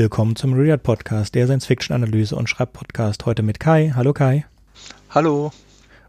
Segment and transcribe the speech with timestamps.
[0.00, 3.26] Willkommen zum Read Podcast, der Science-Fiction-Analyse und Schreibpodcast.
[3.26, 3.92] Heute mit Kai.
[3.94, 4.46] Hallo Kai.
[5.10, 5.52] Hallo.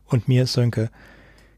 [0.05, 0.89] Und mir ist Sönke.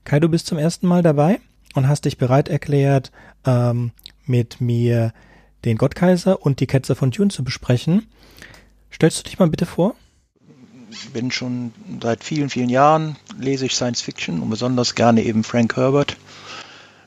[0.03, 1.39] Kai, du bist zum ersten Mal dabei
[1.75, 3.11] und hast dich bereit erklärt,
[3.45, 3.91] ähm,
[4.25, 5.13] mit mir
[5.63, 8.07] den Gottkaiser und die Ketzer von Dune zu besprechen.
[8.91, 9.93] Stellst du dich mal bitte vor?
[11.13, 15.77] Bin schon seit vielen, vielen Jahren lese ich Science Fiction und besonders gerne eben Frank
[15.77, 16.17] Herbert.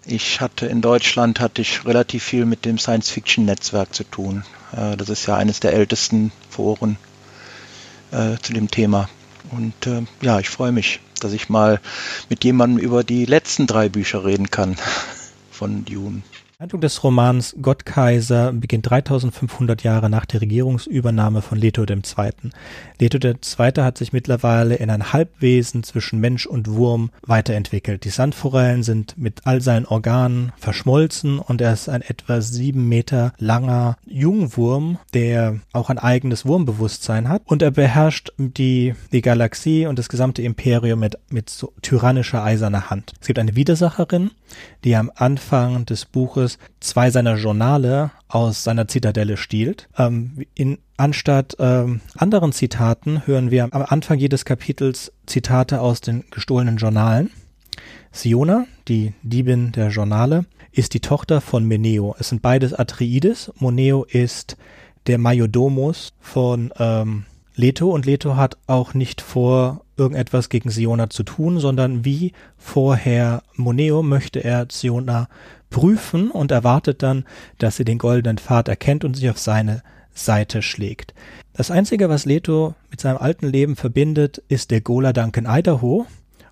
[0.05, 4.45] Ich hatte in Deutschland hatte ich relativ viel mit dem Science Fiction Netzwerk zu tun.
[4.73, 6.97] Äh, das ist ja eines der ältesten Foren
[8.11, 9.09] äh, zu dem Thema.
[9.51, 11.81] Und äh, ja, ich freue mich, dass ich mal
[12.29, 14.77] mit jemandem über die letzten drei Bücher reden kann
[15.51, 16.23] von Dune.
[16.59, 22.01] Handlung des Romans Gottkaiser beginnt 3500 Jahre nach der Regierungsübernahme von Leto II.
[22.99, 23.73] Leto II.
[23.83, 28.05] hat sich mittlerweile in ein Halbwesen zwischen Mensch und Wurm weiterentwickelt.
[28.05, 33.35] Die Sandforellen sind mit all seinen Organen verschmolzen und er ist ein etwa sieben Meter
[33.37, 39.99] langer Jungwurm, der auch ein eigenes Wurmbewusstsein hat und er beherrscht die, die Galaxie und
[39.99, 43.13] das gesamte Imperium mit, mit so tyrannischer eiserner Hand.
[43.21, 44.31] Es gibt eine Widersacherin,
[44.85, 49.89] die am Anfang des Buches Buches zwei seiner Journale aus seiner Zitadelle stiehlt.
[49.99, 56.25] Ähm, in, anstatt ähm, anderen Zitaten hören wir am Anfang jedes Kapitels Zitate aus den
[56.31, 57.31] gestohlenen Journalen.
[58.13, 62.15] Siona, die Diebin der Journale, ist die Tochter von Meneo.
[62.19, 63.53] Es sind beides Atreides.
[63.59, 64.57] Moneo ist
[65.07, 67.25] der Majordomus von ähm,
[67.59, 73.43] Leto und Leto hat auch nicht vor, irgendetwas gegen Siona zu tun, sondern wie vorher
[73.55, 75.29] Moneo möchte er Siona
[75.71, 77.25] prüfen und erwartet dann,
[77.57, 81.15] dass sie den goldenen Pfad erkennt und sich auf seine Seite schlägt.
[81.55, 86.07] Das Einzige, was Leto mit seinem alten Leben verbindet, ist der Gola Duncan Idaho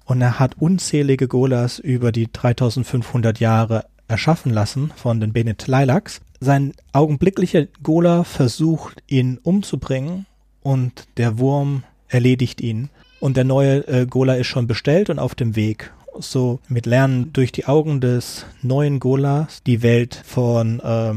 [0.06, 6.22] und er hat unzählige Golas über die 3500 Jahre erschaffen lassen von den Bene Lilacs.
[6.40, 10.24] Sein augenblicklicher Gola versucht, ihn umzubringen
[10.64, 12.90] und der Wurm erledigt ihn.
[13.20, 17.32] Und der neue äh, Gola ist schon bestellt und auf dem Weg so mit Lernen
[17.32, 21.14] durch die Augen des neuen Golas die Welt von äh,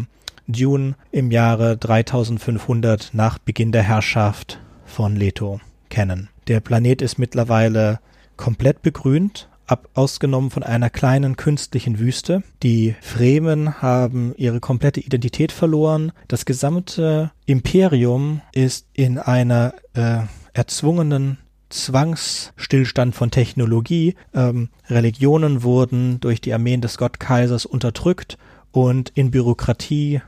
[0.47, 5.59] Dune im Jahre 3500 nach Beginn der Herrschaft von Leto
[5.90, 6.29] kennen.
[6.47, 8.00] Der Planet ist mittlerweile
[8.38, 12.41] komplett begrünt, ab ausgenommen von einer kleinen künstlichen Wüste.
[12.63, 16.11] Die Fremen haben ihre komplette Identität verloren.
[16.28, 20.19] Das gesamte Imperium ist in einer äh,
[20.53, 21.38] erzwungenen
[21.69, 24.16] Zwangsstillstand von Technologie.
[24.33, 28.38] Ähm, Religionen wurden durch die Armeen des Gottkaisers unterdrückt
[28.72, 30.22] und in Bürokratie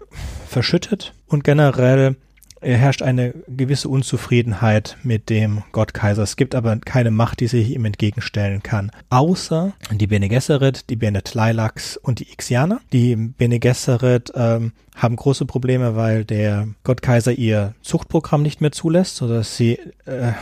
[0.48, 1.14] verschüttet.
[1.28, 2.16] Und generell
[2.62, 6.24] herrscht eine gewisse Unzufriedenheit mit dem Gottkaiser.
[6.24, 8.92] Es gibt aber keine Macht, die sich ihm entgegenstellen kann.
[9.10, 12.82] Außer die Bene Gesserit, die Bene Tleilax und die Ixianer.
[12.92, 19.16] Die Bene Gesserit ähm, haben große Probleme, weil der Gottkaiser ihr Zuchtprogramm nicht mehr zulässt,
[19.16, 20.34] sodass sie äh,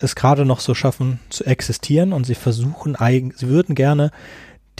[0.00, 2.96] es gerade noch so schaffen zu existieren und sie versuchen
[3.34, 4.10] sie würden gerne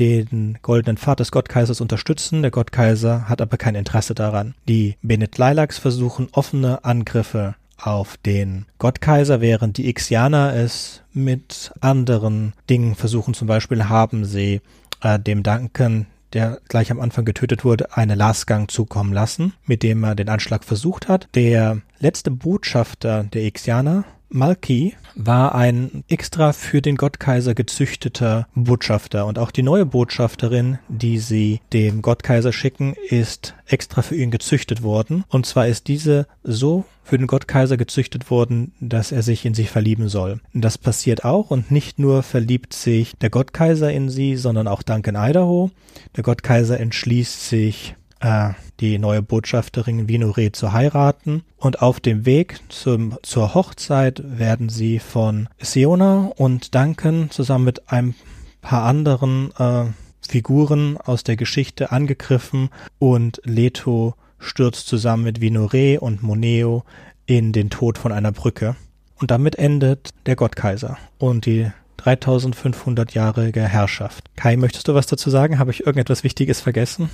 [0.00, 2.42] den goldenen Pfad des Gottkaisers unterstützen.
[2.42, 4.54] Der Gottkaiser hat aber kein Interesse daran.
[4.66, 12.54] Die Benet Lilacs versuchen offene Angriffe auf den Gottkaiser, während die Ixianer es mit anderen
[12.68, 13.34] Dingen versuchen.
[13.34, 14.60] Zum Beispiel haben sie
[15.02, 20.04] äh, dem Duncan der gleich am Anfang getötet wurde, eine Lastgang zukommen lassen, mit dem
[20.04, 21.28] er den Anschlag versucht hat.
[21.34, 29.40] Der letzte Botschafter der Ixianer Malki war ein extra für den Gottkaiser gezüchteter Botschafter und
[29.40, 35.24] auch die neue Botschafterin, die sie dem Gottkaiser schicken, ist extra für ihn gezüchtet worden.
[35.28, 39.64] Und zwar ist diese so für den Gottkaiser gezüchtet worden, dass er sich in sie
[39.64, 40.40] verlieben soll.
[40.54, 45.16] Das passiert auch und nicht nur verliebt sich der Gottkaiser in sie, sondern auch Duncan
[45.16, 45.72] Idaho.
[46.16, 48.50] Der Gottkaiser entschließt sich, äh,
[48.80, 51.42] die neue Botschafterin Vinore zu heiraten.
[51.56, 57.90] Und auf dem Weg zum, zur Hochzeit werden sie von Siona und Duncan zusammen mit
[57.90, 58.14] ein
[58.60, 59.86] paar anderen äh,
[60.26, 66.84] Figuren aus der Geschichte angegriffen und Leto stürzt zusammen mit Vinore und Moneo
[67.26, 68.76] in den Tod von einer Brücke.
[69.16, 71.70] Und damit endet der Gottkaiser und die
[72.00, 74.24] 3500-jährige Herrschaft.
[74.36, 75.58] Kai, möchtest du was dazu sagen?
[75.58, 77.10] Habe ich irgendetwas Wichtiges vergessen?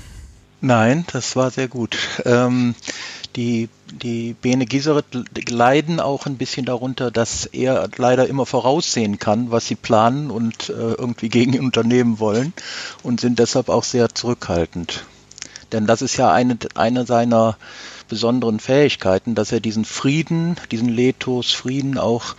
[0.66, 1.96] Nein, das war sehr gut.
[2.24, 2.74] Ähm,
[3.36, 3.68] die,
[4.02, 5.04] die Bene Gesserit
[5.48, 10.68] leiden auch ein bisschen darunter, dass er leider immer voraussehen kann, was sie planen und
[10.70, 12.52] äh, irgendwie gegen ihn unternehmen wollen
[13.04, 15.04] und sind deshalb auch sehr zurückhaltend.
[15.70, 17.58] Denn das ist ja eine, eine seiner
[18.08, 22.34] besonderen Fähigkeiten, dass er diesen Frieden, diesen Lethos Frieden auch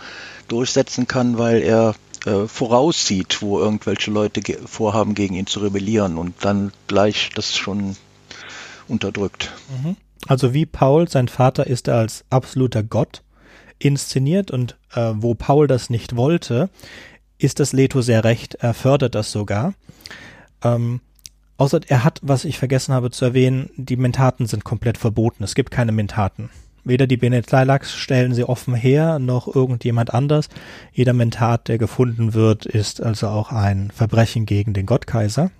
[0.48, 1.94] durchsetzen kann, weil er
[2.26, 7.96] äh, voraussieht, wo irgendwelche Leute vorhaben, gegen ihn zu rebellieren und dann gleich das schon
[8.88, 9.52] unterdrückt.
[9.82, 9.96] Mhm.
[10.26, 13.22] Also wie Paul, sein Vater ist er als absoluter Gott
[13.78, 16.68] inszeniert und äh, wo Paul das nicht wollte,
[17.38, 19.74] ist das Leto sehr recht, er fördert das sogar.
[20.62, 21.00] Ähm,
[21.56, 25.44] außer er hat, was ich vergessen habe zu erwähnen, die Mentaten sind komplett verboten.
[25.44, 26.50] Es gibt keine Mentaten.
[26.84, 30.48] Weder die Benetlailaks stellen sie offen her, noch irgendjemand anders.
[30.92, 35.50] Jeder Mentat, der gefunden wird, ist also auch ein Verbrechen gegen den Gottkaiser.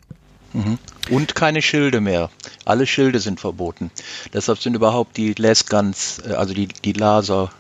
[0.53, 0.79] Mhm.
[1.11, 2.31] Und keine Schilde mehr.
[2.65, 3.91] Alle Schilde sind verboten.
[4.33, 7.51] Deshalb sind überhaupt die Lasguns, äh, also die, die Laser,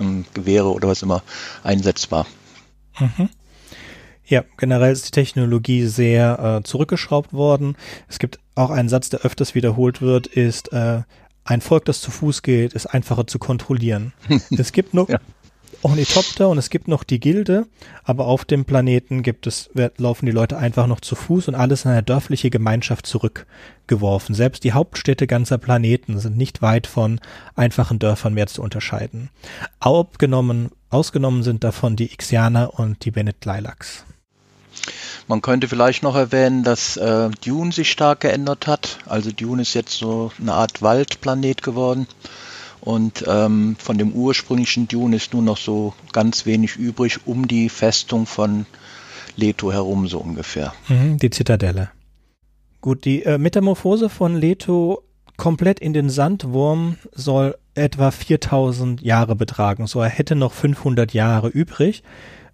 [0.00, 1.22] ähm, oder was immer,
[1.62, 2.26] einsetzbar.
[2.98, 3.28] Mhm.
[4.24, 7.76] Ja, generell ist die Technologie sehr äh, zurückgeschraubt worden.
[8.08, 11.02] Es gibt auch einen Satz, der öfters wiederholt wird, ist, äh,
[11.44, 14.12] ein Volk, das zu Fuß geht, ist einfacher zu kontrollieren.
[14.50, 15.18] es gibt noch, ja.
[15.82, 17.66] Ornithopter und es gibt noch die Gilde,
[18.04, 21.84] aber auf dem Planeten gibt es, laufen die Leute einfach noch zu Fuß und alles
[21.84, 24.34] in eine dörfliche Gemeinschaft zurückgeworfen.
[24.34, 27.20] Selbst die Hauptstädte ganzer Planeten sind nicht weit von
[27.56, 29.30] einfachen Dörfern mehr zu unterscheiden.
[29.80, 34.04] Abgenommen, ausgenommen sind davon die Ixianer und die Bennett Lilacs.
[35.28, 38.98] Man könnte vielleicht noch erwähnen, dass äh, Dune sich stark geändert hat.
[39.06, 42.06] Also Dune ist jetzt so eine Art Waldplanet geworden.
[42.82, 47.68] Und ähm, von dem ursprünglichen Dune ist nur noch so ganz wenig übrig um die
[47.68, 48.66] Festung von
[49.36, 50.74] Leto herum, so ungefähr.
[50.88, 51.90] Mhm, die Zitadelle.
[52.80, 55.04] Gut, die äh, Metamorphose von Leto
[55.36, 59.86] komplett in den Sandwurm soll etwa 4000 Jahre betragen.
[59.86, 62.02] So, er hätte noch 500 Jahre übrig.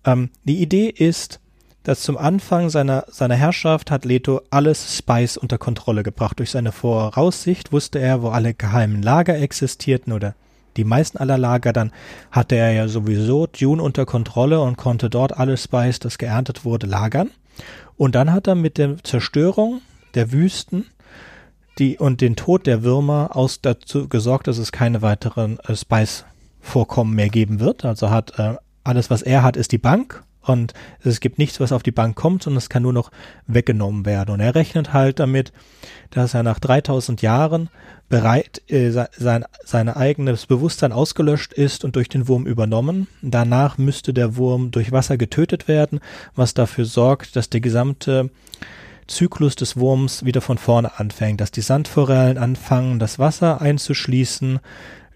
[0.04, 1.40] Ähm, die Idee ist,
[1.88, 6.38] dass zum Anfang seiner, seiner Herrschaft hat Leto alles Spice unter Kontrolle gebracht.
[6.38, 10.34] Durch seine Voraussicht wusste er, wo alle geheimen Lager existierten oder
[10.76, 11.72] die meisten aller Lager.
[11.72, 11.92] Dann
[12.30, 16.86] hatte er ja sowieso Dune unter Kontrolle und konnte dort alles Spice, das geerntet wurde,
[16.86, 17.30] lagern.
[17.96, 19.80] Und dann hat er mit der Zerstörung
[20.14, 20.84] der Wüsten
[21.78, 27.14] die, und den Tod der Würmer aus dazu gesorgt, dass es keine weiteren äh, Spice-Vorkommen
[27.14, 27.86] mehr geben wird.
[27.86, 31.72] Also hat äh, alles, was er hat, ist die Bank und es gibt nichts, was
[31.72, 33.10] auf die Bank kommt, sondern es kann nur noch
[33.46, 34.30] weggenommen werden.
[34.30, 35.52] Und er rechnet halt damit,
[36.10, 37.68] dass er nach 3000 Jahren
[38.08, 43.08] bereit, äh, sein, sein eigenes Bewusstsein ausgelöscht ist und durch den Wurm übernommen.
[43.20, 46.00] Danach müsste der Wurm durch Wasser getötet werden,
[46.34, 48.30] was dafür sorgt, dass der gesamte
[49.06, 54.60] Zyklus des Wurms wieder von vorne anfängt, dass die Sandforellen anfangen, das Wasser einzuschließen,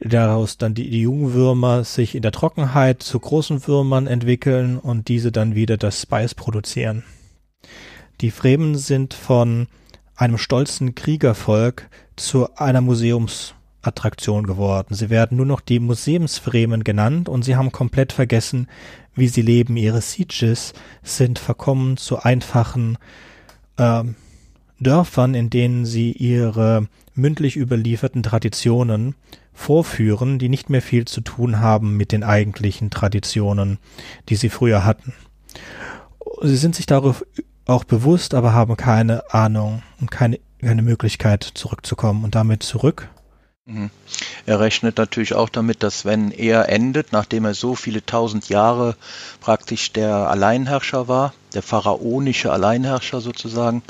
[0.04, 5.32] daraus dann die, die Jungwürmer sich in der Trockenheit zu großen Würmern entwickeln und diese
[5.32, 7.04] dann wieder das Spice produzieren.
[8.20, 9.68] Die Fremen sind von
[10.16, 14.94] einem stolzen Kriegervolk zu einer Museumsattraktion geworden.
[14.94, 18.68] Sie werden nur noch die Museumsfremen genannt und sie haben komplett vergessen,
[19.14, 19.76] wie sie leben.
[19.76, 20.72] Ihre Sieges
[21.02, 22.98] sind verkommen zu einfachen
[23.76, 24.04] äh,
[24.78, 29.14] Dörfern, in denen sie ihre mündlich überlieferten Traditionen
[29.52, 33.78] vorführen, die nicht mehr viel zu tun haben mit den eigentlichen Traditionen,
[34.28, 35.14] die sie früher hatten.
[36.42, 37.24] Sie sind sich darauf
[37.66, 43.08] auch bewusst, aber haben keine Ahnung und keine, keine Möglichkeit zurückzukommen und damit zurück.
[43.64, 43.90] Mhm.
[44.44, 48.96] Er rechnet natürlich auch damit, dass wenn er endet, nachdem er so viele tausend Jahre
[49.40, 53.82] praktisch der Alleinherrscher war, der pharaonische Alleinherrscher sozusagen,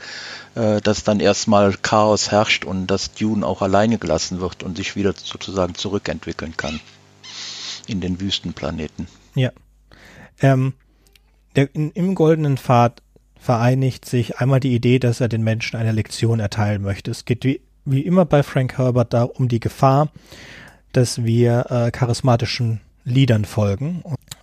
[0.55, 4.97] äh, dass dann erstmal Chaos herrscht und dass Dune auch alleine gelassen wird und sich
[4.97, 6.81] wieder sozusagen zurückentwickeln kann
[7.87, 9.07] in den Wüstenplaneten.
[9.35, 9.51] Ja.
[10.41, 10.75] Ähm,
[11.57, 13.03] der, in, Im goldenen Pfad
[13.39, 17.11] vereinigt sich einmal die Idee, dass er den Menschen eine Lektion erteilen möchte.
[17.11, 20.11] Es geht wie, wie immer bei Frank Herbert da um die Gefahr,
[20.93, 24.03] dass wir äh, charismatischen Liedern folgen.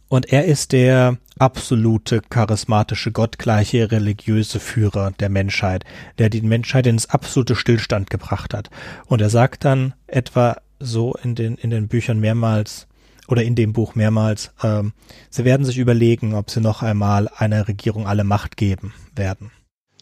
[0.10, 5.84] Und er ist der absolute charismatische, gottgleiche, religiöse Führer der Menschheit,
[6.18, 8.70] der die Menschheit ins absolute Stillstand gebracht hat.
[9.06, 12.88] Und er sagt dann etwa so in den, in den Büchern mehrmals,
[13.30, 14.94] oder in dem Buch mehrmals, ähm,
[15.30, 19.52] sie werden sich überlegen, ob sie noch einmal einer Regierung alle Macht geben werden.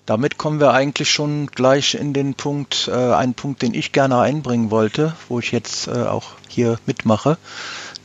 [0.06, 4.20] Damit kommen wir eigentlich schon gleich in den Punkt, äh, einen Punkt, den ich gerne
[4.20, 7.38] einbringen wollte, wo ich jetzt äh, auch hier mitmache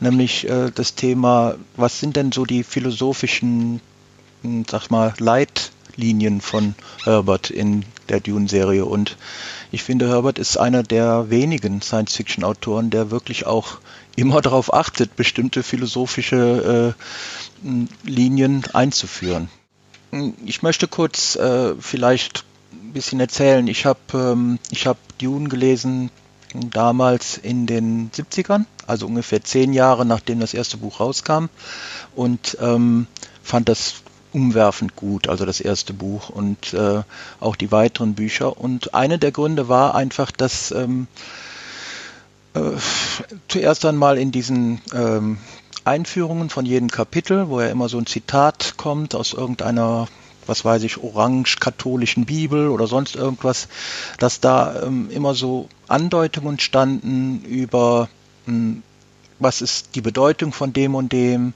[0.03, 3.81] nämlich äh, das Thema, was sind denn so die philosophischen,
[4.43, 8.85] hm, sag mal, Leitlinien von Herbert in der Dune-Serie.
[8.85, 9.17] Und
[9.71, 13.79] ich finde, Herbert ist einer der wenigen Science-Fiction-Autoren, der wirklich auch
[14.15, 16.93] immer darauf achtet, bestimmte philosophische
[17.63, 19.49] äh, hm, Linien einzuführen.
[20.11, 23.67] Hm, ich möchte kurz äh, vielleicht ein bisschen erzählen.
[23.67, 26.11] Ich habe ähm, hab Dune gelesen
[26.53, 31.45] damals in den 70ern, also ungefähr zehn Jahre nachdem das erste Buch rauskam
[32.15, 33.07] und ähm,
[33.41, 33.95] fand das
[34.31, 37.03] umwerfend gut, also das erste Buch und äh,
[37.39, 38.57] auch die weiteren Bücher.
[38.59, 41.07] Und einer der Gründe war einfach, dass ähm,
[42.53, 42.77] Äh,
[43.47, 45.37] zuerst einmal in diesen ähm,
[45.85, 50.07] Einführungen von jedem Kapitel, wo ja immer so ein Zitat kommt aus irgendeiner
[50.45, 53.69] was weiß ich, orange-katholischen Bibel oder sonst irgendwas,
[54.19, 58.09] dass da ähm, immer so Andeutungen standen über,
[58.45, 58.83] hm,
[59.39, 61.53] was ist die Bedeutung von dem und dem,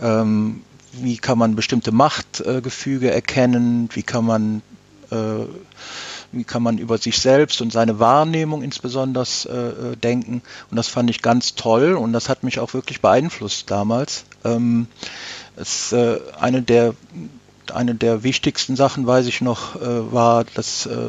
[0.00, 0.62] ähm,
[0.92, 4.62] wie kann man bestimmte Machtgefüge äh, erkennen, wie kann man
[5.10, 5.46] äh,
[6.32, 10.42] wie kann man über sich selbst und seine Wahrnehmung insbesondere äh, äh, denken.
[10.70, 14.24] Und das fand ich ganz toll und das hat mich auch wirklich beeinflusst damals.
[14.44, 14.88] Ähm,
[15.56, 16.94] es, äh, eine der
[17.72, 21.08] eine der wichtigsten Sachen, weiß ich noch, äh, war, dass äh,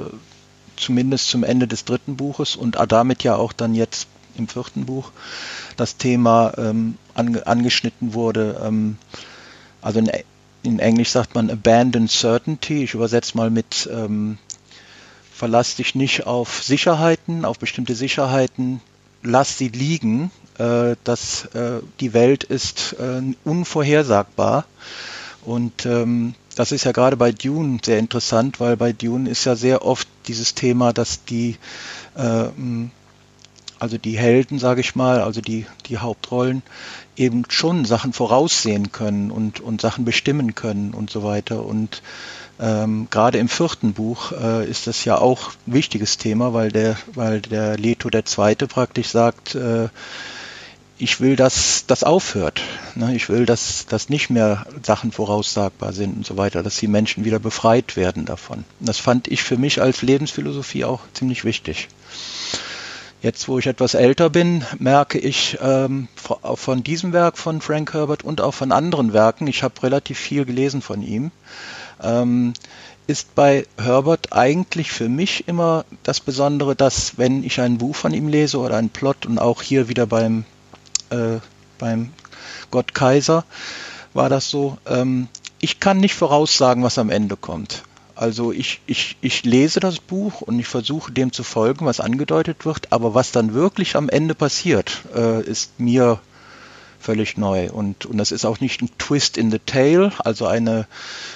[0.77, 4.07] zumindest zum Ende des dritten Buches und damit ja auch dann jetzt
[4.37, 5.11] im vierten Buch
[5.75, 8.61] das Thema ähm, ange angeschnitten wurde.
[8.63, 8.97] Ähm,
[9.81, 10.11] also in,
[10.63, 12.83] in, Englisch sagt man Abandoned Certainty.
[12.83, 14.37] Ich übersetze mal mit ähm,
[15.33, 18.81] Verlass dich nicht auf Sicherheiten, auf bestimmte Sicherheiten,
[19.21, 20.31] lass sie liegen.
[20.57, 24.65] Äh, dass äh, die Welt ist äh, unvorhersagbar
[25.45, 29.55] und ähm, das ist ja gerade bei Dune sehr interessant, weil bei Dune ist ja
[29.55, 31.55] sehr oft dieses Thema, dass die,
[32.15, 32.45] äh,
[33.77, 36.63] also die Helden, sage ich mal, also die, die Hauptrollen,
[37.15, 41.63] eben schon Sachen voraussehen können und, und Sachen bestimmen können und so weiter.
[41.63, 42.01] Und
[42.59, 46.97] ähm, gerade im vierten Buch äh, ist das ja auch ein wichtiges Thema, weil der,
[47.13, 49.89] weil der Leto der Zweite praktisch sagt, äh,
[50.99, 52.61] ich will, dass das aufhört.
[52.95, 53.15] Ne?
[53.15, 57.25] Ich will, dass, dass nicht mehr Sachen voraussagbar sind und so weiter, dass die Menschen
[57.25, 58.63] wieder befreit werden davon.
[58.79, 61.89] Das fand ich für mich als Lebensphilosophie auch ziemlich wichtig.
[63.21, 66.07] Jetzt, wo ich etwas älter bin, merke ich ähm,
[66.55, 70.45] von diesem Werk von Frank Herbert und auch von anderen Werken, ich habe relativ viel
[70.45, 71.31] gelesen von ihm,
[72.01, 72.53] ähm,
[73.07, 78.13] ist bei Herbert eigentlich für mich immer das Besondere, dass wenn ich ein Buch von
[78.13, 80.45] ihm lese oder einen Plot und auch hier wieder beim
[81.09, 81.39] äh,
[81.77, 82.11] beim
[82.71, 83.45] Gott Kaiser
[84.13, 84.77] war das so.
[84.85, 85.27] Ähm,
[85.59, 87.83] ich kann nicht voraussagen, was am Ende kommt.
[88.15, 92.65] Also ich, ich, ich lese das Buch und ich versuche dem zu folgen, was angedeutet
[92.65, 96.19] wird, aber was dann wirklich am Ende passiert, äh, ist mir
[96.99, 97.69] völlig neu.
[97.69, 100.87] Und, und das ist auch nicht ein Twist in the Tail, also eine,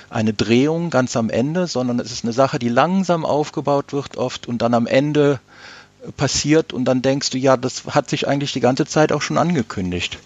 [0.10, 4.48] eine Drehung ganz am Ende, sondern es ist eine Sache, die langsam aufgebaut wird oft
[4.48, 5.40] und dann am Ende
[6.18, 9.38] passiert und dann denkst du, ja, das hat sich eigentlich die ganze Zeit auch schon
[9.38, 10.18] angekündigt.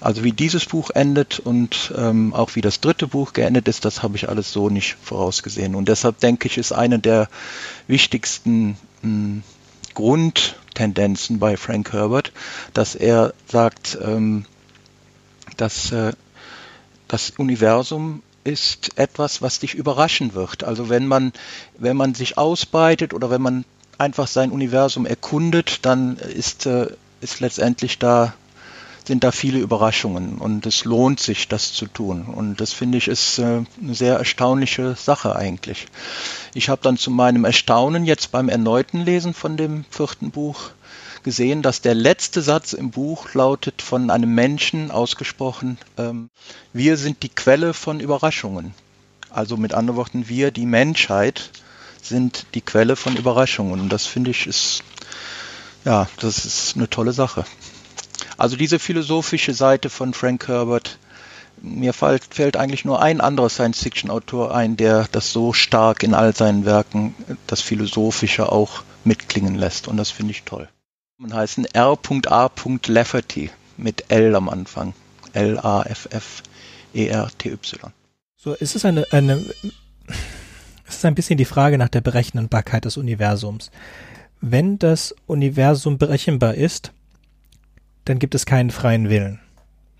[0.00, 4.02] Also wie dieses Buch endet und ähm, auch wie das dritte Buch geendet ist, das
[4.02, 5.74] habe ich alles so nicht vorausgesehen.
[5.74, 7.28] Und deshalb denke ich, ist eine der
[7.86, 9.42] wichtigsten mh, hm,
[9.92, 12.32] Grundtendenzen bei Frank Herbert,
[12.72, 14.46] dass er sagt, ähm,
[15.58, 16.12] dass äh,
[17.08, 20.64] das Universum ist etwas, was dich überraschen wird.
[20.64, 21.32] Also wenn man,
[21.76, 23.64] wenn man sich ausbreitet oder wenn man
[24.00, 26.86] einfach sein Universum erkundet, dann ist, äh,
[27.20, 28.32] ist letztendlich da,
[29.04, 32.24] sind da viele Überraschungen und es lohnt sich, das zu tun.
[32.24, 35.86] Und das finde ich ist äh, eine sehr erstaunliche Sache eigentlich.
[36.54, 40.70] Ich habe dann zu meinem Erstaunen jetzt beim erneuten Lesen von dem vierten Buch
[41.22, 46.30] gesehen, dass der letzte Satz im Buch lautet von einem Menschen ausgesprochen, ähm,
[46.72, 48.72] wir sind die Quelle von Überraschungen.
[49.28, 51.50] Also mit anderen Worten, wir, die Menschheit,
[52.04, 53.80] sind die Quelle von Überraschungen.
[53.80, 54.82] Und das finde ich ist,
[55.84, 57.44] ja, das ist eine tolle Sache.
[58.36, 60.98] Also diese philosophische Seite von Frank Herbert,
[61.62, 66.34] mir fällt, fällt eigentlich nur ein anderer Science-Fiction-Autor ein, der das so stark in all
[66.34, 67.14] seinen Werken,
[67.46, 69.88] das Philosophische auch mitklingen lässt.
[69.88, 70.68] Und das finde ich toll.
[71.18, 72.50] Und heißen R.A.
[72.86, 74.94] Lafferty mit L am Anfang.
[75.32, 75.92] L-A-F-F-E-R-T-Y.
[78.36, 79.44] So, ist es eine, eine
[80.90, 83.70] es ist ein bisschen die Frage nach der Berechenbarkeit des Universums.
[84.40, 86.92] Wenn das Universum berechenbar ist,
[88.04, 89.38] dann gibt es keinen freien Willen.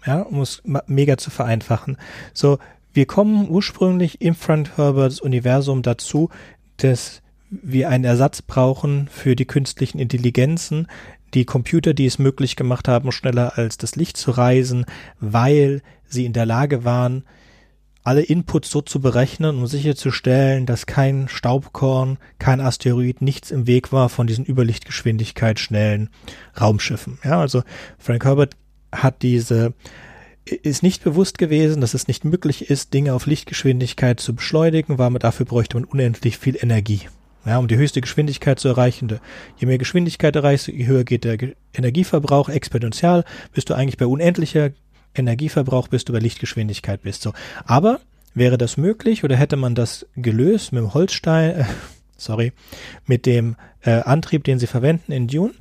[0.04, 1.97] Ja, um es mega zu vereinfachen.
[2.35, 2.59] So,
[2.92, 6.28] wir kommen ursprünglich im Frank Herberts Universum dazu,
[6.78, 10.88] dass wir einen Ersatz brauchen für die künstlichen Intelligenzen,
[11.35, 14.87] die Computer, die es möglich gemacht haben, schneller als das Licht zu reisen,
[15.20, 17.25] weil sie in der Lage waren,
[18.02, 23.92] alle Inputs so zu berechnen, um sicherzustellen, dass kein Staubkorn, kein Asteroid, nichts im Weg
[23.92, 26.09] war von diesen Überlichtgeschwindigkeit schnellen
[26.59, 27.19] Raumschiffen.
[27.25, 27.62] Ja, also
[27.99, 28.57] Frank Herbert
[28.92, 29.75] hat diese
[30.47, 35.11] ist nicht bewusst gewesen, dass es nicht möglich ist, Dinge auf Lichtgeschwindigkeit zu beschleunigen, weil
[35.11, 37.02] man dafür bräuchte man unendlich viel Energie.
[37.47, 39.21] Ja, um die höchste Geschwindigkeit zu erreichen.
[39.57, 41.38] Je mehr Geschwindigkeit erreichst, je höher geht der
[41.73, 44.71] Energieverbrauch exponentiell, bist du eigentlich bei unendlicher
[45.20, 47.22] Energieverbrauch bist, du bei Lichtgeschwindigkeit bist.
[47.22, 47.32] So.
[47.64, 48.00] Aber
[48.34, 51.64] wäre das möglich oder hätte man das gelöst mit dem Holzstein, äh,
[52.16, 52.52] sorry,
[53.06, 55.52] mit dem äh, Antrieb, den sie verwenden in Dune,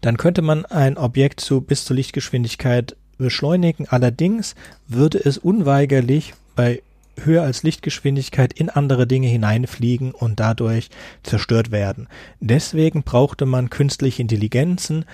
[0.00, 3.86] dann könnte man ein Objekt zu bis zur Lichtgeschwindigkeit beschleunigen.
[3.88, 4.54] Allerdings
[4.88, 6.82] würde es unweigerlich bei
[7.24, 10.88] höher als Lichtgeschwindigkeit in andere Dinge hineinfliegen und dadurch
[11.22, 12.08] zerstört werden.
[12.40, 15.04] Deswegen brauchte man künstliche Intelligenzen,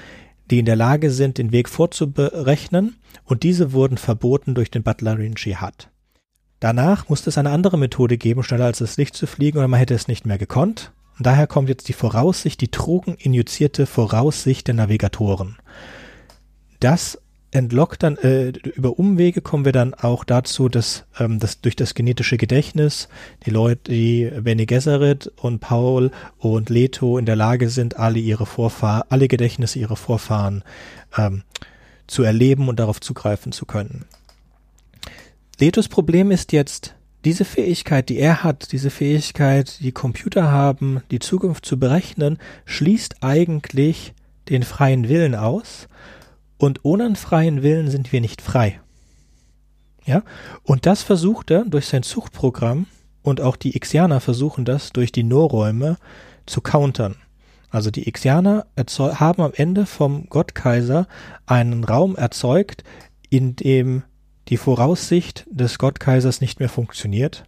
[0.51, 5.35] die in der Lage sind, den Weg vorzuberechnen, und diese wurden verboten durch den Butlerin
[5.37, 5.91] Jihad.
[6.61, 9.79] Danach musste es eine andere Methode geben, schneller als das Licht zu fliegen, oder man
[9.79, 10.93] hätte es nicht mehr gekonnt.
[11.19, 15.57] Und daher kommt jetzt die Voraussicht, die drogeninjizierte Voraussicht der Navigatoren.
[16.81, 17.21] Das
[17.57, 21.95] entlockt dann, äh, über Umwege kommen wir dann auch dazu, dass, ähm, dass durch das
[21.95, 23.09] genetische Gedächtnis
[23.45, 28.47] die Leute, die Bene Gesserit und Paul und Leto in der Lage sind, alle ihre
[28.47, 30.63] Vorfahren, alle Gedächtnisse ihrer Vorfahren
[31.17, 31.43] ähm,
[32.07, 34.05] zu erleben und darauf zugreifen zu können.
[35.59, 36.95] Letos Problem ist jetzt,
[37.25, 43.17] diese Fähigkeit, die er hat, diese Fähigkeit, die Computer haben, die Zukunft zu berechnen, schließt
[43.23, 44.13] eigentlich
[44.49, 45.89] den freien Willen aus.
[46.59, 48.81] Und ohne einen freien Willen sind wir nicht frei.
[50.05, 50.23] Ja?
[50.63, 52.87] Und das versucht er durch sein Zuchtprogramm
[53.23, 55.97] und auch die Ixianer versuchen das durch die No-Räume
[56.47, 57.17] zu countern.
[57.71, 61.09] Also die Ixianer haben am Ende vom Gottkaiser
[61.45, 62.85] einen Raum erzeugt,
[63.29, 64.05] in dem
[64.49, 67.45] die Voraussicht des Gottkaisers nicht mehr funktioniert.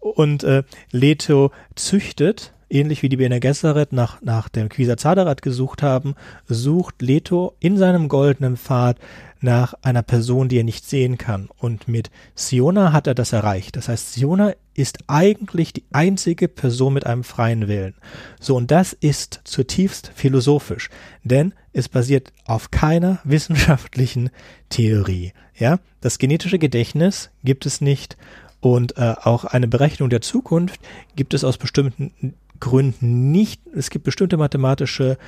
[0.00, 6.14] Und äh, Leto züchtet, ähnlich wie die Bene Gesserit nach, nach dem Quisazadarat gesucht haben,
[6.46, 8.98] sucht Leto in seinem goldenen Pfad
[9.40, 11.48] nach einer Person, die er nicht sehen kann.
[11.58, 13.76] Und mit Siona hat er das erreicht.
[13.76, 17.94] Das heißt, Siona ist eigentlich die einzige Person mit einem freien Willen.
[18.40, 20.90] So, und das ist zutiefst philosophisch,
[21.22, 24.30] denn es basiert auf keiner wissenschaftlichen
[24.68, 25.32] Theorie.
[25.54, 28.16] Ja, das genetische Gedächtnis gibt es nicht
[28.60, 30.80] und äh, auch eine Berechnung der Zukunft
[31.14, 33.60] gibt es aus bestimmten Gründen nicht.
[33.74, 35.18] Es gibt bestimmte mathematische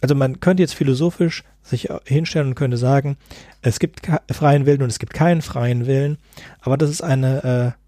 [0.00, 3.16] also man könnte jetzt philosophisch sich hinstellen und könnte sagen,
[3.62, 6.18] es gibt freien Willen und es gibt keinen freien Willen,
[6.60, 7.80] aber das ist eine, äh,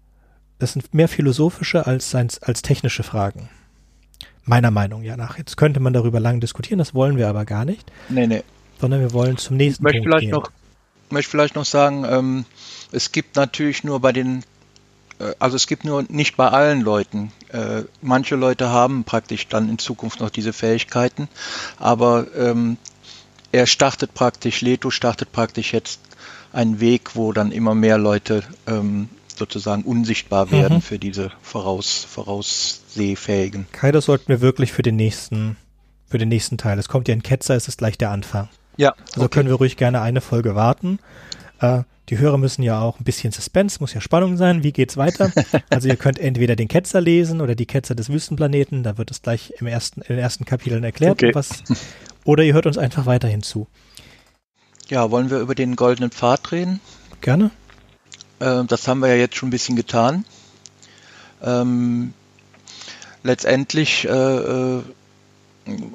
[0.59, 3.49] das sind mehr philosophische als, als technische Fragen.
[4.45, 5.37] Meiner Meinung nach.
[5.37, 7.91] Jetzt könnte man darüber lang diskutieren, das wollen wir aber gar nicht.
[8.09, 8.43] Nee, nee.
[8.79, 10.31] Sondern wir wollen zum nächsten ich möchte Punkt vielleicht gehen.
[10.31, 10.51] Noch,
[11.09, 12.45] möchte vielleicht noch sagen, ähm,
[12.91, 14.43] es gibt natürlich nur bei den
[15.39, 17.31] also es gibt nur nicht bei allen Leuten.
[17.49, 21.27] Äh, manche Leute haben praktisch dann in Zukunft noch diese Fähigkeiten,
[21.77, 22.77] aber ähm,
[23.51, 25.99] er startet praktisch, Leto startet praktisch jetzt
[26.51, 30.81] einen Weg, wo dann immer mehr Leute ähm, sozusagen unsichtbar werden mhm.
[30.81, 33.67] für diese Voraus, Voraussehfähigen.
[33.71, 35.55] Kai, das sollten wir wirklich für den nächsten,
[36.07, 36.79] für den nächsten Teil.
[36.79, 38.49] Es kommt ja in Ketzer, es ist gleich der Anfang.
[38.77, 38.93] Ja.
[39.13, 39.29] Also okay.
[39.29, 40.99] können wir ruhig gerne eine Folge warten.
[41.59, 44.63] Äh, die Hörer müssen ja auch ein bisschen Suspense, muss ja Spannung sein.
[44.63, 45.31] Wie geht's weiter?
[45.69, 48.83] Also ihr könnt entweder den Ketzer lesen oder die Ketzer des Wüstenplaneten.
[48.83, 51.35] Da wird es gleich im ersten, in den ersten Kapiteln erklärt, okay.
[51.35, 51.63] was.
[52.23, 53.67] Oder ihr hört uns einfach weiterhin zu.
[54.89, 56.79] Ja, wollen wir über den goldenen Pfad reden?
[57.21, 57.51] Gerne.
[58.39, 60.25] Äh, das haben wir ja jetzt schon ein bisschen getan.
[61.43, 62.13] Ähm,
[63.23, 64.81] letztendlich äh, äh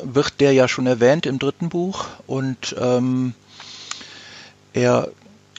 [0.02, 3.32] wird der ja schon erwähnt im dritten Buch und ähm,
[4.74, 5.08] er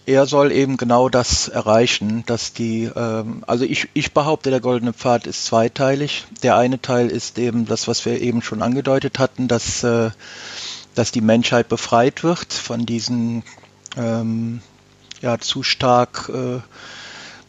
[0.05, 4.93] er soll eben genau das erreichen, dass die, ähm, also ich, ich behaupte, der goldene
[4.93, 6.25] Pfad ist zweiteilig.
[6.41, 10.11] Der eine Teil ist eben das, was wir eben schon angedeutet hatten, dass, äh,
[10.95, 13.43] dass die Menschheit befreit wird von diesen
[13.95, 14.61] ähm,
[15.21, 16.59] ja, zu stark äh,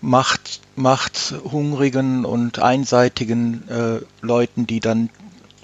[0.00, 5.08] Macht, machthungrigen und einseitigen äh, Leuten, die dann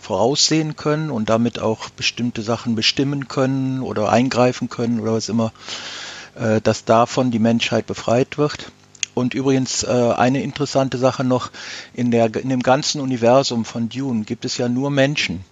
[0.00, 5.53] voraussehen können und damit auch bestimmte Sachen bestimmen können oder eingreifen können oder was immer
[6.40, 8.72] äh, dass davon die Menschheit befreit wird.
[9.14, 11.50] Und übrigens äh, eine interessante Sache noch,
[11.94, 15.44] in, der, in dem ganzen Universum von Dune gibt es ja nur Menschen.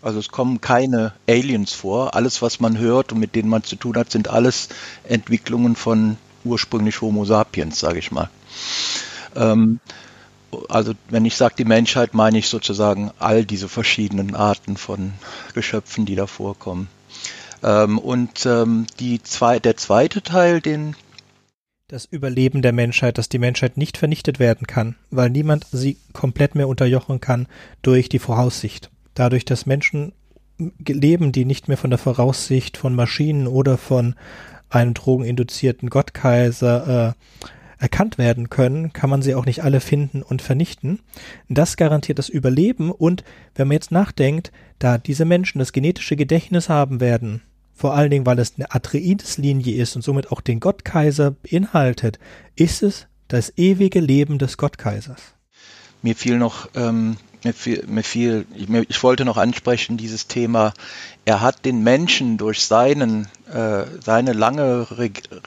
[0.00, 2.14] Also es kommen keine Aliens vor.
[2.14, 4.68] Alles, was man hört und mit denen man zu tun hat, sind alles
[5.04, 8.30] Entwicklungen von ursprünglich Homo sapiens, sage ich mal.
[9.34, 9.80] Ähm,
[10.68, 15.14] also wenn ich sage die Menschheit, meine ich sozusagen all diese verschiedenen Arten von
[15.54, 16.88] Geschöpfen, die da vorkommen.
[17.62, 20.94] Ähm, und ähm, die zwei, der zweite Teil, den
[21.88, 26.54] das Überleben der Menschheit, dass die Menschheit nicht vernichtet werden kann, weil niemand sie komplett
[26.54, 27.46] mehr unterjochen kann
[27.80, 28.90] durch die Voraussicht.
[29.14, 30.12] Dadurch, dass Menschen
[30.86, 34.16] leben, die nicht mehr von der Voraussicht von Maschinen oder von
[34.68, 37.44] einem drogeninduzierten Gottkaiser äh,
[37.82, 41.00] erkannt werden können, kann man sie auch nicht alle finden und vernichten.
[41.48, 46.68] Das garantiert das Überleben und wenn man jetzt nachdenkt, da diese Menschen das genetische Gedächtnis
[46.68, 47.40] haben werden,
[47.78, 52.18] vor allen Dingen, weil es eine Atreides-Linie ist und somit auch den Gottkaiser beinhaltet,
[52.56, 55.20] ist es das ewige Leben des Gottkaisers.
[56.02, 60.72] Mir fiel noch ähm, mir fiel, mir fiel ich, ich, wollte noch ansprechen, dieses Thema,
[61.24, 64.88] er hat den Menschen durch seinen, äh, seine lange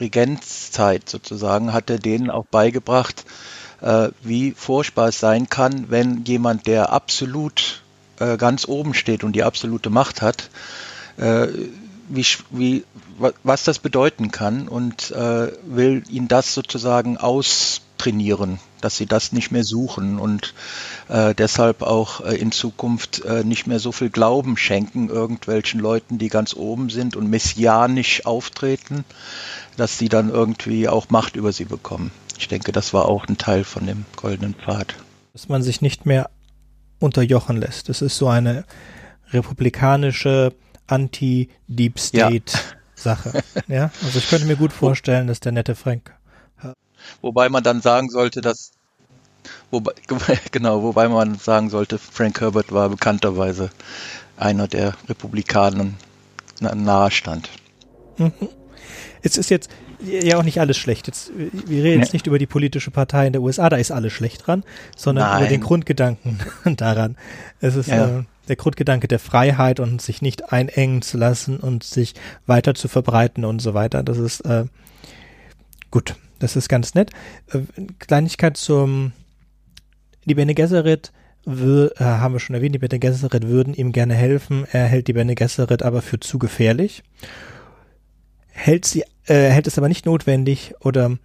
[0.00, 3.24] Regenzzeit sozusagen, hat er denen auch beigebracht,
[3.80, 7.82] äh, wie furchtbar es sein kann, wenn jemand, der absolut
[8.20, 10.48] äh, ganz oben steht und die absolute Macht hat,
[11.18, 11.48] äh,
[12.08, 12.84] wie, wie,
[13.42, 19.50] was das bedeuten kann und äh, will ihn das sozusagen austrainieren, dass sie das nicht
[19.50, 20.54] mehr suchen und
[21.08, 26.18] äh, deshalb auch äh, in Zukunft äh, nicht mehr so viel Glauben schenken irgendwelchen Leuten,
[26.18, 29.04] die ganz oben sind und messianisch auftreten,
[29.76, 32.10] dass sie dann irgendwie auch Macht über sie bekommen.
[32.38, 34.94] Ich denke, das war auch ein Teil von dem goldenen Pfad.
[35.32, 36.30] Dass man sich nicht mehr
[36.98, 37.88] unterjochen lässt.
[37.88, 38.64] Das ist so eine
[39.30, 40.52] republikanische
[40.92, 43.42] Anti-Deep State-Sache.
[43.68, 43.74] Ja.
[43.74, 43.90] ja.
[44.04, 46.14] Also ich könnte mir gut vorstellen, dass der nette Frank.
[47.20, 48.72] Wobei man dann sagen sollte, dass
[49.70, 49.92] wobei,
[50.52, 53.70] genau, wobei man sagen sollte, Frank Herbert war bekannterweise
[54.36, 55.96] einer der Republikanen
[56.60, 57.48] nahe stand.
[58.18, 58.32] Mhm.
[59.22, 61.06] Es ist jetzt ja auch nicht alles schlecht.
[61.06, 64.12] Jetzt, wir reden jetzt nicht über die politische Partei in der USA, da ist alles
[64.12, 64.64] schlecht dran,
[64.96, 65.40] sondern Nein.
[65.40, 66.40] über den Grundgedanken
[66.76, 67.16] daran.
[67.60, 68.18] Es ist ja.
[68.18, 72.14] äh, der Grundgedanke der Freiheit und sich nicht einengen zu lassen und sich
[72.46, 74.02] weiter zu verbreiten und so weiter.
[74.02, 74.64] Das ist äh,
[75.90, 77.10] gut, das ist ganz nett.
[77.52, 77.60] Äh,
[77.98, 79.12] Kleinigkeit zum
[80.24, 81.12] die Bene Gesserit
[81.46, 84.66] äh, haben wir schon erwähnt, die Bene Gesserit würden ihm gerne helfen.
[84.70, 87.02] Er hält die Bene Gesserit aber für zu gefährlich.
[88.48, 91.18] Hält sie, äh, hält es aber nicht notwendig oder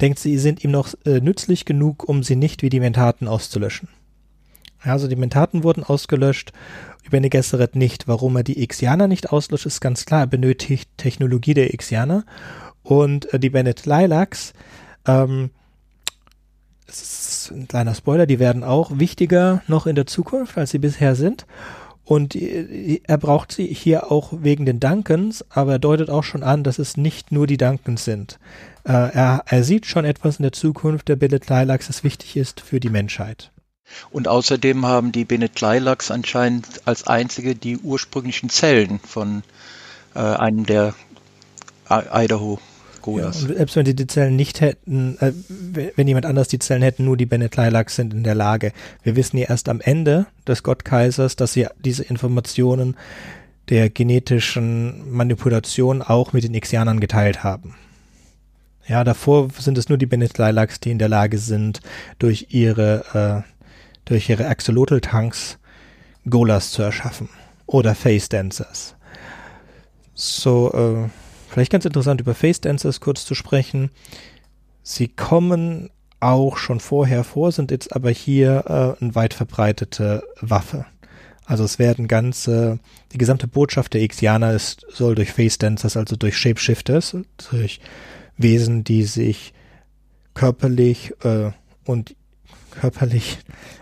[0.00, 3.88] denkt sie, sind ihm noch äh, nützlich genug, um sie nicht wie die Mentaten auszulöschen.
[4.82, 6.52] Also die Mentaten wurden ausgelöscht,
[7.04, 8.06] über eine Gesserit nicht.
[8.06, 10.20] Warum er die Ixianer nicht auslöscht, ist ganz klar.
[10.20, 12.24] Er benötigt Technologie der Ixianer.
[12.82, 14.52] Und äh, die Bennett Lilacs,
[15.06, 15.50] ähm,
[16.86, 20.78] das ist ein kleiner Spoiler, die werden auch wichtiger noch in der Zukunft, als sie
[20.78, 21.46] bisher sind.
[22.04, 26.42] Und äh, er braucht sie hier auch wegen den Duncans, aber er deutet auch schon
[26.42, 28.38] an, dass es nicht nur die Duncans sind.
[28.84, 32.60] Äh, er, er sieht schon etwas in der Zukunft der Billet Lilacs, das wichtig ist
[32.60, 33.50] für die Menschheit.
[34.10, 39.42] Und außerdem haben die Bennett Lilacs anscheinend als einzige die ursprünglichen Zellen von
[40.14, 40.94] äh, einem der
[41.88, 42.58] Idaho
[43.02, 43.42] Goyas.
[43.42, 45.32] Ja, selbst wenn die die Zellen nicht hätten, äh,
[45.96, 48.72] wenn jemand anders die Zellen hätten, nur die Bennett Lilacs sind in der Lage.
[49.02, 52.96] Wir wissen ja erst am Ende des Gottkaisers, dass sie diese Informationen
[53.68, 57.74] der genetischen Manipulation auch mit den Ixianern geteilt haben.
[58.86, 61.80] Ja, davor sind es nur die Bennett Lilacs, die in der Lage sind,
[62.18, 63.57] durch ihre äh,
[64.08, 65.58] durch ihre Axolotl-Tanks
[66.28, 67.28] Golas zu erschaffen.
[67.66, 68.96] Oder Face Dancers.
[70.14, 71.08] So, äh,
[71.48, 73.90] vielleicht ganz interessant über Face Dancers kurz zu sprechen.
[74.82, 75.90] Sie kommen
[76.20, 80.86] auch schon vorher vor, sind jetzt aber hier äh, eine weit verbreitete Waffe.
[81.44, 82.78] Also es werden ganze,
[83.12, 87.16] die gesamte Botschaft der Ixianer ist, soll durch Face Dancers, also durch Shapeshifters,
[87.50, 87.80] durch
[88.36, 89.52] Wesen, die sich
[90.34, 91.50] körperlich äh,
[91.84, 92.14] und
[92.78, 93.38] körperlich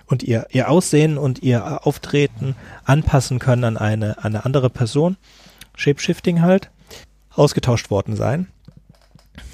[0.07, 2.55] und ihr, ihr Aussehen und ihr Auftreten
[2.85, 5.17] anpassen können an eine, an eine andere Person,
[5.77, 6.71] Shapeshifting halt,
[7.31, 8.49] ausgetauscht worden sein.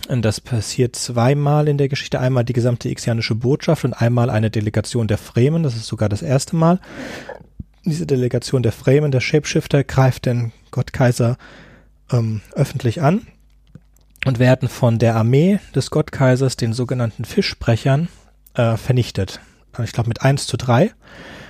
[0.09, 2.21] Und das passiert zweimal in der Geschichte.
[2.21, 5.63] Einmal die gesamte ixianische Botschaft und einmal eine Delegation der Fremen.
[5.63, 6.81] Das ist sogar das erste Mal.
[7.85, 11.37] Diese Delegation der Fremen, der Shapeshifter, greift den Gottkaiser
[12.13, 13.27] ähm, öffentlich an
[14.25, 18.09] und werden von der Armee des Gottkaisers, den sogenannten Fischbrechern,
[18.55, 19.41] äh, vernichtet.
[19.83, 20.93] Ich glaube mit 1 zu 3.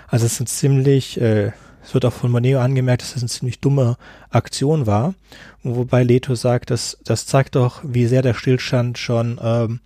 [0.09, 3.29] Also es ist ein ziemlich, äh, es wird auch von Moneo angemerkt, dass es eine
[3.29, 3.97] ziemlich dumme
[4.31, 5.15] Aktion war.
[5.62, 9.81] Wobei Leto sagt, dass das zeigt doch, wie sehr der Stillstand schon ähm,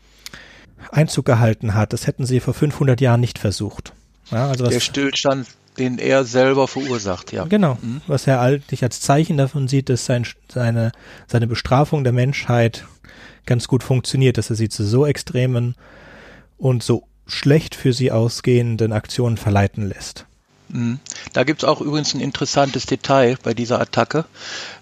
[0.90, 1.92] Einzug gehalten hat.
[1.92, 3.92] Das hätten sie vor 500 Jahren nicht versucht.
[4.30, 5.46] Ja, also was, der Stillstand,
[5.78, 7.44] den er selber verursacht, ja.
[7.44, 7.78] Genau.
[7.80, 8.02] Mhm.
[8.06, 10.92] Was er eigentlich als Zeichen davon sieht, dass sein, seine,
[11.26, 12.84] seine Bestrafung der Menschheit
[13.46, 15.76] ganz gut funktioniert, dass er sie zu so extremen
[16.58, 20.26] und so schlecht für sie ausgehenden Aktionen verleiten lässt.
[20.68, 20.98] Mhm.
[21.32, 24.24] Da gibt es auch übrigens ein interessantes Detail bei dieser Attacke.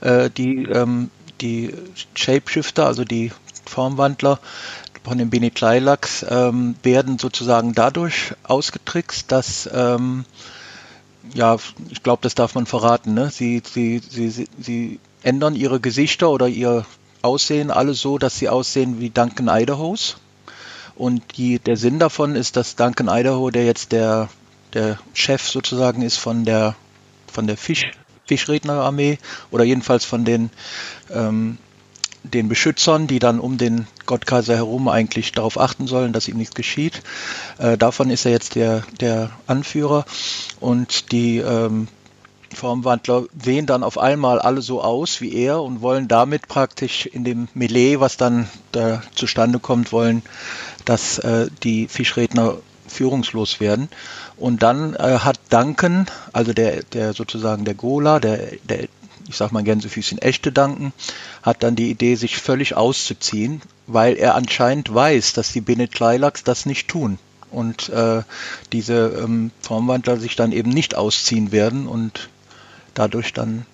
[0.00, 1.10] Äh, die, ähm,
[1.40, 1.74] die
[2.14, 3.32] Shapeshifter, also die
[3.66, 4.40] Formwandler
[5.02, 10.24] von den Benitlailaks, ähm, werden sozusagen dadurch ausgetrickst, dass, ähm,
[11.34, 11.56] ja,
[11.90, 13.30] ich glaube, das darf man verraten, ne?
[13.30, 16.84] sie, sie, sie, sie, sie ändern ihre Gesichter oder ihr
[17.22, 20.18] Aussehen alle so, dass sie aussehen wie Duncan Idahos.
[20.96, 24.28] Und die, der Sinn davon ist, dass Duncan Idaho, der jetzt der,
[24.72, 26.76] der Chef sozusagen ist von der,
[27.32, 27.90] von der Fisch,
[28.26, 29.18] Fischrednerarmee
[29.50, 30.50] oder jedenfalls von den,
[31.10, 31.58] ähm,
[32.22, 36.54] den Beschützern, die dann um den Gottkaiser herum eigentlich darauf achten sollen, dass ihm nichts
[36.54, 37.02] geschieht.
[37.58, 40.06] Äh, davon ist er jetzt der, der Anführer.
[40.60, 41.88] Und die ähm,
[42.54, 47.24] Formwandler sehen dann auf einmal alle so aus wie er und wollen damit praktisch in
[47.24, 50.22] dem Melee, was dann da zustande kommt, wollen,
[50.84, 53.88] dass äh, die Fischredner führungslos werden.
[54.36, 58.88] Und dann äh, hat Duncan, also der, der sozusagen der Gola, der, der
[59.28, 60.92] ich sag mal Gänsefüßchen echte Duncan,
[61.42, 66.44] hat dann die Idee, sich völlig auszuziehen, weil er anscheinend weiß, dass die Bene Lilacs
[66.44, 67.18] das nicht tun.
[67.50, 68.22] Und äh,
[68.72, 72.28] diese ähm, Formwandler sich dann eben nicht ausziehen werden und
[72.94, 73.64] dadurch dann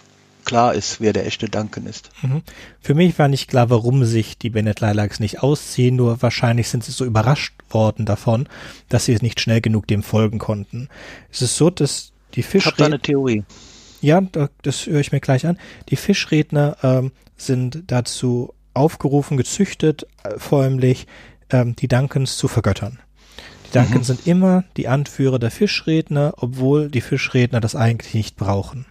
[0.50, 2.10] klar ist, wer der echte Duncan ist.
[2.22, 2.42] Mhm.
[2.80, 6.82] Für mich war nicht klar, warum sich die Bennett Lilacs nicht ausziehen, nur wahrscheinlich sind
[6.82, 8.48] sie so überrascht worden davon,
[8.88, 10.88] dass sie nicht schnell genug dem folgen konnten.
[11.30, 12.58] Es ist so, dass die Fischredner...
[12.58, 13.44] Ich habe da eine Theorie.
[14.00, 14.22] Ja,
[14.62, 15.56] das höre ich mir gleich an.
[15.88, 21.06] Die Fischredner ähm, sind dazu aufgerufen, gezüchtet, äh, vornehmlich
[21.50, 22.98] ähm, die Duncans zu vergöttern.
[23.68, 24.14] Die Duncans mhm.
[24.14, 28.86] sind immer die Anführer der Fischredner, obwohl die Fischredner das eigentlich nicht brauchen.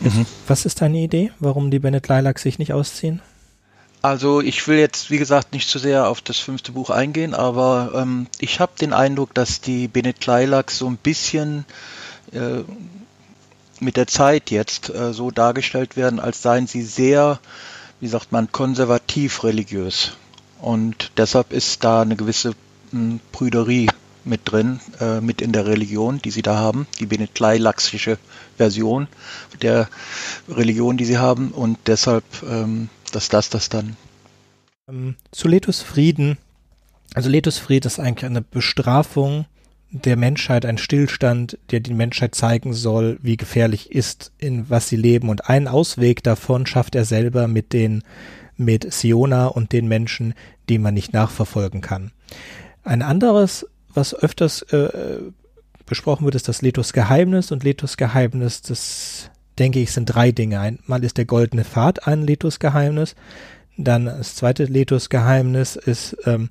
[0.00, 0.26] Mhm.
[0.46, 3.20] Was ist deine Idee, warum die Bennett Lilacs sich nicht ausziehen?
[4.00, 7.92] Also ich will jetzt, wie gesagt, nicht zu sehr auf das fünfte Buch eingehen, aber
[7.94, 11.64] ähm, ich habe den Eindruck, dass die Bennett Lilacs so ein bisschen
[12.32, 12.62] äh,
[13.80, 17.40] mit der Zeit jetzt äh, so dargestellt werden, als seien sie sehr,
[18.00, 20.12] wie sagt man, konservativ religiös.
[20.60, 22.54] Und deshalb ist da eine gewisse
[22.92, 23.88] mh, Prüderie
[24.28, 28.18] mit drin, äh, mit in der Religion, die sie da haben, die Benetklai-laxische
[28.56, 29.08] Version
[29.62, 29.88] der
[30.48, 33.96] Religion, die sie haben und deshalb, ähm, dass das das dann.
[34.88, 36.38] Ähm, zu Letus Frieden,
[37.14, 39.46] also Letus Frieden ist eigentlich eine Bestrafung
[39.90, 44.96] der Menschheit, ein Stillstand, der die Menschheit zeigen soll, wie gefährlich ist, in was sie
[44.96, 48.02] leben und einen Ausweg davon schafft er selber mit den
[48.58, 50.34] mit Siona und den Menschen,
[50.68, 52.10] die man nicht nachverfolgen kann.
[52.82, 53.66] Ein anderes
[53.98, 55.18] was öfters äh,
[55.84, 60.60] besprochen wird, ist das Letos Geheimnis und Letos Geheimnis, das denke ich, sind drei Dinge.
[60.60, 63.16] Einmal ist der goldene Pfad ein Letos Geheimnis,
[63.76, 66.50] dann das zweite Letos Geheimnis ist, ähm,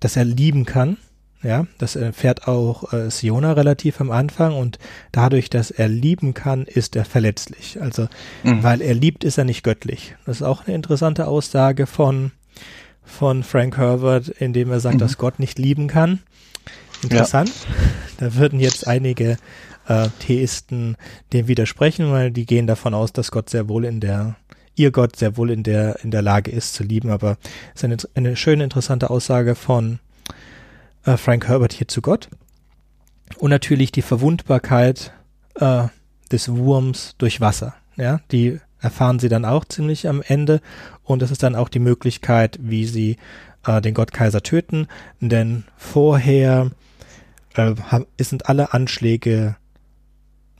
[0.00, 0.98] dass er lieben kann.
[1.42, 4.78] Ja, das erfährt auch äh, Siona relativ am Anfang und
[5.12, 7.82] dadurch, dass er lieben kann, ist er verletzlich.
[7.82, 8.08] Also,
[8.44, 8.62] mhm.
[8.62, 10.16] weil er liebt, ist er nicht göttlich.
[10.24, 12.32] Das ist auch eine interessante Aussage von,
[13.02, 15.00] von Frank Herbert, indem er sagt, mhm.
[15.00, 16.20] dass Gott nicht lieben kann.
[17.04, 17.48] Interessant.
[17.48, 18.28] Ja.
[18.28, 19.36] Da würden jetzt einige
[19.88, 20.96] äh, Theisten
[21.32, 24.36] dem widersprechen, weil die gehen davon aus, dass Gott sehr wohl in der
[24.76, 27.36] ihr Gott sehr wohl in der in der Lage ist zu lieben, aber
[27.74, 30.00] es ist eine, eine schöne interessante Aussage von
[31.04, 32.28] äh, Frank Herbert hier zu Gott
[33.38, 35.12] und natürlich die Verwundbarkeit
[35.56, 35.84] äh,
[36.32, 37.74] des Wurms durch Wasser.
[37.96, 40.60] Ja, die erfahren sie dann auch ziemlich am Ende
[41.04, 43.16] und das ist dann auch die Möglichkeit, wie sie
[43.64, 44.88] äh, den Gottkaiser töten,
[45.20, 46.72] denn vorher
[47.54, 47.74] äh,
[48.18, 49.56] sind alle Anschläge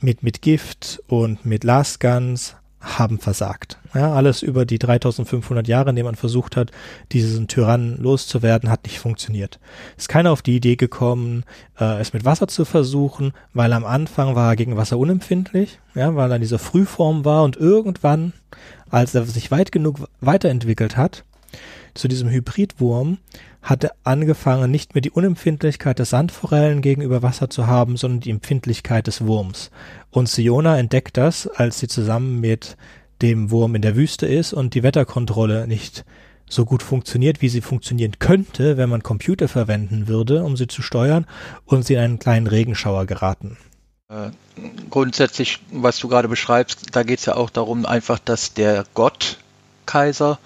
[0.01, 2.55] mit, mit Gift und mit Lasguns
[2.85, 3.79] haben versagt.
[3.93, 6.71] Ja, alles über die 3500 Jahre, in denen man versucht hat,
[7.11, 9.59] diesen Tyrannen loszuwerden, hat nicht funktioniert.
[9.97, 11.43] Ist keiner auf die Idee gekommen,
[11.79, 16.15] äh, es mit Wasser zu versuchen, weil am Anfang war er gegen Wasser unempfindlich, ja,
[16.15, 18.33] weil er in dieser Frühform war und irgendwann,
[18.89, 21.23] als er sich weit genug weiterentwickelt hat,
[21.95, 23.17] zu diesem Hybridwurm,
[23.61, 29.07] hatte angefangen, nicht mehr die Unempfindlichkeit der Sandforellen gegenüber Wasser zu haben, sondern die Empfindlichkeit
[29.07, 29.71] des Wurms.
[30.11, 32.77] Und Siona entdeckt das, als sie zusammen mit
[33.21, 36.05] dem Wurm in der Wüste ist und die Wetterkontrolle nicht
[36.47, 40.81] so gut funktioniert, wie sie funktionieren könnte, wenn man Computer verwenden würde, um sie zu
[40.81, 41.25] steuern,
[41.65, 43.57] und sie in einen kleinen Regenschauer geraten.
[44.09, 44.29] Äh,
[44.91, 49.37] grundsätzlich, was du gerade beschreibst, da geht es ja auch darum, einfach, dass der Gott
[49.87, 50.37] Kaiser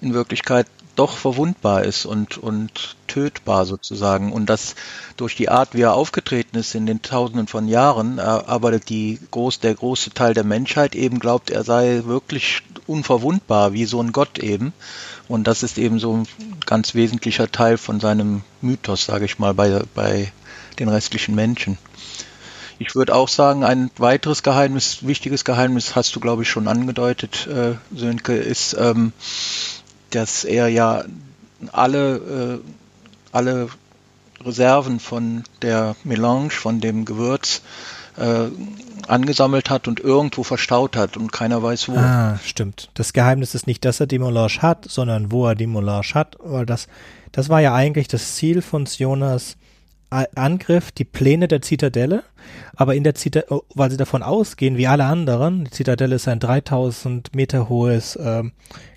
[0.00, 0.66] in Wirklichkeit
[0.96, 4.32] doch verwundbar ist und, und tötbar sozusagen.
[4.32, 4.74] Und das
[5.16, 9.20] durch die Art, wie er aufgetreten ist in den Tausenden von Jahren, äh, aber die
[9.30, 14.12] groß, der große Teil der Menschheit eben glaubt, er sei wirklich unverwundbar, wie so ein
[14.12, 14.72] Gott eben.
[15.28, 16.28] Und das ist eben so ein
[16.66, 20.32] ganz wesentlicher Teil von seinem Mythos, sage ich mal, bei, bei
[20.78, 21.78] den restlichen Menschen.
[22.78, 27.46] Ich würde auch sagen, ein weiteres Geheimnis, wichtiges Geheimnis, hast du, glaube ich, schon angedeutet,
[27.46, 29.12] äh, Sönke, ist, ähm,
[30.10, 31.04] dass er ja
[31.72, 32.58] alle, äh,
[33.32, 33.68] alle
[34.44, 37.62] Reserven von der Melange, von dem Gewürz,
[38.16, 38.48] äh,
[39.08, 41.96] angesammelt hat und irgendwo verstaut hat und keiner weiß wo.
[41.96, 42.90] Ah, stimmt.
[42.94, 46.36] Das Geheimnis ist nicht, dass er die Melange hat, sondern wo er die Melange hat,
[46.40, 46.88] weil das,
[47.32, 49.56] das war ja eigentlich das Ziel von Sionas,
[50.08, 52.22] Angriff die Pläne der Zitadelle,
[52.76, 56.28] aber in der Zitadelle, oh, weil sie davon ausgehen, wie alle anderen, die Zitadelle ist
[56.28, 58.44] ein 3000 Meter hohes äh,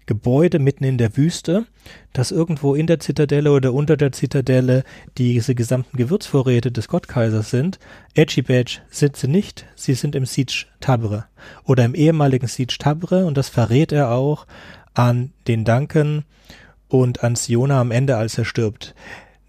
[0.09, 1.67] Gebäude mitten in der Wüste,
[2.13, 4.83] dass irgendwo in der Zitadelle oder unter der Zitadelle
[5.19, 7.77] diese gesamten Gewürzvorräte des Gottkaisers sind.
[8.15, 11.25] Edgy Badge sind sie nicht, sie sind im Siege Tabre
[11.63, 14.47] oder im ehemaligen Siege Tabre und das verrät er auch
[14.95, 16.23] an den Duncan
[16.87, 18.95] und an Siona am Ende, als er stirbt.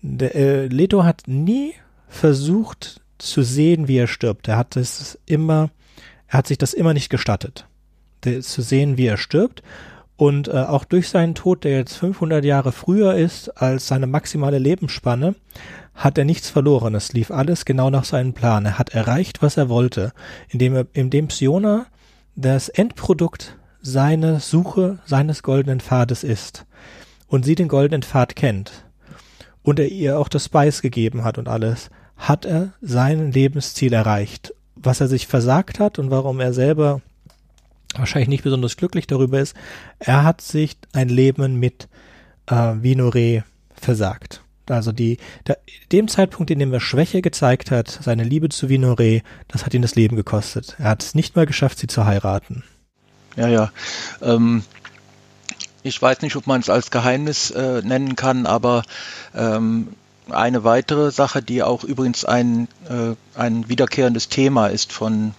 [0.03, 1.73] Der, äh, Leto hat nie
[2.07, 4.47] versucht zu sehen, wie er stirbt.
[4.47, 5.71] Er hat es immer,
[6.29, 7.67] er hat sich das immer nicht gestattet,
[8.43, 9.63] zu sehen, wie er stirbt.
[10.21, 14.59] Und äh, auch durch seinen Tod, der jetzt 500 Jahre früher ist als seine maximale
[14.59, 15.35] Lebensspanne,
[15.95, 16.95] hat er nichts verloren.
[16.95, 18.67] Es lief alles genau nach seinem Plan.
[18.67, 20.13] Er hat erreicht, was er wollte,
[20.51, 21.87] indem er, indem Psiona
[22.37, 26.67] das Endprodukt seiner Suche seines goldenen Pfades ist
[27.27, 28.85] und sie den goldenen Pfad kennt
[29.63, 34.53] und er ihr auch das Spice gegeben hat und alles, hat er sein Lebensziel erreicht.
[34.77, 37.01] Was er sich versagt hat und warum er selber
[37.97, 39.55] wahrscheinlich nicht besonders glücklich darüber ist,
[39.99, 41.89] er hat sich ein Leben mit
[42.47, 44.43] äh, Vinore versagt.
[44.69, 45.59] Also die, der,
[45.91, 49.83] dem Zeitpunkt, in dem er Schwäche gezeigt hat, seine Liebe zu Vinore, das hat ihn
[49.83, 50.77] das Leben gekostet.
[50.79, 52.63] Er hat es nicht mal geschafft, sie zu heiraten.
[53.37, 53.73] Ja, ja.
[54.23, 54.63] Ähm,
[55.83, 58.83] ich weiß nicht, ob man es als Geheimnis äh, nennen kann, aber
[59.35, 59.89] ähm,
[60.29, 65.35] eine weitere Sache, die auch übrigens ein, äh, ein wiederkehrendes Thema ist von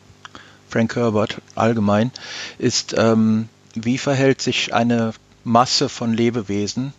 [0.72, 2.12] Frank Herbert allgemein,
[2.58, 6.94] ist, ähm, wie verhält sich eine Masse von Lebewesen,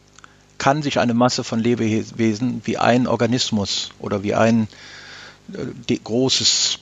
[0.58, 4.68] kann sich eine Masse von Lebewesen wie ein Organismus oder wie ein
[5.54, 6.78] äh, großes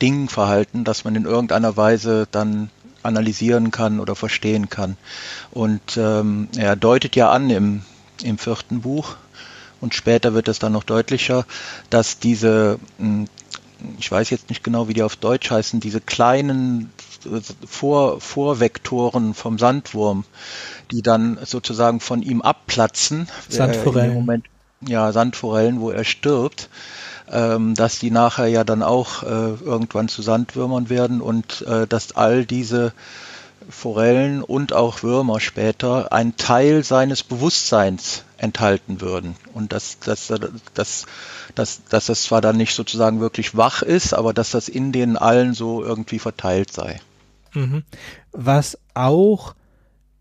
[0.00, 2.70] Ding verhalten, das man in irgendeiner Weise dann
[3.02, 4.96] analysieren kann oder verstehen kann.
[5.50, 7.82] Und ähm, er deutet ja an im,
[8.22, 9.16] im vierten Buch,
[9.82, 11.44] und später wird es dann noch deutlicher,
[11.90, 12.78] dass diese,
[13.98, 16.92] ich weiß jetzt nicht genau, wie die auf Deutsch heißen, diese kleinen
[17.24, 20.24] äh, Vor, Vorvektoren vom Sandwurm,
[20.90, 23.28] die dann sozusagen von ihm abplatzen.
[23.48, 24.12] Sandforellen.
[24.12, 24.46] Äh, Moment,
[24.80, 26.68] ja, Sandforellen, wo er stirbt
[27.32, 32.14] ähm, dass die nachher ja dann auch äh, irgendwann zu Sandwürmern werden und äh, dass
[32.14, 32.92] all diese
[33.68, 39.36] Forellen und auch Würmer später einen Teil seines Bewusstseins enthalten würden.
[39.54, 40.32] Und dass, dass,
[40.74, 41.06] dass,
[41.54, 45.16] dass, dass das zwar dann nicht sozusagen wirklich wach ist, aber dass das in denen
[45.16, 47.00] allen so irgendwie verteilt sei.
[47.54, 47.84] Mhm.
[48.32, 49.54] Was auch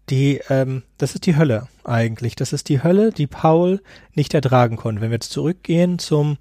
[0.10, 2.36] die, ähm, das ist die Hölle eigentlich.
[2.36, 3.82] Das ist die Hölle, die Paul
[4.14, 5.02] nicht ertragen konnte.
[5.02, 6.38] Wenn wir jetzt zurückgehen zum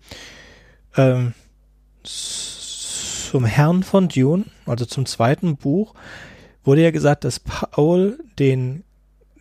[0.96, 1.34] ähm,
[2.02, 5.94] zum Herrn von Dune, also zum zweiten Buch,
[6.64, 8.84] wurde ja gesagt, dass Paul den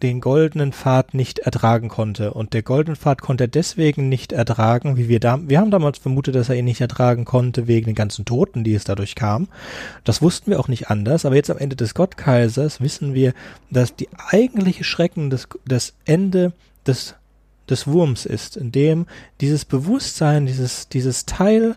[0.02, 2.34] den goldenen Pfad nicht ertragen konnte.
[2.34, 5.98] Und der goldene Pfad konnte er deswegen nicht ertragen, wie wir da, wir haben damals
[5.98, 9.48] vermutet, dass er ihn nicht ertragen konnte wegen den ganzen Toten, die es dadurch kam.
[10.04, 11.26] Das wussten wir auch nicht anders.
[11.26, 13.34] Aber jetzt am Ende des Gottkaisers wissen wir,
[13.70, 16.54] dass die eigentliche Schrecken des, das Ende
[16.88, 17.16] des
[17.70, 19.06] des Wurms ist, in dem
[19.42, 21.76] dieses Bewusstsein, dieses, dieses Teil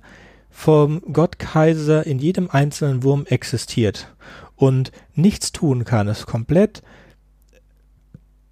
[0.50, 4.09] vom Gottkaiser in jedem einzelnen Wurm existiert
[4.56, 6.82] und nichts tun kann, es komplett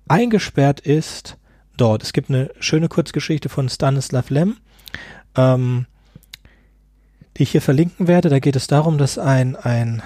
[0.08, 1.38] eingesperrt ist
[1.76, 2.02] dort.
[2.02, 4.56] Es gibt eine schöne Kurzgeschichte von Stanislav Lem,
[5.36, 5.86] ähm,
[7.36, 8.28] die ich hier verlinken werde.
[8.28, 10.02] Da geht es darum, dass ein, ein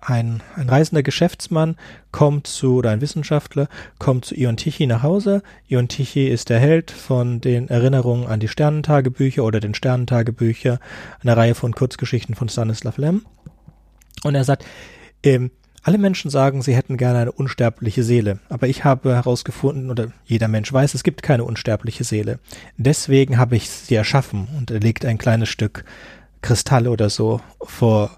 [0.00, 1.76] ein, ein reisender Geschäftsmann
[2.12, 5.42] kommt zu, oder ein Wissenschaftler, kommt zu Ion Tichy nach Hause.
[5.68, 10.78] Ion Tichy ist der Held von den Erinnerungen an die Sternentagebücher oder den Sternentagebücher,
[11.22, 13.26] einer Reihe von Kurzgeschichten von Stanislav Lem.
[14.22, 14.64] Und er sagt,
[15.22, 15.50] ähm,
[15.82, 20.48] alle Menschen sagen, sie hätten gerne eine unsterbliche Seele, aber ich habe herausgefunden, oder jeder
[20.48, 22.40] Mensch weiß, es gibt keine unsterbliche Seele.
[22.76, 25.84] Deswegen habe ich sie erschaffen und er legt ein kleines Stück
[26.42, 28.10] Kristall oder so vor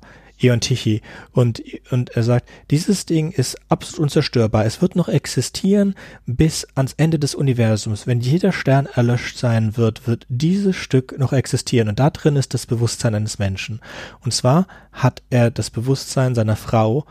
[0.43, 1.03] Eon Tichy.
[1.33, 4.65] Und, und er sagt, dieses Ding ist absolut unzerstörbar.
[4.65, 5.95] Es wird noch existieren
[6.27, 8.07] bis ans Ende des Universums.
[8.07, 11.89] Wenn jeder Stern erlöscht sein wird, wird dieses Stück noch existieren.
[11.89, 13.81] Und da drin ist das Bewusstsein eines Menschen.
[14.21, 17.05] Und zwar hat er das Bewusstsein seiner Frau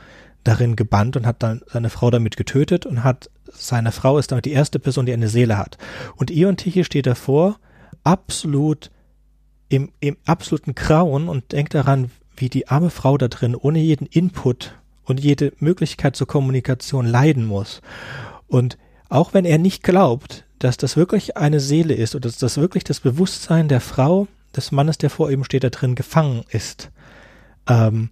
[0.44, 4.45] darin gebannt und hat dann seine Frau damit getötet und hat seine Frau ist damit
[4.45, 5.78] die erste Person, die eine Seele hat.
[6.16, 7.60] Und Eon Tichy steht davor,
[8.03, 8.91] absolut
[9.70, 14.06] im, im absoluten Grauen und denkt daran, wie die arme Frau da drin ohne jeden
[14.08, 17.82] Input und jede Möglichkeit zur Kommunikation leiden muss.
[18.48, 18.78] Und
[19.10, 22.84] auch wenn er nicht glaubt, dass das wirklich eine Seele ist oder dass das wirklich
[22.84, 26.90] das Bewusstsein der Frau, des Mannes, der vor ihm steht, da drin gefangen ist,
[27.68, 28.10] ähm,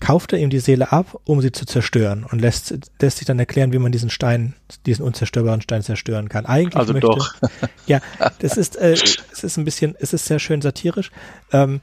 [0.00, 3.38] kauft er ihm die Seele ab, um sie zu zerstören und lässt, lässt sich dann
[3.38, 4.54] erklären, wie man diesen Stein,
[4.86, 6.46] diesen unzerstörbaren Stein zerstören kann.
[6.46, 7.34] Eigentlich also möchte, doch.
[7.86, 8.00] ja,
[8.38, 11.10] das ist, äh, es ist ein bisschen, es ist sehr schön satirisch.
[11.52, 11.80] Ähm,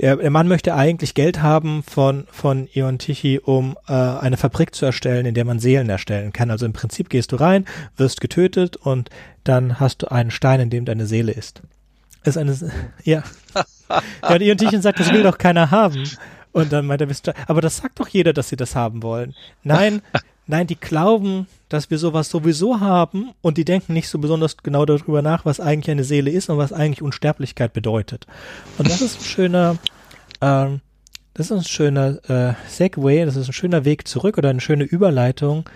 [0.00, 4.74] der, der Mann möchte eigentlich Geld haben von, von Ion Tichy, um äh, eine Fabrik
[4.74, 6.50] zu erstellen, in der man Seelen erstellen kann.
[6.50, 7.64] Also im Prinzip gehst du rein,
[7.96, 9.10] wirst getötet und
[9.44, 11.62] dann hast du einen Stein, in dem deine Seele ist.
[12.24, 12.56] ist eine,
[13.04, 13.22] ja.
[14.22, 16.08] ja, und Ion Tichy sagt, das will doch keiner haben.
[16.52, 19.34] Und dann meint Wissenschaftler, aber das sagt doch jeder, dass sie das haben wollen.
[19.62, 20.02] Nein,
[20.46, 24.84] nein, die glauben, dass wir sowas sowieso haben und die denken nicht so besonders genau
[24.86, 28.26] darüber nach, was eigentlich eine Seele ist und was eigentlich Unsterblichkeit bedeutet.
[28.78, 29.76] Und das ist ein schöner,
[30.40, 30.80] ähm,
[31.34, 34.84] das ist ein schöner äh, Segway, das ist ein schöner Weg zurück oder eine schöne
[34.84, 35.68] Überleitung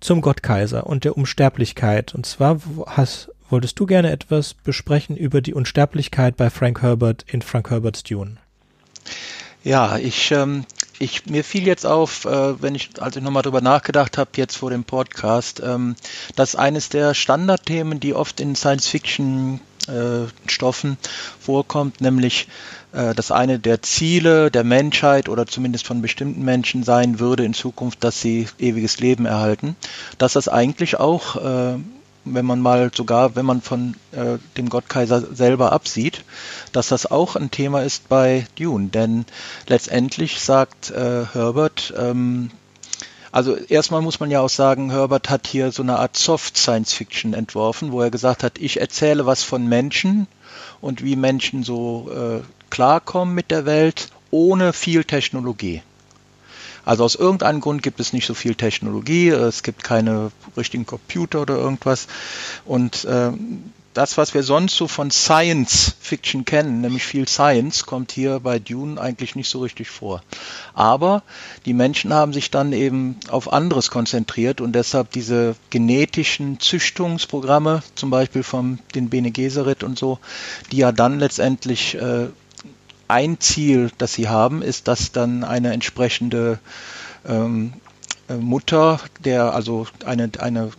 [0.00, 2.14] zum Gottkaiser und der Unsterblichkeit.
[2.14, 7.42] Und zwar hast, wolltest du gerne etwas besprechen über die Unsterblichkeit bei Frank Herbert in
[7.42, 8.36] Frank Herberts Dune.
[9.64, 10.64] Ja, ich, ähm,
[10.98, 14.56] ich mir fiel jetzt auf, äh, wenn ich, als ich nochmal drüber nachgedacht habe, jetzt
[14.56, 15.94] vor dem Podcast, ähm,
[16.36, 20.96] dass eines der Standardthemen, die oft in Science-Fiction-Stoffen äh,
[21.40, 22.48] vorkommt, nämlich
[22.92, 27.54] äh, dass eine der Ziele der Menschheit oder zumindest von bestimmten Menschen sein würde in
[27.54, 29.76] Zukunft, dass sie ewiges Leben erhalten,
[30.18, 31.76] dass das eigentlich auch äh,
[32.34, 36.24] wenn man mal sogar, wenn man von äh, dem Gottkaiser selber absieht,
[36.72, 38.88] dass das auch ein Thema ist bei Dune.
[38.88, 39.24] Denn
[39.66, 42.50] letztendlich sagt äh, Herbert, ähm,
[43.30, 46.92] also erstmal muss man ja auch sagen, Herbert hat hier so eine Art Soft Science
[46.92, 50.26] Fiction entworfen, wo er gesagt hat, ich erzähle was von Menschen
[50.80, 55.82] und wie Menschen so äh, klarkommen mit der Welt ohne viel Technologie.
[56.88, 61.42] Also aus irgendeinem Grund gibt es nicht so viel Technologie, es gibt keine richtigen Computer
[61.42, 62.06] oder irgendwas.
[62.64, 63.30] Und äh,
[63.92, 68.58] das, was wir sonst so von Science Fiction kennen, nämlich viel Science, kommt hier bei
[68.58, 70.22] Dune eigentlich nicht so richtig vor.
[70.72, 71.22] Aber
[71.66, 78.08] die Menschen haben sich dann eben auf anderes konzentriert und deshalb diese genetischen Züchtungsprogramme, zum
[78.08, 80.20] Beispiel vom den Bene Gesserit und so,
[80.72, 82.28] die ja dann letztendlich äh,
[83.08, 86.58] ein Ziel, das sie haben, ist, dass dann eine entsprechende
[87.26, 87.72] ähm,
[88.28, 90.70] äh, Mutter, der also eine, eine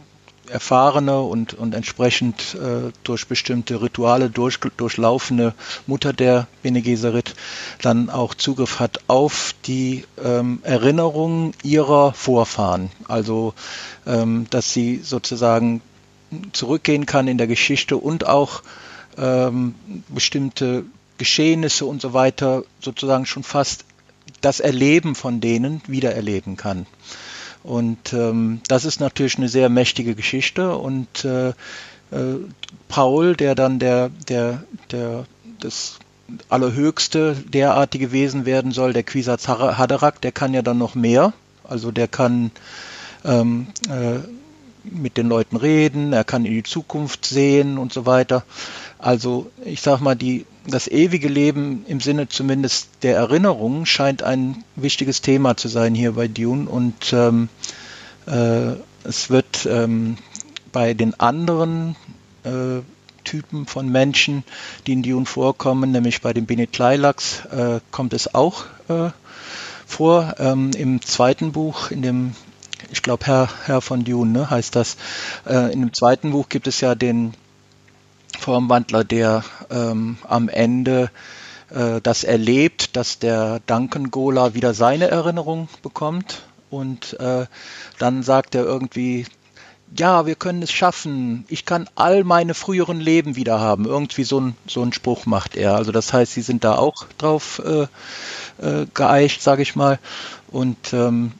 [0.49, 5.53] erfahrene und, und entsprechend äh, durch bestimmte Rituale durch, durchlaufene
[5.87, 7.35] Mutter der Bene Gesserit
[7.81, 12.89] dann auch Zugriff hat auf die ähm, Erinnerungen ihrer Vorfahren.
[13.07, 13.53] Also,
[14.05, 15.81] ähm, dass sie sozusagen
[16.51, 18.61] zurückgehen kann in der Geschichte und auch
[19.17, 19.75] ähm,
[20.09, 20.85] bestimmte
[21.19, 23.85] Geschehnisse und so weiter sozusagen schon fast
[24.41, 26.87] das Erleben von denen wiedererleben kann.
[27.61, 30.75] Und ähm, das ist natürlich eine sehr mächtige Geschichte.
[30.75, 31.53] Und äh, äh,
[32.87, 35.25] Paul, der dann der, der, der,
[35.59, 35.99] das
[36.47, 41.33] allerhöchste derartige Wesen werden soll, der Quisatz Haderach, der kann ja dann noch mehr.
[41.63, 42.51] Also der kann
[43.25, 44.19] ähm, äh,
[44.83, 48.43] mit den Leuten reden, er kann in die Zukunft sehen und so weiter.
[48.99, 54.63] Also ich sag mal, die, das ewige Leben im Sinne zumindest der Erinnerung scheint ein
[54.75, 57.47] wichtiges Thema zu sein hier bei Dune und ähm,
[58.27, 58.73] äh,
[59.05, 60.17] es wird ähm,
[60.73, 61.95] bei den anderen
[62.43, 62.81] äh,
[63.23, 64.43] Typen von Menschen,
[64.85, 69.11] die in Dune vorkommen, nämlich bei den Benetleilax, äh, kommt es auch äh,
[69.85, 70.35] vor.
[70.39, 72.35] Ähm, Im zweiten Buch, in dem
[72.91, 74.97] ich glaube, Herr, Herr von Dune ne, heißt das.
[75.45, 77.33] Äh, in dem zweiten Buch gibt es ja den
[78.39, 81.11] Formwandler, der ähm, am Ende
[81.69, 86.43] äh, das erlebt, dass der Duncan Gola wieder seine Erinnerung bekommt.
[86.69, 87.45] Und äh,
[87.97, 89.25] dann sagt er irgendwie,
[89.97, 91.45] ja, wir können es schaffen.
[91.47, 93.85] Ich kann all meine früheren Leben wieder haben.
[93.85, 95.75] Irgendwie so ein, so ein Spruch macht er.
[95.75, 97.87] Also das heißt, sie sind da auch drauf äh,
[98.63, 99.99] äh, geeicht, sage ich mal.
[100.51, 101.31] Und ähm,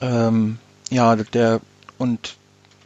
[0.00, 0.58] ähm,
[0.90, 1.60] ja, der
[1.96, 2.36] und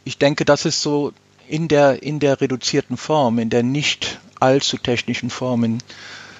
[0.05, 1.13] ich denke, das ist so
[1.53, 5.77] in der in der reduzierten Form, in der nicht allzu technischen Form, in,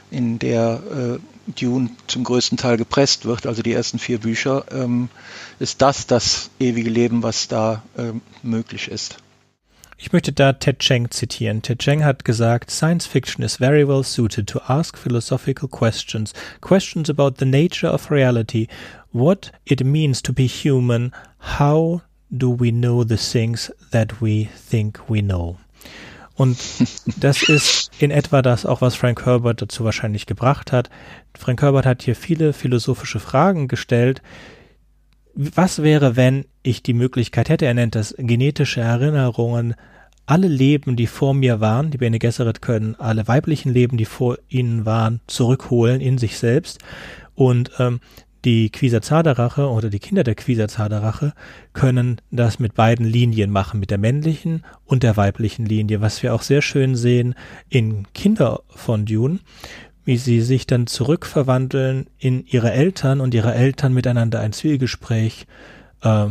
[0.10, 5.10] in der äh, Dune zum größten Teil gepresst wird, also die ersten vier Bücher, ähm,
[5.60, 9.18] ist das das ewige Leben, was da ähm, möglich ist.
[10.00, 11.62] Ich möchte da Ted Cheng zitieren.
[11.62, 17.08] Ted Cheng hat gesagt, Science fiction is very well suited to ask philosophical questions, questions
[17.08, 18.66] about the nature of reality,
[19.12, 22.02] what it means to be human, how
[22.34, 25.58] do we know the things that we think we know.
[26.36, 26.58] Und
[27.20, 30.90] das ist in etwa das auch, was Frank Herbert dazu wahrscheinlich gebracht hat.
[31.38, 34.22] Frank Herbert hat hier viele philosophische Fragen gestellt.
[35.36, 39.76] Was wäre, wenn ich die Möglichkeit hätte, er nennt das genetische Erinnerungen,
[40.26, 44.38] alle Leben, die vor mir waren, die Bene Gesserit können alle weiblichen Leben, die vor
[44.48, 46.80] ihnen waren, zurückholen in sich selbst
[47.36, 48.00] Und ähm,
[48.46, 51.34] die Quisazada-Rache oder die Kinder der Quisazada-Rache
[51.74, 56.34] können das mit beiden Linien machen, mit der männlichen und der weiblichen Linie, was wir
[56.34, 57.36] auch sehr schön sehen
[57.70, 59.40] in Kinder von Dune,
[60.06, 65.48] wie sie sich dann zurückverwandeln in ihre Eltern und ihre Eltern miteinander ein Zwiegespräch
[66.02, 66.28] äh,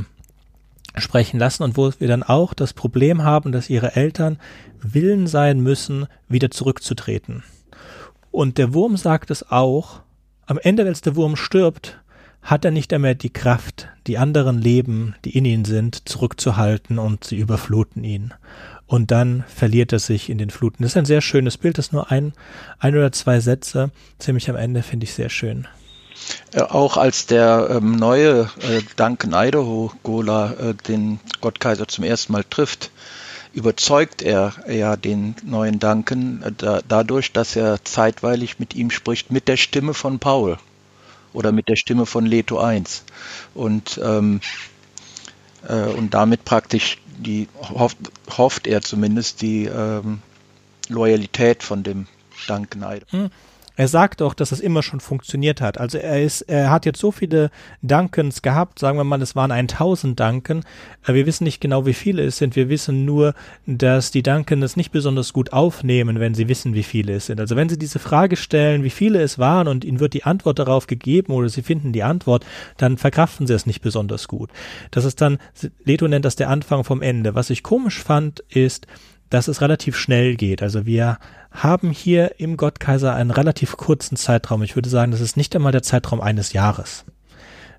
[0.96, 4.38] sprechen lassen und wo wir dann auch das Problem haben, dass ihre Eltern
[4.82, 7.42] willen sein müssen, wieder zurückzutreten.
[8.30, 10.02] Und der Wurm sagt es auch,
[10.46, 12.01] am Ende, als der Wurm stirbt,
[12.42, 17.24] hat er nicht einmal die Kraft, die anderen Leben, die in ihn sind, zurückzuhalten und
[17.24, 18.34] sie überfluten ihn.
[18.86, 20.82] Und dann verliert er sich in den Fluten.
[20.82, 22.32] Das ist ein sehr schönes Bild, das ist nur ein,
[22.78, 25.66] ein oder zwei Sätze, ziemlich am Ende, finde ich sehr schön.
[26.52, 32.32] Äh, auch als der ähm, neue äh, Duncan Idaho Gola äh, den Gottkaiser zum ersten
[32.32, 32.90] Mal trifft,
[33.54, 39.30] überzeugt er ja den neuen Duncan äh, da, dadurch, dass er zeitweilig mit ihm spricht,
[39.30, 40.58] mit der Stimme von Paul
[41.32, 43.04] oder mit der Stimme von Leto 1.
[43.54, 44.40] Und, ähm,
[45.68, 47.98] äh, und damit praktisch die hofft,
[48.36, 50.20] hofft er zumindest die ähm,
[50.88, 52.06] Loyalität von dem
[52.46, 53.10] Duncan Idaho.
[53.10, 53.30] Hm.
[53.76, 55.78] Er sagt auch, dass es immer schon funktioniert hat.
[55.78, 57.50] Also er ist, er hat jetzt so viele
[57.80, 60.64] Duncans gehabt, sagen wir mal, es waren 1000 Duncan.
[61.06, 62.54] Äh, wir wissen nicht genau, wie viele es sind.
[62.54, 63.34] Wir wissen nur,
[63.66, 67.40] dass die Duncan es nicht besonders gut aufnehmen, wenn sie wissen, wie viele es sind.
[67.40, 70.58] Also wenn sie diese Frage stellen, wie viele es waren und ihnen wird die Antwort
[70.58, 72.44] darauf gegeben oder sie finden die Antwort,
[72.76, 74.50] dann verkraften sie es nicht besonders gut.
[74.90, 75.38] Das ist dann,
[75.84, 77.34] Leto nennt das der Anfang vom Ende.
[77.34, 78.86] Was ich komisch fand, ist,
[79.32, 80.62] dass es relativ schnell geht.
[80.62, 81.18] Also wir
[81.50, 84.62] haben hier im Gottkaiser einen relativ kurzen Zeitraum.
[84.62, 87.06] Ich würde sagen, das ist nicht einmal der Zeitraum eines Jahres.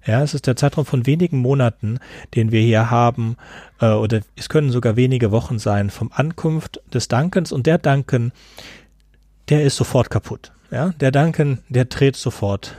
[0.03, 1.99] Ja, es ist der Zeitraum von wenigen Monaten,
[2.33, 3.37] den wir hier haben,
[3.79, 8.31] äh, oder es können sogar wenige Wochen sein vom Ankunft des Dankens und der Danken,
[9.49, 10.51] der ist sofort kaputt.
[10.71, 12.75] Ja, der Danken, der dreht sofort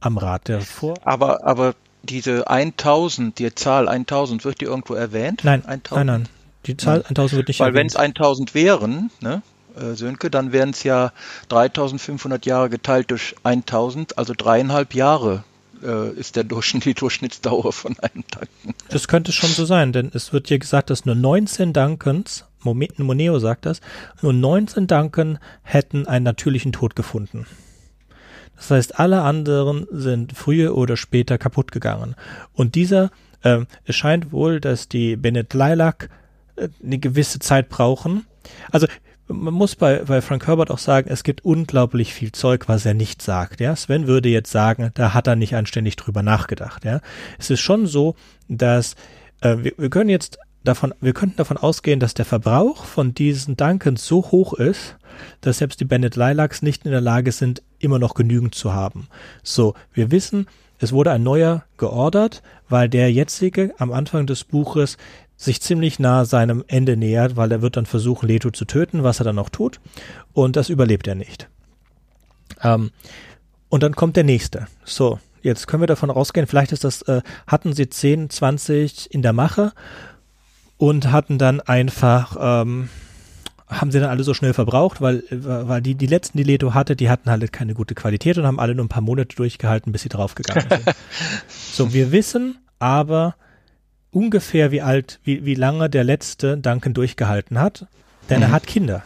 [0.00, 0.48] am Rad.
[0.48, 0.94] Der vor.
[1.02, 5.40] Aber, aber diese 1000, die Zahl 1000, wird die irgendwo erwähnt?
[5.44, 5.96] Nein, 1000?
[5.96, 6.28] nein, nein.
[6.66, 9.42] Die Zahl 1000 wird nicht Weil wenn es 1000 wären, ne,
[9.76, 11.12] äh, Sönke, dann wären es ja
[11.48, 15.44] 3500 Jahre geteilt durch 1000, also dreieinhalb Jahre
[15.82, 18.74] äh, ist der Durchschnitt, die Durchschnittsdauer von einem Duncan.
[18.88, 23.38] Das könnte schon so sein, denn es wird hier gesagt, dass nur 19 Duncans, Moneo
[23.38, 23.80] sagt das,
[24.22, 27.46] nur 19 Duncan hätten einen natürlichen Tod gefunden.
[28.56, 32.16] Das heißt, alle anderen sind früher oder später kaputt gegangen.
[32.52, 33.10] Und dieser,
[33.42, 36.10] äh, es scheint wohl, dass die Bennett Lilac
[36.82, 38.26] eine gewisse Zeit brauchen.
[38.70, 38.86] Also
[39.28, 42.94] man muss bei, bei Frank Herbert auch sagen, es gibt unglaublich viel Zeug, was er
[42.94, 43.60] nicht sagt.
[43.60, 46.84] Ja, Sven würde jetzt sagen, da hat er nicht anständig drüber nachgedacht.
[46.84, 47.00] Ja,
[47.38, 48.14] es ist schon so,
[48.48, 48.94] dass
[49.40, 53.56] äh, wir, wir können jetzt davon, wir könnten davon ausgehen, dass der Verbrauch von diesen
[53.56, 54.96] Duncans so hoch ist,
[55.40, 59.08] dass selbst die Bennett Lilacs nicht in der Lage sind, immer noch genügend zu haben.
[59.42, 60.46] So, wir wissen,
[60.78, 64.96] es wurde ein neuer geordert, weil der jetzige am Anfang des Buches
[65.38, 69.20] sich ziemlich nah seinem Ende nähert, weil er wird dann versuchen, Leto zu töten, was
[69.20, 69.80] er dann auch tut.
[70.32, 71.48] Und das überlebt er nicht.
[72.62, 72.90] Ähm,
[73.68, 74.66] und dann kommt der nächste.
[74.84, 79.22] So, jetzt können wir davon ausgehen, vielleicht ist das, äh, hatten sie 10, 20 in
[79.22, 79.72] der Mache
[80.76, 82.88] und hatten dann einfach, ähm,
[83.68, 86.96] haben sie dann alle so schnell verbraucht, weil, weil die, die letzten, die Leto hatte,
[86.96, 90.02] die hatten halt keine gute Qualität und haben alle nur ein paar Monate durchgehalten, bis
[90.02, 90.96] sie draufgegangen sind.
[91.48, 93.36] so, wir wissen aber,
[94.18, 97.86] ungefähr wie alt, wie, wie lange der letzte Duncan durchgehalten hat,
[98.28, 98.42] denn mhm.
[98.42, 99.04] er hat Kinder.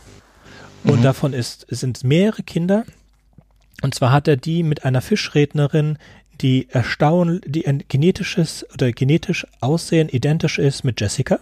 [0.85, 1.03] Und mhm.
[1.03, 2.85] davon ist, sind mehrere Kinder.
[3.83, 5.99] Und zwar hat er die mit einer Fischrednerin,
[6.41, 11.41] die erstaunlich, die ein genetisches oder genetisch aussehen identisch ist mit Jessica.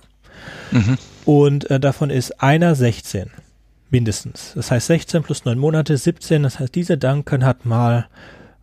[0.72, 0.98] Mhm.
[1.24, 3.30] Und äh, davon ist einer 16.
[3.88, 4.52] Mindestens.
[4.56, 6.42] Das heißt 16 plus 9 Monate, 17.
[6.42, 8.08] Das heißt, dieser Duncan hat mal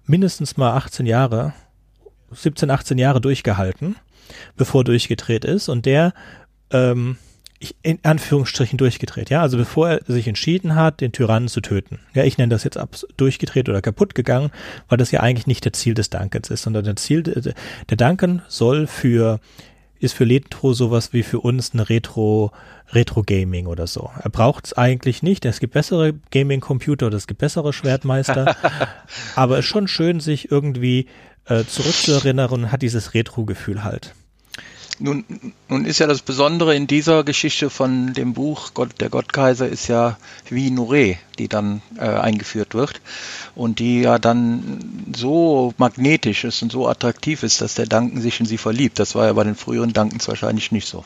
[0.05, 1.53] mindestens mal 18 Jahre,
[2.31, 3.95] 17, 18 Jahre durchgehalten
[4.55, 6.13] bevor durchgedreht ist und der
[6.71, 7.17] ähm,
[7.81, 11.99] in Anführungsstrichen durchgedreht, ja, also bevor er sich entschieden hat, den Tyrannen zu töten.
[12.13, 14.51] Ja, ich nenne das jetzt ab durchgedreht oder kaputt gegangen,
[14.89, 18.43] weil das ja eigentlich nicht der Ziel des Duncans ist, sondern der Ziel, der Duncan
[18.47, 19.39] soll für,
[19.99, 22.51] ist für Letro sowas wie für uns eine Retro,
[22.91, 24.11] Retro-Gaming oder so.
[24.21, 28.55] Er braucht es eigentlich nicht, es gibt bessere Gaming-Computer oder es gibt bessere Schwertmeister,
[29.35, 31.07] aber es ist schon schön, sich irgendwie
[31.47, 34.13] äh, zurückzuerinnern und hat dieses Retro-Gefühl halt.
[34.99, 35.23] Nun,
[35.69, 39.87] nun ist ja das Besondere in dieser Geschichte von dem Buch Gott, Der Gottkaiser ist
[39.87, 40.17] ja
[40.49, 42.99] wie Nure, die dann äh, eingeführt wird
[43.53, 48.39] und die ja dann so magnetisch ist und so attraktiv ist, dass der Duncan sich
[48.39, 48.97] in sie verliebt.
[48.97, 51.05] Das war ja bei den früheren Duncans wahrscheinlich nicht so.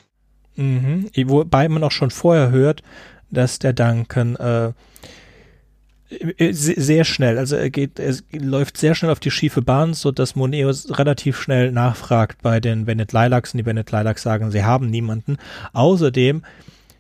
[0.55, 1.09] Mhm.
[1.25, 2.83] Wobei man auch schon vorher hört,
[3.29, 4.71] dass der Duncan Äh,
[6.51, 7.37] sehr schnell.
[7.37, 11.39] Also er geht, er läuft sehr schnell auf die schiefe Bahn, so dass Moneus relativ
[11.39, 15.37] schnell nachfragt bei den Bennett Lilacs und die Bennett Lilacs sagen, sie haben niemanden.
[15.73, 16.43] Außerdem,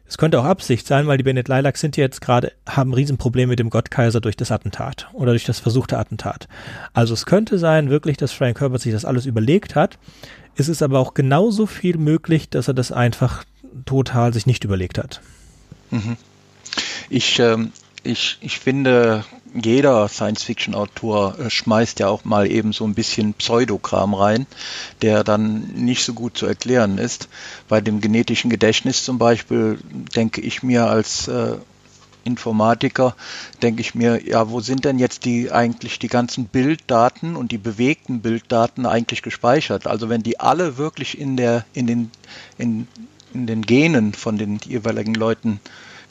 [0.07, 3.49] es könnte auch Absicht sein, weil die Bennett Lilacs sind jetzt gerade, haben ein Riesenproblem
[3.49, 6.47] mit dem Gottkaiser durch das Attentat oder durch das versuchte Attentat.
[6.93, 9.97] Also es könnte sein, wirklich, dass Frank Herbert sich das alles überlegt hat.
[10.55, 13.43] Es ist aber auch genauso viel möglich, dass er das einfach
[13.85, 15.21] total sich nicht überlegt hat.
[15.91, 16.17] Mhm.
[17.09, 17.71] Ich, ähm,
[18.03, 24.13] ich, ich finde, jeder Science-Fiction-Autor äh, schmeißt ja auch mal eben so ein bisschen Pseudokram
[24.13, 24.47] rein,
[25.01, 27.27] der dann nicht so gut zu erklären ist.
[27.67, 29.79] Bei dem genetischen Gedächtnis zum Beispiel
[30.15, 31.57] denke ich mir als äh,
[32.23, 33.15] Informatiker,
[33.61, 37.57] denke ich mir, ja, wo sind denn jetzt die eigentlich die ganzen Bilddaten und die
[37.57, 39.87] bewegten Bilddaten eigentlich gespeichert?
[39.87, 42.11] Also wenn die alle wirklich in der, in den,
[42.57, 42.87] in,
[43.33, 45.59] in den Genen von den jeweiligen Leuten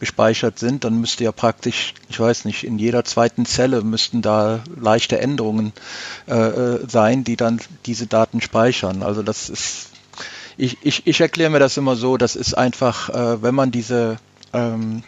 [0.00, 4.60] gespeichert sind, dann müsste ja praktisch, ich weiß nicht, in jeder zweiten Zelle müssten da
[4.80, 5.72] leichte Änderungen
[6.26, 9.02] äh, äh, sein, die dann diese Daten speichern.
[9.02, 9.90] Also das ist,
[10.56, 14.18] ich, ich, ich erkläre mir das immer so, das ist einfach, äh, wenn man diese
[14.52, 15.02] ähm,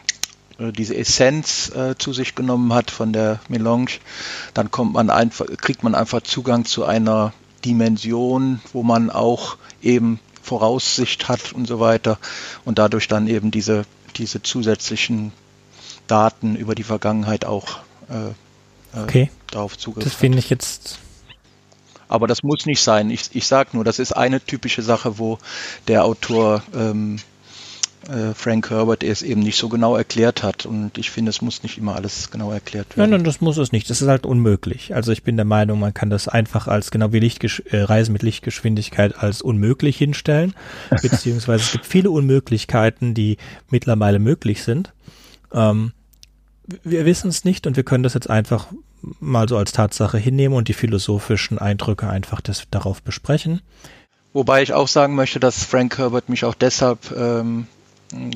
[0.59, 3.93] äh, diese Essenz äh, zu sich genommen hat von der Melange,
[4.55, 7.32] dann kommt man einfach, kriegt man einfach Zugang zu einer
[7.64, 12.18] Dimension, wo man auch eben Voraussicht hat und so weiter
[12.64, 15.32] und dadurch dann eben diese diese zusätzlichen
[16.06, 17.78] Daten über die Vergangenheit auch
[18.10, 18.28] äh,
[18.98, 19.30] äh okay.
[19.50, 20.98] darauf Zugriff Das finde ich jetzt.
[22.08, 23.10] Aber das muss nicht sein.
[23.10, 25.38] Ich, ich sage nur, das ist eine typische Sache, wo
[25.88, 27.18] der Autor ähm,
[28.09, 30.66] äh, Frank Herbert es eben nicht so genau erklärt hat.
[30.66, 33.11] Und ich finde, es muss nicht immer alles genau erklärt werden.
[33.11, 33.88] Nein, nein, das muss es nicht.
[33.90, 34.94] Das ist halt unmöglich.
[34.94, 38.12] Also ich bin der Meinung, man kann das einfach als genau wie Lichtgesch äh, Reisen
[38.12, 40.55] mit Lichtgeschwindigkeit als unmöglich hinstellen.
[41.03, 43.36] Beziehungsweise es gibt viele Unmöglichkeiten, die
[43.70, 44.92] mittlerweile möglich sind.
[45.53, 45.92] Ähm,
[46.84, 48.68] wir wissen es nicht und wir können das jetzt einfach
[49.20, 53.61] mal so als Tatsache hinnehmen und die philosophischen Eindrücke einfach das, darauf besprechen.
[54.32, 57.66] Wobei ich auch sagen möchte, dass Frank Herbert mich auch deshalb ähm,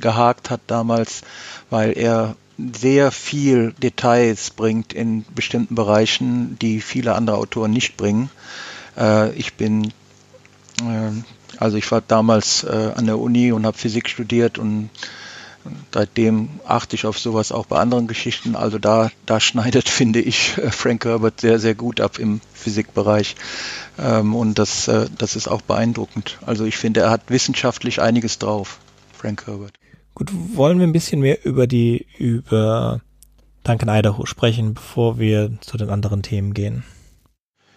[0.01, 1.23] gehakt hat damals,
[1.71, 8.31] weil er sehr viel Details bringt in bestimmten Bereichen, die viele andere Autoren nicht bringen.
[8.97, 9.93] Äh, ich bin,
[10.81, 11.11] äh,
[11.59, 14.89] also ich war damals äh, an der Uni und habe Physik studiert und
[15.93, 18.57] seitdem achte ich auf sowas auch bei anderen Geschichten.
[18.57, 23.37] Also da, da schneidet, finde ich, Frank Herbert sehr, sehr gut ab im Physikbereich.
[23.99, 26.39] Ähm, und das, äh, das ist auch beeindruckend.
[26.47, 28.79] Also ich finde, er hat wissenschaftlich einiges drauf.
[29.17, 29.79] Frank Herbert.
[30.15, 33.01] Gut, wollen wir ein bisschen mehr über die, über
[33.65, 36.85] Duncan Idaho sprechen, bevor wir zu den anderen Themen gehen?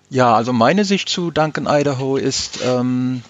[0.09, 3.21] Ja, also meine Sicht zu Duncan Idaho ist, ähm,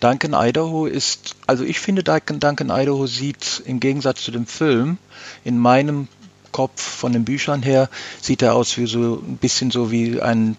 [0.00, 4.98] Duncan Idaho ist, also ich finde Duncan, Duncan Idaho sieht im Gegensatz zu dem Film
[5.44, 6.08] in meinem
[6.50, 7.88] Kopf von den Büchern her,
[8.20, 10.56] sieht er aus wie so ein bisschen so wie ein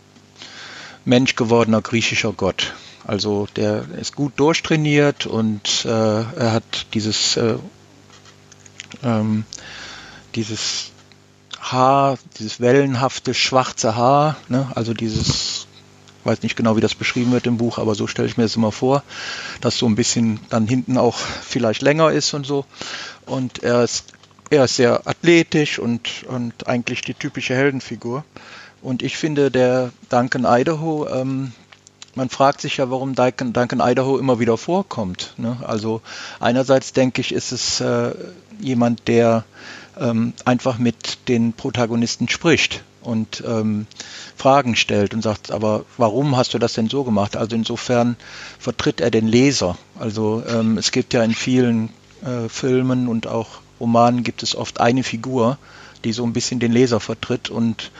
[1.06, 2.74] Mensch gewordener griechischer Gott.
[3.06, 7.56] Also der ist gut durchtrainiert und äh, er hat dieses, äh,
[9.04, 9.44] ähm,
[10.36, 10.92] dieses
[11.60, 14.72] Haar, dieses wellenhafte schwarze Haar, ne?
[14.76, 15.68] also dieses,
[16.24, 18.56] weiß nicht genau, wie das beschrieben wird im Buch, aber so stelle ich mir das
[18.56, 19.04] immer vor,
[19.62, 22.66] dass so ein bisschen dann hinten auch vielleicht länger ist und so.
[23.26, 24.14] Und er ist,
[24.50, 28.24] er ist sehr athletisch und, und eigentlich die typische Heldenfigur.
[28.82, 31.54] Und ich finde, der Duncan Idaho, ähm,
[32.16, 35.34] man fragt sich ja, warum Duncan, Idaho immer wieder vorkommt.
[35.38, 35.58] Ne?
[35.66, 36.02] Also
[36.40, 38.14] einerseits denke ich, ist es äh,
[38.60, 39.46] jemand, der
[40.00, 43.88] ähm, einfach mit den Protagonisten spricht und ähm,
[44.36, 47.36] Fragen stellt und sagt, aber warum hast du das denn so gemacht?
[47.36, 48.16] Also insofern
[48.60, 49.78] vertritt er den Leser.
[50.00, 51.90] Also ähm, es gibt ja in vielen
[52.24, 55.58] äh, Filmen und auch Romanen gibt es oft eine Figur,
[56.04, 57.92] die so ein bisschen den Leser vertritt und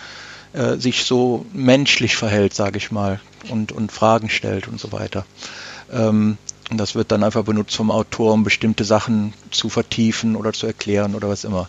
[0.54, 5.26] äh, sich so menschlich verhält, sage ich mal, und, und Fragen stellt und so weiter.
[5.92, 6.38] Ähm,
[6.72, 10.66] und das wird dann einfach benutzt vom Autor, um bestimmte Sachen zu vertiefen oder zu
[10.66, 11.68] erklären oder was immer.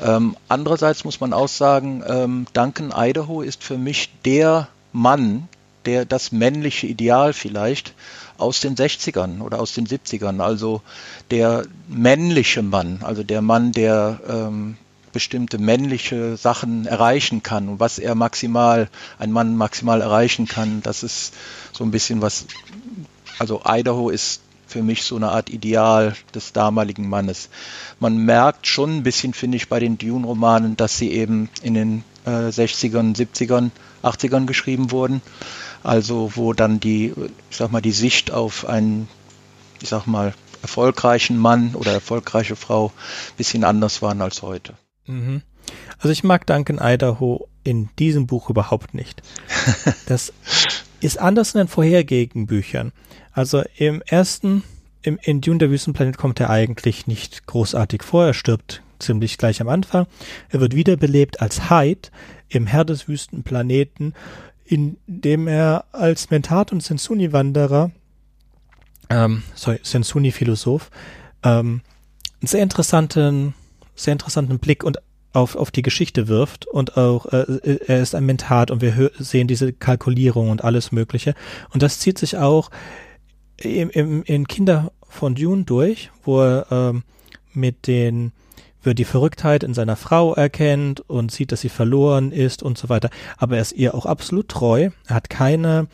[0.00, 5.48] Ähm, andererseits muss man auch sagen, ähm, Duncan Idaho ist für mich der Mann,
[5.86, 7.94] der das männliche Ideal vielleicht
[8.36, 10.82] aus den 60ern oder aus den 70ern, also
[11.30, 14.76] der männliche Mann, also der Mann, der ähm,
[15.16, 21.02] bestimmte männliche Sachen erreichen kann und was er maximal, ein Mann maximal erreichen kann, das
[21.02, 21.32] ist
[21.72, 22.44] so ein bisschen was,
[23.38, 27.48] also Idaho ist für mich so eine Art Ideal des damaligen Mannes.
[27.98, 32.04] Man merkt schon ein bisschen, finde ich, bei den Dune-Romanen, dass sie eben in den
[32.26, 33.70] äh, 60ern, 70ern,
[34.02, 35.22] 80ern geschrieben wurden.
[35.82, 37.14] Also wo dann die,
[37.50, 39.08] ich sag mal, die Sicht auf einen,
[39.80, 44.74] ich sag mal, erfolgreichen Mann oder erfolgreiche Frau ein bisschen anders waren als heute.
[45.06, 45.42] Mhm.
[45.98, 49.22] Also ich mag Duncan Idaho in diesem Buch überhaupt nicht.
[50.06, 50.32] Das
[51.00, 52.92] ist anders in den vorhergehenden Büchern.
[53.32, 54.62] Also im ersten,
[55.02, 58.26] im, in Dune der Wüstenplanet kommt er eigentlich nicht großartig vor.
[58.26, 60.06] Er stirbt ziemlich gleich am Anfang.
[60.48, 62.08] Er wird wiederbelebt als Hyde
[62.48, 64.14] im Herr des Wüstenplaneten,
[64.64, 67.90] in dem er als Mentat und Sensuni-Wanderer,
[69.10, 70.90] ähm, sorry, Sensuni-Philosoph,
[71.42, 71.82] ähm,
[72.40, 73.54] einen sehr interessanten,
[73.96, 74.98] sehr interessanten Blick und
[75.32, 79.48] auf, auf die Geschichte wirft und auch äh, er ist ein Mentat und wir sehen
[79.48, 81.34] diese Kalkulierung und alles Mögliche.
[81.72, 82.70] Und das zieht sich auch
[83.58, 87.02] im, im, in Kinder von Dune durch, wo er ähm,
[87.52, 88.32] mit den
[88.82, 92.88] wo die Verrücktheit in seiner Frau erkennt und sieht, dass sie verloren ist und so
[92.88, 93.10] weiter.
[93.36, 94.90] Aber er ist ihr auch absolut treu.
[95.08, 95.88] Er hat keine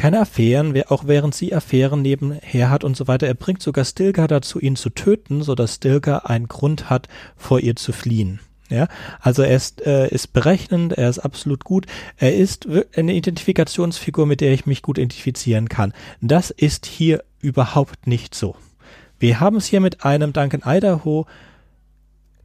[0.00, 3.26] keine Affären, auch während sie Affären nebenher hat und so weiter.
[3.26, 7.60] Er bringt sogar Stilgar dazu, ihn zu töten, so dass Stilgar einen Grund hat, vor
[7.60, 8.40] ihr zu fliehen.
[8.70, 8.88] Ja,
[9.20, 11.84] also er ist, äh, ist berechnend, er ist absolut gut.
[12.16, 15.92] Er ist eine Identifikationsfigur, mit der ich mich gut identifizieren kann.
[16.22, 18.56] Das ist hier überhaupt nicht so.
[19.18, 21.26] Wir haben es hier mit einem Duncan Idaho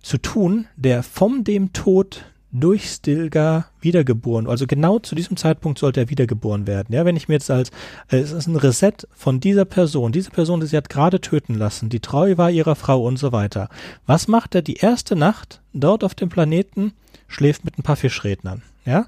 [0.01, 2.25] zu tun, der vom dem Tod
[2.59, 4.47] durch Stilgar wiedergeboren.
[4.47, 6.93] Also genau zu diesem Zeitpunkt sollte er wiedergeboren werden.
[6.93, 7.69] Ja, wenn ich mir jetzt als,
[8.09, 11.55] äh, es ist ein Reset von dieser Person, diese Person, die sie hat gerade töten
[11.55, 13.69] lassen, die treu war ihrer Frau und so weiter.
[14.05, 16.93] Was macht er die erste Nacht dort auf dem Planeten?
[17.27, 18.61] Schläft mit ein paar Fischrednern.
[18.85, 19.07] Ja,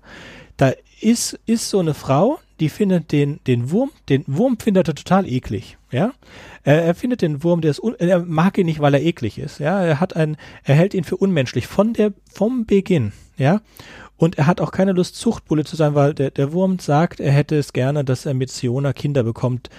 [0.57, 4.95] da ist, ist so eine Frau, die findet den, den Wurm, den Wurm findet er
[4.95, 6.13] total eklig, ja.
[6.63, 9.37] Er, er findet den Wurm, der ist, un, er mag ihn nicht, weil er eklig
[9.37, 9.81] ist, ja.
[9.81, 13.61] Er hat einen, er hält ihn für unmenschlich von der, vom Beginn, ja.
[14.17, 17.31] Und er hat auch keine Lust, Zuchtbulle zu sein, weil der, der Wurm sagt, er
[17.31, 19.69] hätte es gerne, dass er mit Siona Kinder bekommt.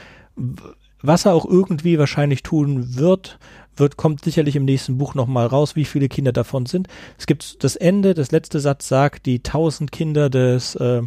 [1.02, 3.38] Was er auch irgendwie wahrscheinlich tun wird,
[3.76, 6.88] wird, kommt sicherlich im nächsten Buch nochmal raus, wie viele Kinder davon sind.
[7.18, 11.02] Es gibt das Ende, das letzte Satz sagt, die tausend Kinder des äh,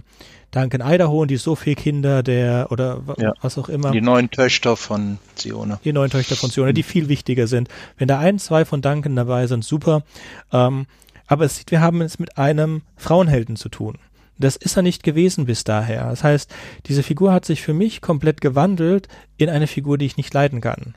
[0.51, 3.33] Duncan Idaho und die so viele Kinder der oder ja.
[3.41, 3.91] was auch immer.
[3.91, 5.79] Die neuen Töchter von Sione.
[5.83, 7.69] Die neuen Töchter von Sione, die viel wichtiger sind.
[7.97, 10.03] Wenn da ein, zwei von Duncan dabei sind, super.
[10.51, 10.85] Ähm,
[11.27, 13.97] aber es sieht, wir haben es mit einem Frauenhelden zu tun.
[14.41, 16.09] Das ist er nicht gewesen bis daher.
[16.09, 16.49] Das heißt,
[16.87, 20.61] diese Figur hat sich für mich komplett gewandelt in eine Figur, die ich nicht leiden
[20.61, 20.95] kann.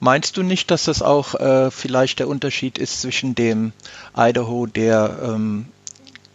[0.00, 3.72] Meinst du nicht, dass das auch äh, vielleicht der Unterschied ist zwischen dem
[4.16, 5.66] Idaho, der ähm,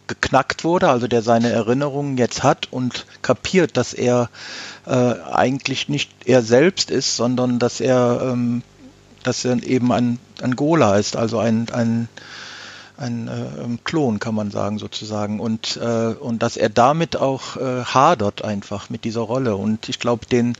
[0.06, 4.30] geknackt wurde, also der seine Erinnerungen jetzt hat und kapiert, dass er
[4.86, 8.62] äh, eigentlich nicht er selbst ist, sondern dass er, ähm,
[9.22, 10.18] dass er eben ein,
[10.56, 12.08] Gola ist, also ein, ein,
[12.98, 15.40] ein äh, Klon, kann man sagen, sozusagen.
[15.40, 19.56] Und, äh, und dass er damit auch äh, hadert einfach mit dieser Rolle.
[19.56, 20.56] Und ich glaube, den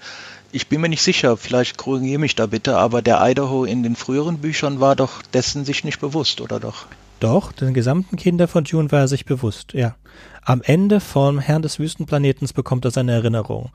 [0.51, 3.97] ich bin mir nicht sicher, vielleicht korrigiere mich da bitte, aber der Idaho in den
[3.97, 6.87] früheren Büchern war doch dessen sich nicht bewusst, oder doch?
[7.21, 9.97] Doch, den gesamten Kinder von Dune war er sich bewusst, ja.
[10.43, 13.71] Am Ende vom Herrn des Wüstenplanetens bekommt er seine Erinnerung.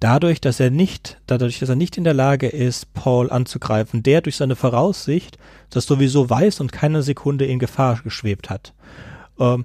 [0.00, 4.20] Dadurch, dass er nicht, dadurch, dass er nicht in der Lage ist, Paul anzugreifen, der
[4.20, 5.38] durch seine Voraussicht
[5.70, 8.74] das sowieso weiß und keine Sekunde in Gefahr geschwebt hat.
[9.38, 9.64] Ähm,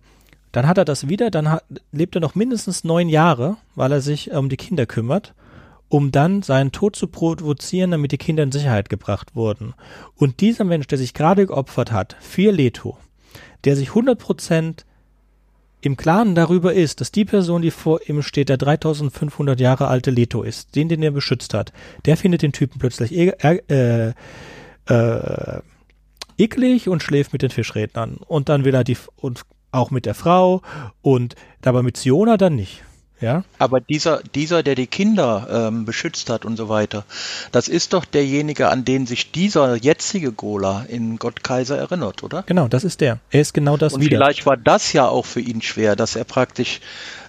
[0.54, 4.02] dann hat er das wieder, dann hat, lebt er noch mindestens neun Jahre, weil er
[4.02, 5.34] sich um die Kinder kümmert
[5.92, 9.74] um dann seinen Tod zu provozieren, damit die Kinder in Sicherheit gebracht wurden.
[10.16, 12.98] Und dieser Mensch, der sich gerade geopfert hat, für Leto,
[13.66, 14.86] der sich 100%
[15.82, 20.12] im Klaren darüber ist, dass die Person, die vor ihm steht, der 3500 Jahre alte
[20.12, 21.74] Leto ist, den, den er beschützt hat,
[22.06, 24.14] der findet den Typen plötzlich e äh,
[24.86, 25.62] äh,
[26.38, 28.18] eklig und schläft mit den Fischrednern.
[28.28, 30.62] Und dann will er die, und auch mit der Frau
[31.02, 32.84] und dabei mit Siona dann nicht.
[33.22, 33.44] Ja?
[33.60, 37.06] Aber dieser, dieser, der die Kinder ähm, beschützt hat und so weiter,
[37.52, 42.44] das ist doch derjenige, an den sich dieser jetzige Gola in Gott Kaiser erinnert, oder?
[42.44, 43.20] Genau, das ist der.
[43.30, 44.18] Er ist genau das und wieder.
[44.18, 46.82] Vielleicht war das ja auch für ihn schwer, dass er praktisch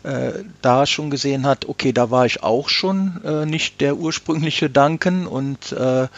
[0.05, 4.68] äh, da schon gesehen hat, okay, da war ich auch schon äh, nicht der ursprüngliche
[4.68, 6.09] Duncan und äh,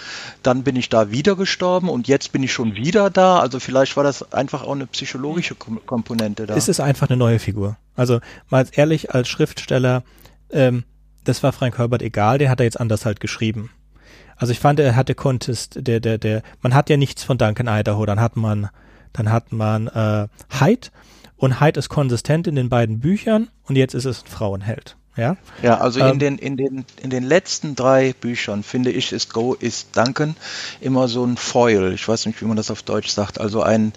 [0.42, 3.40] dann bin ich da wieder gestorben und jetzt bin ich schon wieder da.
[3.40, 6.56] Also vielleicht war das einfach auch eine psychologische Komponente da.
[6.56, 7.76] Es ist einfach eine neue Figur.
[7.94, 10.02] Also mal ehrlich, als Schriftsteller,
[10.50, 10.84] ähm,
[11.24, 13.70] das war Frank Herbert egal, der hat er jetzt anders halt geschrieben.
[14.36, 17.68] Also ich fand, er hatte Contest, der, der, der, man hat ja nichts von Duncan
[17.68, 18.68] Idaho, dann hat man,
[19.12, 20.26] dann hat man äh,
[20.58, 20.88] Hyde
[21.36, 24.96] und Hyde ist konsistent in den beiden Büchern und jetzt ist es ein Frauenheld.
[25.16, 29.12] Ja, ja also ähm, in, den, in, den, in den letzten drei Büchern, finde ich,
[29.12, 30.34] ist Go, ist Duncan
[30.80, 31.92] immer so ein Foil.
[31.94, 33.40] Ich weiß nicht, wie man das auf Deutsch sagt.
[33.40, 33.92] Also ein,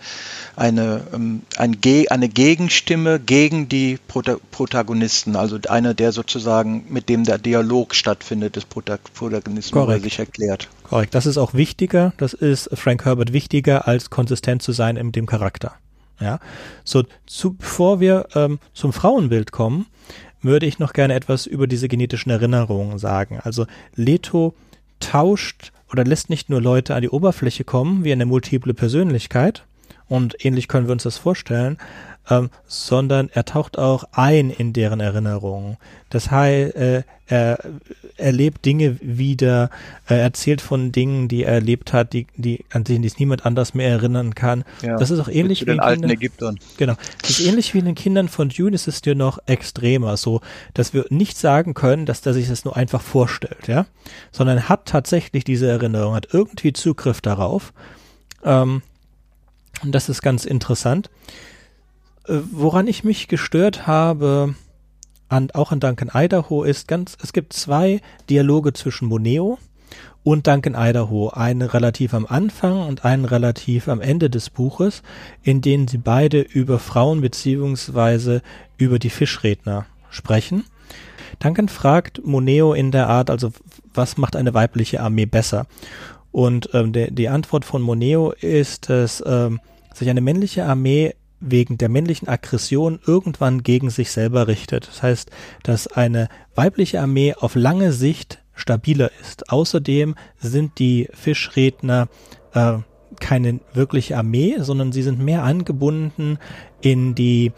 [0.55, 5.35] eine, ähm, ein Ge eine Gegenstimme gegen die Prota Protagonisten.
[5.35, 10.03] Also einer, der sozusagen, mit dem der Dialog stattfindet, des Prota Protagonisten, Korrekt.
[10.03, 10.69] sich erklärt.
[10.83, 11.15] Korrekt.
[11.15, 12.13] Das ist auch wichtiger.
[12.17, 15.73] Das ist Frank Herbert wichtiger, als konsistent zu sein in dem Charakter.
[16.19, 16.39] Ja,
[16.83, 19.85] so zu, bevor wir ähm, zum Frauenbild kommen,
[20.41, 23.39] würde ich noch gerne etwas über diese genetischen Erinnerungen sagen.
[23.43, 23.65] Also
[23.95, 24.55] Leto
[24.99, 29.63] tauscht oder lässt nicht nur Leute an die Oberfläche kommen, wie eine multiple Persönlichkeit,
[30.09, 31.77] und ähnlich können wir uns das vorstellen,
[32.29, 35.77] ähm, sondern er taucht auch ein in deren Erinnerungen.
[36.09, 37.59] Das heißt, äh, er
[38.15, 39.69] erlebt Dinge wieder,
[40.05, 43.73] er erzählt von Dingen, die er erlebt hat, die, die, an denen sich niemand anders
[43.73, 44.63] mehr erinnern kann.
[44.81, 46.59] Ja, das ist auch ähnlich wie den alten Kindern, Ägyptern.
[46.77, 46.95] Genau.
[47.21, 50.41] Das ist ähnlich wie in den Kindern von Dune, ist es dir noch extremer, so,
[50.73, 53.85] dass wir nicht sagen können, dass er sich das nur einfach vorstellt, ja,
[54.31, 57.73] sondern hat tatsächlich diese Erinnerung, hat irgendwie Zugriff darauf.
[58.43, 58.81] Ähm,
[59.83, 61.09] und das ist ganz interessant.
[62.27, 64.55] Äh, woran ich mich gestört habe,
[65.29, 69.57] an, auch an Duncan Idaho, ist ganz, es gibt zwei Dialoge zwischen Moneo
[70.23, 75.03] und Duncan Idaho, einen relativ am Anfang und einen relativ am Ende des Buches,
[75.41, 78.41] in denen sie beide über Frauen beziehungsweise
[78.77, 80.65] über die Fischredner sprechen.
[81.39, 83.51] Duncan fragt Moneo in der Art, also
[83.93, 85.67] was macht eine weibliche Armee besser?
[86.31, 89.59] Und ähm, der, die Antwort von Moneo ist, dass ähm,
[89.93, 94.87] sich eine männliche Armee wegen der männlichen Aggression irgendwann gegen sich selber richtet.
[94.87, 95.31] Das heißt,
[95.63, 99.49] dass eine weibliche Armee auf lange Sicht stabiler ist.
[99.49, 102.07] Außerdem sind die Fischredner
[102.53, 102.79] äh,
[103.19, 106.39] keine wirkliche Armee, sondern sie sind mehr angebunden
[106.81, 107.51] in die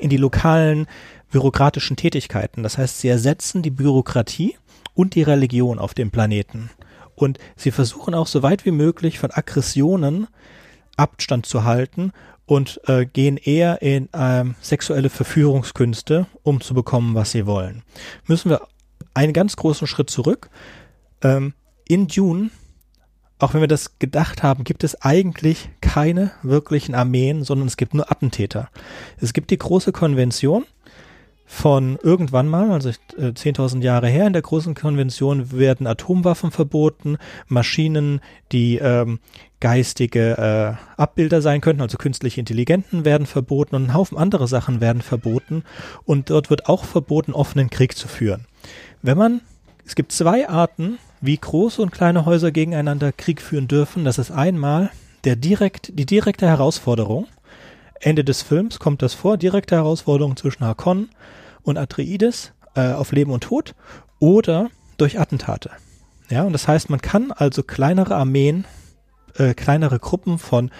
[0.00, 0.86] in die lokalen
[1.30, 2.62] bürokratischen Tätigkeiten.
[2.62, 4.56] Das heißt, sie ersetzen die Bürokratie
[4.94, 6.70] und die Religion auf dem Planeten.
[7.14, 10.28] Und sie versuchen auch so weit wie möglich von Aggressionen
[10.98, 12.12] Abstand zu halten
[12.46, 17.82] und äh, gehen eher in ähm, sexuelle Verführungskünste, um zu bekommen, was sie wollen.
[18.26, 18.62] Müssen wir
[19.14, 20.48] einen ganz großen Schritt zurück.
[21.22, 21.52] Ähm,
[21.86, 22.50] in Dune,
[23.38, 27.94] auch wenn wir das gedacht haben, gibt es eigentlich keine wirklichen Armeen, sondern es gibt
[27.94, 28.70] nur Attentäter.
[29.20, 30.64] Es gibt die große Konvention,
[31.50, 37.16] von irgendwann mal, also äh, 10.000 Jahre her, in der großen Konvention werden Atomwaffen verboten,
[37.46, 38.20] Maschinen,
[38.52, 39.18] die ähm,
[39.58, 44.82] geistige äh, Abbilder sein könnten, also künstliche Intelligenten werden verboten und ein Haufen andere Sachen
[44.82, 45.64] werden verboten
[46.04, 48.44] und dort wird auch verboten, offenen Krieg zu führen.
[49.00, 49.40] Wenn man,
[49.86, 54.04] es gibt zwei Arten, wie große und kleine Häuser gegeneinander Krieg führen dürfen.
[54.04, 54.90] Das ist einmal
[55.24, 57.26] der direkt, die direkte Herausforderung.
[58.00, 61.08] Ende des Films kommt das vor, direkte Herausforderung zwischen Hakon
[61.68, 63.74] und Atreides äh, auf Leben und Tod
[64.18, 65.70] oder durch Attentate.
[66.30, 68.64] Ja, und das heißt, man kann also kleinere Armeen,
[69.36, 70.70] äh, kleinere Gruppen von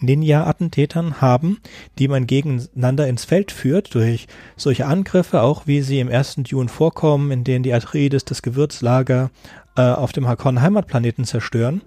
[0.00, 1.58] Ninja-Attentätern haben,
[1.98, 4.26] die man gegeneinander ins Feld führt durch
[4.56, 9.30] solche Angriffe, auch wie sie im ersten Dune vorkommen, in denen die Atreides das Gewürzlager
[9.76, 11.82] äh, auf dem Hakon Heimatplaneten zerstören.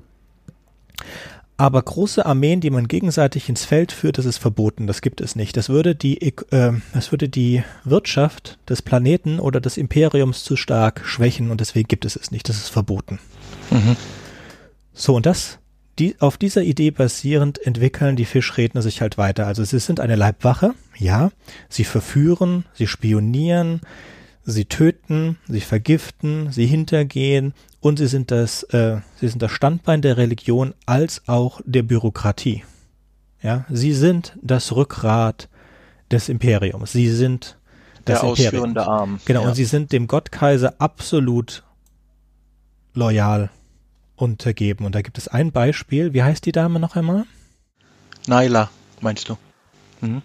[1.60, 4.88] Aber große Armeen, die man gegenseitig ins Feld führt, das ist verboten.
[4.88, 5.58] Das gibt es nicht.
[5.58, 11.02] Das würde die, äh, das würde die Wirtschaft des Planeten oder des Imperiums zu stark
[11.04, 12.48] schwächen und deswegen gibt es es nicht.
[12.48, 13.20] Das ist verboten.
[13.72, 13.98] Mhm.
[14.94, 15.60] So, und das,
[16.00, 19.46] die, auf dieser Idee basierend entwickeln die Fischredner sich halt weiter.
[19.46, 21.30] Also sie sind eine Leibwache, ja.
[21.68, 23.82] Sie verführen, sie spionieren,
[24.44, 30.02] sie töten, sie vergiften, sie hintergehen und sie sind das, äh, sie sind das Standbein
[30.02, 32.64] der Religion als auch der Bürokratie.
[33.42, 35.48] Ja, sie sind das Rückgrat
[36.12, 36.92] des Imperiums.
[36.92, 37.58] Sie sind
[38.06, 38.48] das der Imperium.
[38.48, 39.20] ausführende Arm.
[39.26, 39.50] Genau, ja.
[39.50, 41.64] und sie sind dem Gottkaiser absolut
[42.94, 43.50] loyal
[44.16, 44.86] untergeben.
[44.86, 46.14] Und da gibt es ein Beispiel.
[46.14, 47.26] Wie heißt die Dame noch einmal?
[48.28, 48.70] Naila,
[49.00, 49.38] meinst du?
[50.02, 50.22] Mhm.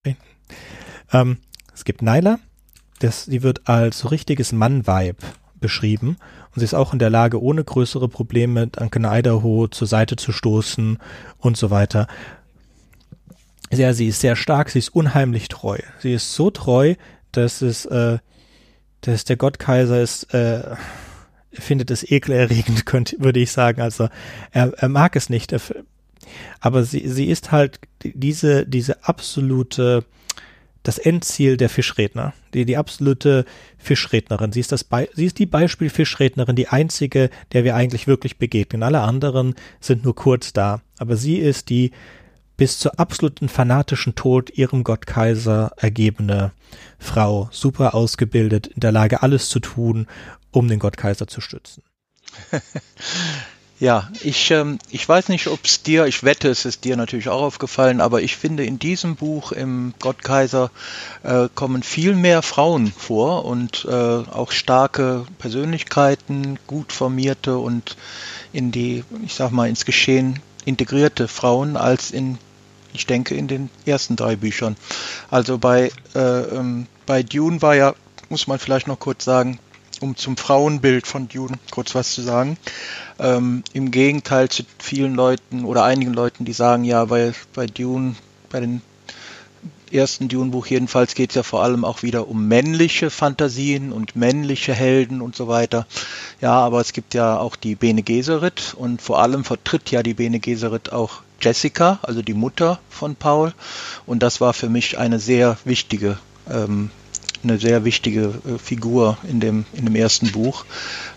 [0.00, 0.16] Okay.
[1.12, 1.38] Ähm,
[1.74, 2.38] es gibt Naila,
[3.00, 5.18] das, die wird als richtiges Mann-Vibe
[5.60, 6.18] beschrieben
[6.54, 10.30] und sie ist auch in der Lage, ohne größere Probleme Duncan Idaho zur Seite zu
[10.30, 10.98] stoßen
[11.38, 12.06] und so weiter.
[13.72, 15.78] Ja, sie ist sehr stark, sie ist unheimlich treu.
[15.98, 16.94] Sie ist so treu,
[17.32, 18.18] dass es, äh,
[19.00, 20.76] dass der Gottkaiser ist, äh,
[21.52, 23.80] findet es ekelerregend, könnte, würde ich sagen.
[23.80, 24.08] Also
[24.52, 25.52] er, er mag es nicht.
[25.52, 25.60] Er,
[26.60, 30.04] aber sie, sie ist halt diese, diese absolute
[30.84, 33.44] das Endziel der Fischredner, die, die absolute
[33.78, 34.52] Fischrednerin.
[34.52, 38.84] Sie ist, das Be sie ist die Beispiel-Fischrednerin, die einzige, der wir eigentlich wirklich begegnen.
[38.84, 40.82] Alle anderen sind nur kurz da.
[40.98, 41.90] Aber sie ist die
[42.56, 46.52] bis zur absoluten fanatischen Tod ihrem Gottkaiser ergebene
[46.98, 50.06] Frau, super ausgebildet, in der Lage, alles zu tun,
[50.52, 51.82] um den Gottkaiser zu stützen.
[53.84, 57.28] Ja, ich, ähm, ich weiß nicht, ob es dir, ich wette, es ist dir natürlich
[57.28, 60.70] auch aufgefallen, aber ich finde, in diesem Buch im Gottkaiser
[61.22, 67.98] äh, kommen viel mehr Frauen vor und äh, auch starke Persönlichkeiten, gut formierte und
[68.54, 72.38] in die, ich sag mal, ins Geschehen integrierte Frauen als in,
[72.94, 74.78] ich denke, in den ersten drei Büchern.
[75.30, 77.94] Also bei, äh, ähm, bei Dune war ja,
[78.30, 79.58] muss man vielleicht noch kurz sagen,
[80.02, 82.56] um zum Frauenbild von Dune kurz was zu sagen.
[83.18, 88.16] Ähm, Im Gegenteil zu vielen Leuten oder einigen Leuten, die sagen, ja, weil bei Dune,
[88.50, 88.82] bei den
[89.94, 94.74] ersten Dune-Buch jedenfalls geht es ja vor allem auch wieder um männliche Fantasien und männliche
[94.74, 95.86] Helden und so weiter.
[96.40, 100.14] Ja, aber es gibt ja auch die Bene Gesserit und vor allem vertritt ja die
[100.14, 103.52] Bene Gesserit auch Jessica, also die Mutter von Paul.
[104.06, 106.18] Und das war für mich eine sehr wichtige,
[106.50, 106.90] ähm,
[107.44, 110.64] eine sehr wichtige äh, Figur in dem, in dem ersten Buch.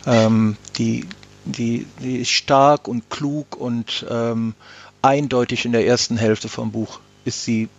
[0.05, 1.05] Ähm, die,
[1.45, 4.53] die, die ist stark und klug und ähm,
[5.01, 7.69] eindeutig in der ersten Hälfte vom Buch ist sie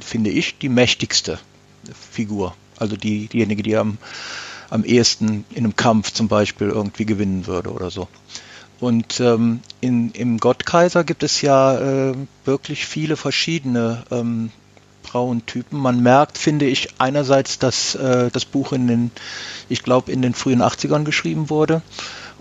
[0.00, 1.38] finde ich, die mächtigste
[2.10, 2.54] Figur.
[2.78, 3.98] Also die, diejenige, die am,
[4.70, 8.08] am ehesten in einem Kampf zum Beispiel irgendwie gewinnen würde oder so.
[8.80, 14.50] Und ähm, in, im Gottkaiser gibt es ja äh, wirklich viele verschiedene ähm,
[15.12, 15.78] Frauentypen.
[15.78, 19.10] Man merkt, finde ich, einerseits, dass äh, das Buch in den,
[19.68, 21.82] ich glaube, in den frühen 80ern geschrieben wurde.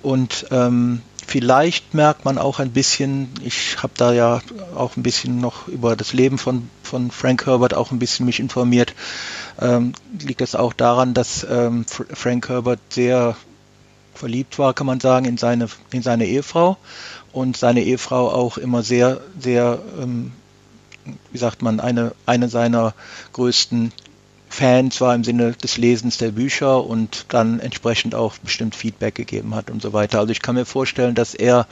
[0.01, 4.41] Und ähm, Vielleicht merkt man auch ein bisschen, ich habe da ja
[4.76, 8.41] auch ein bisschen noch über das Leben von, von Frank Herbert auch ein bisschen mich
[8.41, 8.93] informiert,
[9.57, 13.38] ähm, liegt es auch daran, dass ähm, Frank Herbert sehr
[14.13, 16.76] verliebt war, kann man sagen, in seine, in seine Ehefrau
[17.32, 20.34] und seine Ehefrau auch immer sehr, sehr, ähm,
[21.32, 22.93] wie sagt man, eine, eine seiner
[23.34, 23.91] größten
[24.49, 29.56] Fan zwar im Sinne des Lesens der Bücher und dann entsprechend auch bestimmt Feedback gegeben
[29.56, 30.20] hat und so weiter.
[30.20, 31.68] Also ich kann mir vorstellen, dass er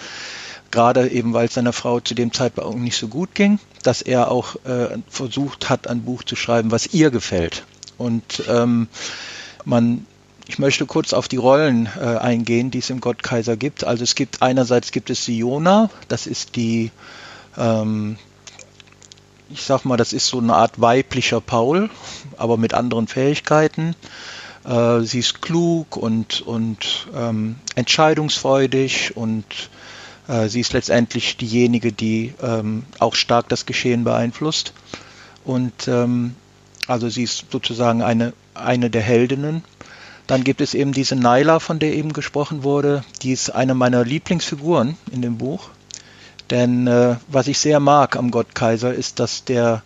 [0.71, 4.31] gerade eben, weil es seiner Frau zu dem Zeitpunkt nicht so gut ging, dass er
[4.31, 7.65] auch äh, versucht hat, ein Buch zu schreiben, was ihr gefällt.
[7.97, 8.87] Und ähm,
[9.65, 10.05] man
[10.49, 13.83] ich möchte kurz auf die Rollen äh, eingehen, die es im Gottkaiser gibt.
[13.83, 16.89] Also es gibt einerseits gibt es Siona, das ist die
[17.55, 18.17] ähm,
[19.51, 21.89] ich sag mal, das ist so eine Art weiblicher Paul,
[22.37, 23.95] aber mit anderen Fähigkeiten.
[24.65, 29.45] Äh, sie ist klug und, und ähm, entscheidungsfreudig und
[30.27, 34.73] äh, sie ist letztendlich diejenige, die ähm, auch stark das Geschehen beeinflusst.
[35.43, 36.35] Und ähm,
[36.87, 39.63] also sie ist sozusagen eine, eine der Heldinnen.
[40.27, 43.03] Dann gibt es eben diese Naila, von der eben gesprochen wurde.
[43.23, 45.69] Die ist eine meiner Lieblingsfiguren in dem Buch.
[46.49, 49.83] Denn äh, was ich sehr mag am Gottkaiser ist, dass der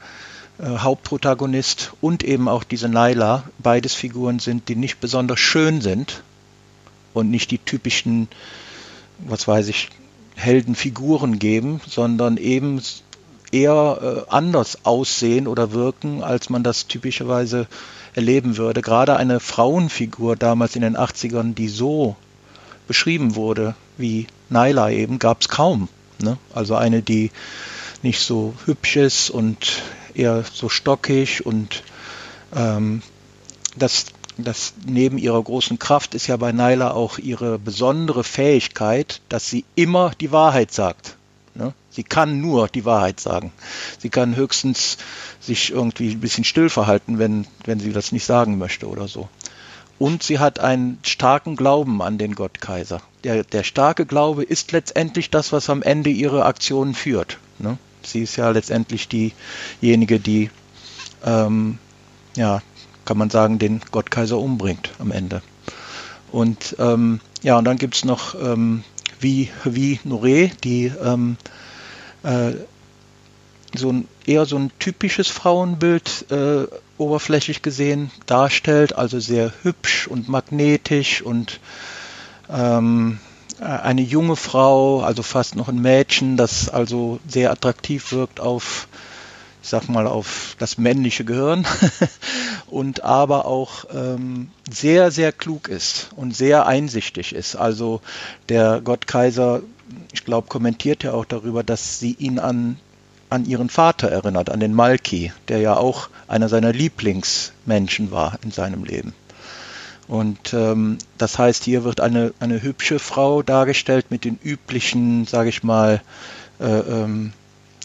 [0.60, 6.24] äh, Hauptprotagonist und eben auch diese Naila beides Figuren sind, die nicht besonders schön sind
[7.14, 8.28] und nicht die typischen,
[9.20, 9.90] was weiß ich,
[10.36, 12.82] Heldenfiguren geben, sondern eben
[13.52, 17.68] eher äh, anders aussehen oder wirken, als man das typischerweise
[18.16, 18.82] erleben würde.
[18.82, 22.16] Gerade eine Frauenfigur damals in den 80ern, die so
[22.88, 25.88] beschrieben wurde wie Naila eben, gab es kaum.
[26.22, 26.38] Ne?
[26.54, 27.32] Also eine, die
[28.02, 29.82] nicht so hübsch ist und
[30.14, 31.84] eher so stockig und
[32.56, 33.02] ähm,
[33.76, 34.06] das,
[34.38, 39.66] das neben ihrer großen Kraft ist ja bei Naila auch ihre besondere Fähigkeit, dass sie
[39.76, 41.16] immer die Wahrheit sagt.
[41.56, 41.74] Ne?
[41.90, 43.52] Sie kann nur die Wahrheit sagen.
[44.00, 44.98] Sie kann höchstens
[45.40, 49.30] sich irgendwie ein bisschen still verhalten, wenn, wenn sie das nicht sagen möchte oder so.
[50.00, 53.02] Und sie hat einen starken Glauben an den Gottkaiser.
[53.24, 57.38] Der, der starke Glaube ist letztendlich das, was am Ende ihre Aktionen führt.
[57.60, 57.78] Ne?
[58.04, 60.50] Sie ist ja letztendlich diejenige, die,
[61.24, 61.78] ähm,
[62.36, 62.62] ja,
[63.06, 65.42] kann man sagen, den Gottkaiser umbringt am Ende.
[66.32, 68.84] Und ähm, ja, und dann gibt es noch ähm,
[69.20, 71.38] wie, wie Nore, die ähm,
[72.24, 72.54] äh,
[73.76, 76.66] so ein, eher so ein typisches Frauenbild äh,
[77.04, 81.60] oberflächlich gesehen darstellt, also sehr hübsch und magnetisch und
[82.50, 83.20] ähm,
[83.60, 88.88] eine junge Frau, also fast noch ein Mädchen, das also sehr attraktiv wirkt auf,
[89.62, 91.66] ich sag mal, auf das männliche Gehirn
[92.68, 97.56] und aber auch ähm, sehr, sehr klug ist und sehr einsichtig ist.
[97.56, 98.02] Also
[98.50, 99.62] der Gottkaiser,
[100.12, 102.78] ich glaube, kommentiert ja auch darüber, dass sie ihn an
[103.34, 108.52] an ihren Vater erinnert, an den Malki, der ja auch einer seiner Lieblingsmenschen war in
[108.52, 109.14] seinem Leben.
[110.08, 115.50] Und ähm, das heißt, hier wird eine, eine hübsche Frau dargestellt mit den üblichen, sage
[115.50, 116.02] ich mal,
[116.60, 117.34] äh, ähm,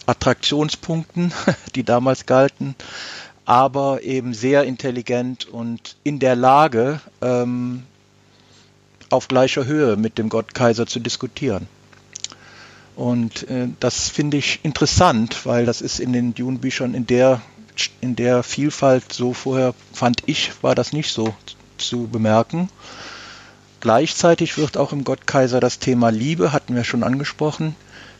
[0.04, 1.32] Attraktionspunkten,
[1.74, 2.74] die damals galten,
[3.46, 7.84] aber eben sehr intelligent und in der Lage, ähm,
[9.08, 11.66] auf gleicher Höhe mit dem Gottkaiser zu diskutieren.
[12.98, 17.40] Und äh, das finde ich interessant, weil das ist in den Dune-Büchern in der,
[18.00, 21.32] in der Vielfalt so vorher, fand ich, war das nicht so
[21.76, 22.68] zu bemerken.
[23.78, 27.76] Gleichzeitig wird auch im Gottkaiser das Thema Liebe, hatten wir schon angesprochen,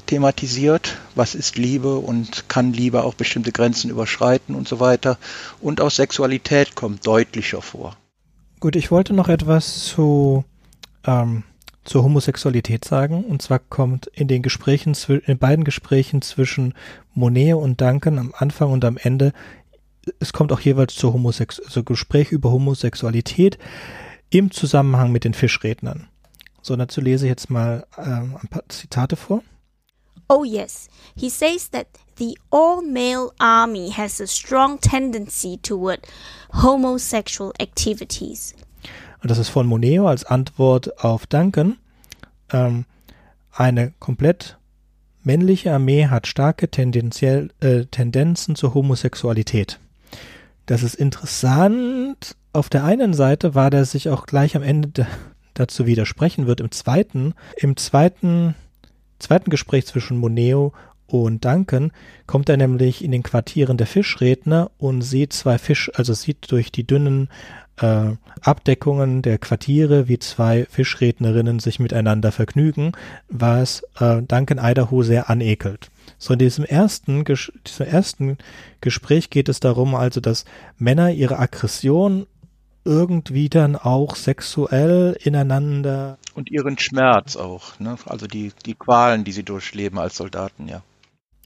[0.06, 0.96] thematisiert.
[1.16, 5.18] Was ist Liebe und kann Liebe auch bestimmte Grenzen überschreiten und so weiter.
[5.60, 7.96] Und auch Sexualität kommt deutlicher vor.
[8.60, 10.44] Gut, ich wollte noch etwas zu,
[11.04, 11.42] ähm,
[11.84, 13.24] zur Homosexualität sagen.
[13.24, 16.74] Und zwar kommt in den Gesprächen, in den beiden Gesprächen zwischen
[17.14, 19.32] Monet und Duncan am Anfang und am Ende,
[20.20, 23.58] es kommt auch jeweils zu Homosex also Gespräch über Homosexualität
[24.30, 26.08] im Zusammenhang mit den Fischrednern.
[26.62, 29.42] So, dazu lese ich jetzt mal ähm, ein paar Zitate vor.
[30.28, 30.88] Oh, yes.
[31.16, 36.06] He says that the all male army has a strong tendency toward
[36.52, 38.54] homosexual activities.
[39.22, 41.76] Und das ist von Moneo als Antwort auf Duncan.
[42.52, 42.84] Ähm,
[43.52, 44.58] eine komplett
[45.22, 49.78] männliche Armee hat starke tendenziell, äh, Tendenzen zur Homosexualität.
[50.66, 52.36] Das ist interessant.
[52.52, 55.06] Auf der einen Seite war der sich auch gleich am Ende
[55.54, 56.60] dazu widersprechen wird.
[56.60, 58.54] Im zweiten, im zweiten,
[59.18, 60.72] zweiten Gespräch zwischen Moneo
[61.06, 61.90] und Duncan
[62.26, 66.70] kommt er nämlich in den Quartieren der Fischredner und sieht zwei Fisch, also sieht durch
[66.70, 67.28] die dünnen
[67.80, 72.92] äh, Abdeckungen der Quartiere, wie zwei Fischrednerinnen sich miteinander vergnügen,
[73.28, 75.90] was äh, Duncan Idaho sehr anekelt.
[76.18, 78.38] So in diesem ersten, diesem ersten
[78.80, 80.44] Gespräch geht es darum, also, dass
[80.78, 82.26] Männer ihre Aggression
[82.84, 86.18] irgendwie dann auch sexuell ineinander.
[86.34, 87.96] Und ihren Schmerz auch, ne?
[88.06, 90.82] Also die, die Qualen, die sie durchleben als Soldaten, ja.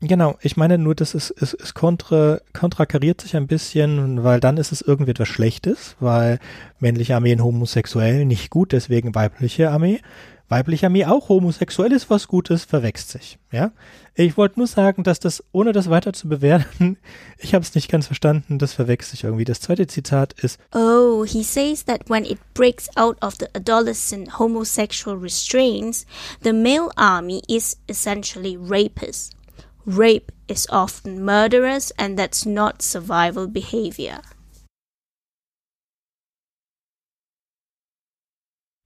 [0.05, 4.57] Genau, ich meine nur, das ist, es, es kontra, kontrakariert sich ein bisschen, weil dann
[4.57, 6.40] ist es irgendwie etwas Schlechtes, weil
[6.80, 10.00] männliche Armeen homosexuell nicht gut, deswegen weibliche Armee
[10.53, 13.38] weibliche Armee auch homosexuell ist, was Gutes, verwechselt sich.
[13.50, 13.72] Ja,
[14.14, 16.98] ich wollte nur sagen, dass das, ohne das weiter zu bewerten,
[17.38, 19.46] ich habe es nicht ganz verstanden, das verwechselt sich irgendwie.
[19.46, 24.38] Das zweite Zitat ist: Oh, he says that when it breaks out of the adolescent
[24.38, 26.05] homosexual restraints,
[26.42, 29.30] the male army is essentially rapists.
[29.85, 34.20] Rape is often murderous, and that's not survival behavior.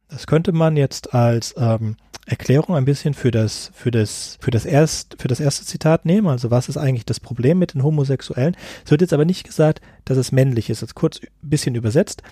[0.09, 1.97] Das könnte man jetzt als ähm,
[2.27, 6.27] Erklärung ein bisschen für das, für das, für das erst, für das erste Zitat nehmen.
[6.27, 8.57] Also was ist eigentlich das Problem mit den Homosexuellen?
[8.85, 10.81] Es wird jetzt aber nicht gesagt, dass es männlich ist.
[10.81, 12.23] Jetzt kurz ein bisschen übersetzt.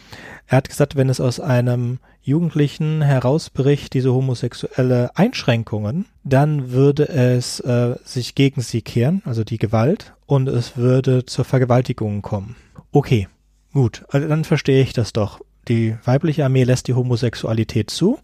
[0.47, 7.61] Er hat gesagt, wenn es aus einem Jugendlichen herausbricht, diese homosexuelle Einschränkungen, dann würde es
[7.61, 12.57] äh, sich gegen sie kehren, also die Gewalt, und es würde zur Vergewaltigung kommen.
[12.91, 13.29] Okay,
[13.73, 18.19] gut, also dann verstehe ich das doch die weibliche Armee lässt die Homosexualität zu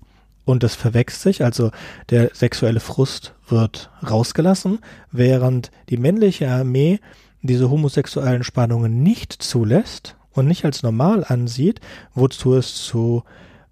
[0.45, 1.71] und das verwechselt sich, also
[2.11, 4.79] der sexuelle Frust wird rausgelassen,
[5.13, 7.01] während die männliche Armee
[7.43, 11.81] diese homosexuellen Spannungen nicht zulässt und nicht als normal ansieht,
[12.15, 13.25] wozu es zu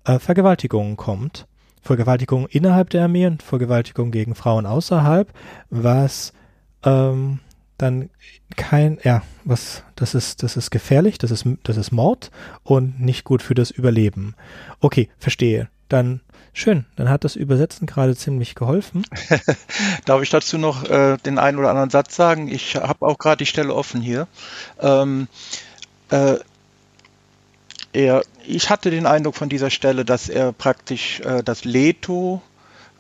[0.05, 1.47] äh, Vergewaltigungen kommt.
[1.83, 5.33] Vergewaltigungen innerhalb der Armee und Vergewaltigungen gegen Frauen außerhalb,
[5.71, 6.33] was
[6.85, 7.41] ähm,
[7.79, 8.11] dann
[8.57, 12.31] kein, ja, was, das ist, das ist gefährlich, das ist, das ist Mord
[12.65, 14.35] und nicht gut für das Überleben.
[14.81, 15.69] Okay, verstehe.
[15.89, 16.21] Dann
[16.53, 19.05] schön, dann hat das Übersetzen gerade ziemlich geholfen.
[20.05, 22.49] Darf ich dazu noch äh, den einen oder anderen Satz sagen?
[22.49, 24.27] Ich habe auch gerade die Stelle offen hier.
[24.81, 25.29] Ähm,
[26.11, 26.37] äh,
[27.93, 32.43] er, ich hatte den Eindruck von dieser Stelle, dass er praktisch äh, das Leto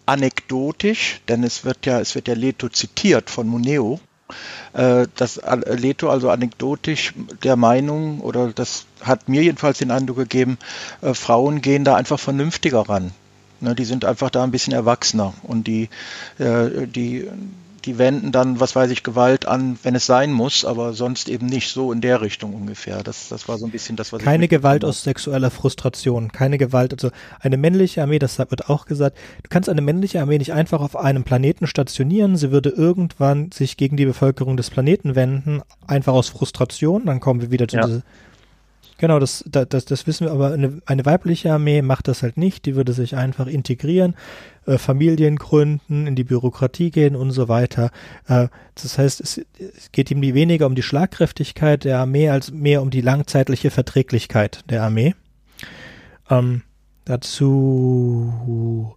[0.07, 4.01] anekdotisch, denn es wird ja, es wird ja Leto zitiert von Moneo,
[4.73, 10.59] äh, das Leto also anekdotisch der Meinung, oder das hat mir jedenfalls den Eindruck gegeben,
[11.03, 13.13] äh, Frauen gehen da einfach vernünftiger ran.
[13.61, 15.89] Ne, die sind einfach da ein bisschen erwachsener und die,
[16.39, 17.29] äh, die
[17.85, 21.47] die wenden dann, was weiß ich, Gewalt an, wenn es sein muss, aber sonst eben
[21.47, 21.71] nicht.
[21.71, 23.03] So in der Richtung ungefähr.
[23.03, 26.93] Das, das war so ein bisschen das, was Keine Gewalt aus sexueller Frustration, keine Gewalt,
[26.93, 30.81] also eine männliche Armee, das wird auch gesagt, du kannst eine männliche Armee nicht einfach
[30.81, 36.15] auf einem Planeten stationieren, sie würde irgendwann sich gegen die Bevölkerung des Planeten wenden, einfach
[36.15, 37.87] aus Frustration, dann kommen wir wieder zu ja.
[37.87, 38.03] dieser
[38.99, 42.67] Genau, das, das, das wissen wir, aber eine, eine weibliche Armee macht das halt nicht.
[42.67, 44.17] Die würde sich einfach integrieren,
[44.67, 47.91] äh, Familien gründen, in die Bürokratie gehen und so weiter.
[48.27, 52.83] Äh, das heißt, es, es geht ihm weniger um die Schlagkräftigkeit der Armee als mehr
[52.83, 55.15] um die langzeitliche Verträglichkeit der Armee.
[56.29, 56.63] Ähm,
[57.05, 58.97] dazu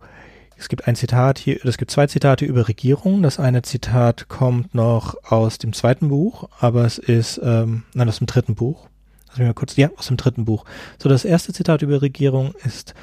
[0.58, 3.24] es gibt ein Zitat hier, es gibt zwei Zitate über Regierung.
[3.24, 8.20] Das eine Zitat kommt noch aus dem zweiten Buch, aber es ist, ähm, nein, aus
[8.20, 8.88] dem dritten Buch.
[9.38, 10.66] Mich mal kurz, ja, aus dem dritten Buch.
[11.02, 12.94] So, das erste Zitat über Regierung ist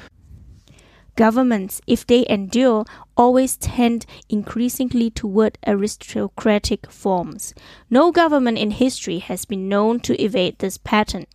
[1.19, 2.85] Governments, if they endure,
[3.17, 7.53] always tend increasingly toward aristocratic forms.
[7.89, 11.25] No government in history has been known to evade this pattern.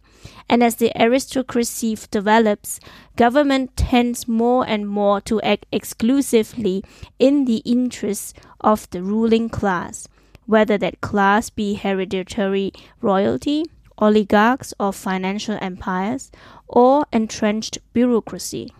[0.48, 2.80] And as the aristocracy develops,
[3.16, 6.82] government tends more and more to act exclusively
[7.18, 10.08] in the interests of the ruling class,
[10.46, 12.72] whether that class be hereditary
[13.02, 13.64] royalty,
[13.98, 16.30] oligarchs or financial empires,
[16.66, 18.72] or entrenched bureaucracy.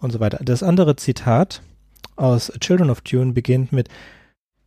[0.00, 0.38] Und so weiter.
[0.42, 1.60] Das andere Zitat
[2.16, 3.88] aus Children of Dune beginnt mit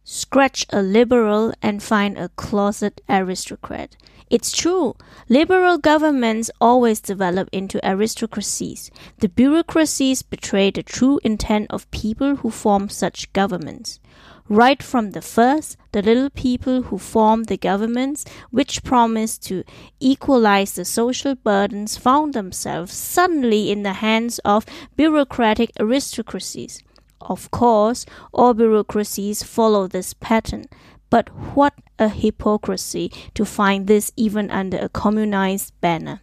[0.04, 3.96] Scratch a liberal and find a closet aristocrat.
[4.32, 4.96] It's true.
[5.30, 8.90] Liberal governments always develop into aristocracies.
[9.20, 14.00] The bureaucracies betray the true intent of people who form such governments.
[14.50, 19.64] Right from the first, the little people who formed the governments, which promised to
[20.00, 24.66] equalize the social burdens, found themselves suddenly in the hands of
[24.96, 26.84] bureaucratic aristocracies.
[27.22, 30.66] Of course, all bureaucracies follow this pattern,
[31.10, 36.22] but what a hypocrisy to find this even under a communized banner.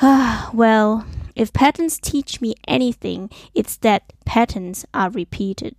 [0.02, 1.04] well,
[1.34, 5.74] if patterns teach me anything, it's that patterns are repeated.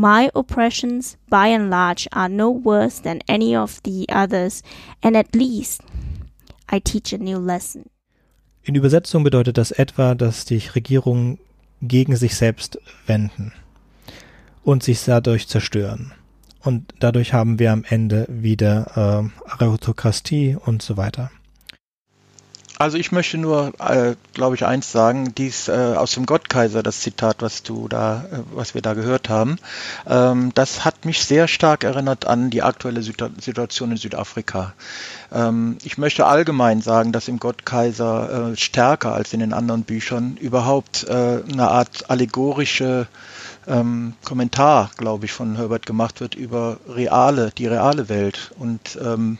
[0.00, 4.62] My oppressions, by and large, are no worse than any of the others,
[5.02, 5.82] and at least
[6.70, 7.90] I teach a new lesson.
[8.62, 11.40] In Übersetzung bedeutet das etwa, dass die Regierungen
[11.82, 13.52] gegen sich selbst wenden
[14.62, 16.12] und sich dadurch zerstören.
[16.62, 21.32] Und dadurch haben wir am Ende wieder äh, Aristokratie und so weiter.
[22.78, 27.00] Also ich möchte nur, äh, glaube ich, eins sagen, dies äh, aus dem Gottkaiser, das
[27.00, 29.58] Zitat, was du da, äh, was wir da gehört haben,
[30.06, 34.74] ähm, das hat mich sehr stark erinnert an die aktuelle Süda Situation in Südafrika.
[35.32, 40.36] Ähm, ich möchte allgemein sagen, dass im Gottkaiser äh, stärker als in den anderen Büchern
[40.36, 43.08] überhaupt äh, eine Art allegorische
[43.66, 49.38] ähm, Kommentar, glaube ich, von Herbert gemacht wird über reale, die reale Welt und ähm,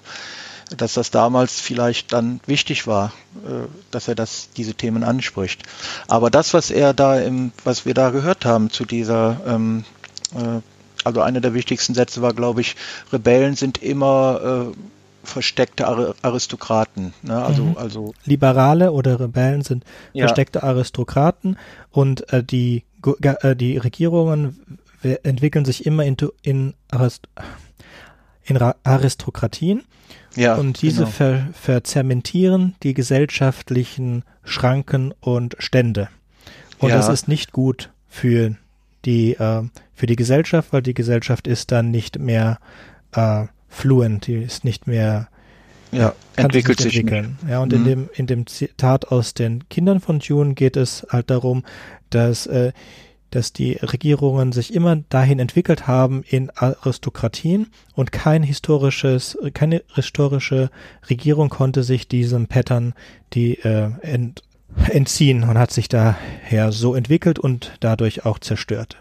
[0.77, 3.13] dass das damals vielleicht dann wichtig war,
[3.47, 5.63] äh, dass er das, diese Themen anspricht.
[6.09, 9.85] Aber das, was er da im, was wir da gehört haben zu dieser, ähm,
[10.35, 10.61] äh,
[11.05, 12.77] also einer der wichtigsten Sätze war, glaube ich,
[13.13, 14.77] Rebellen sind immer äh,
[15.25, 15.87] versteckte
[16.23, 17.13] Aristokraten.
[17.23, 17.43] Ne?
[17.43, 17.77] Also, mhm.
[17.77, 20.27] also Liberale oder Rebellen sind ja.
[20.27, 21.59] versteckte Aristokraten
[21.91, 22.85] und äh, die,
[23.23, 24.79] äh, die Regierungen
[25.23, 27.29] entwickeln sich immer in, in, Arist
[28.49, 29.83] in Aristokratien
[30.35, 31.11] ja, und diese genau.
[31.11, 36.09] ver verzementieren die gesellschaftlichen Schranken und Stände.
[36.79, 36.97] Und ja.
[36.97, 38.57] das ist nicht gut für
[39.05, 39.63] die, äh,
[39.95, 42.59] für die Gesellschaft, weil die Gesellschaft ist dann nicht mehr
[43.13, 45.29] äh, fluent, die ist nicht mehr
[45.91, 47.39] ja, entwickelt sich entwickeln.
[47.49, 47.79] Ja, und mhm.
[47.79, 51.65] in dem in dem Zitat aus den Kindern von June geht es halt darum,
[52.11, 52.73] dass äh,
[53.31, 60.71] dass die Regierungen sich immer dahin entwickelt haben in Aristokratien und kein historisches, keine historische
[61.09, 62.95] Regierung konnte sich diesem Pattern
[63.35, 64.43] die äh, ent,
[64.89, 68.99] entziehen und hat sich daher so entwickelt und dadurch auch zerstört.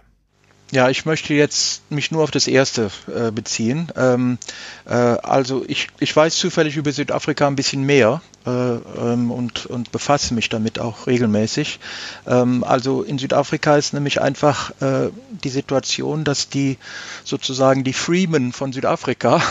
[0.71, 3.87] Ja, ich möchte jetzt mich nur auf das erste äh, beziehen.
[3.95, 4.37] Ähm,
[4.85, 9.93] äh, also ich, ich weiß zufällig über Südafrika ein bisschen mehr äh, ähm, und, und
[9.93, 11.79] befasse mich damit auch regelmäßig.
[12.27, 15.09] Ähm, also in Südafrika ist nämlich einfach äh,
[15.41, 16.77] die Situation, dass die
[17.23, 19.41] sozusagen die Freemen von Südafrika,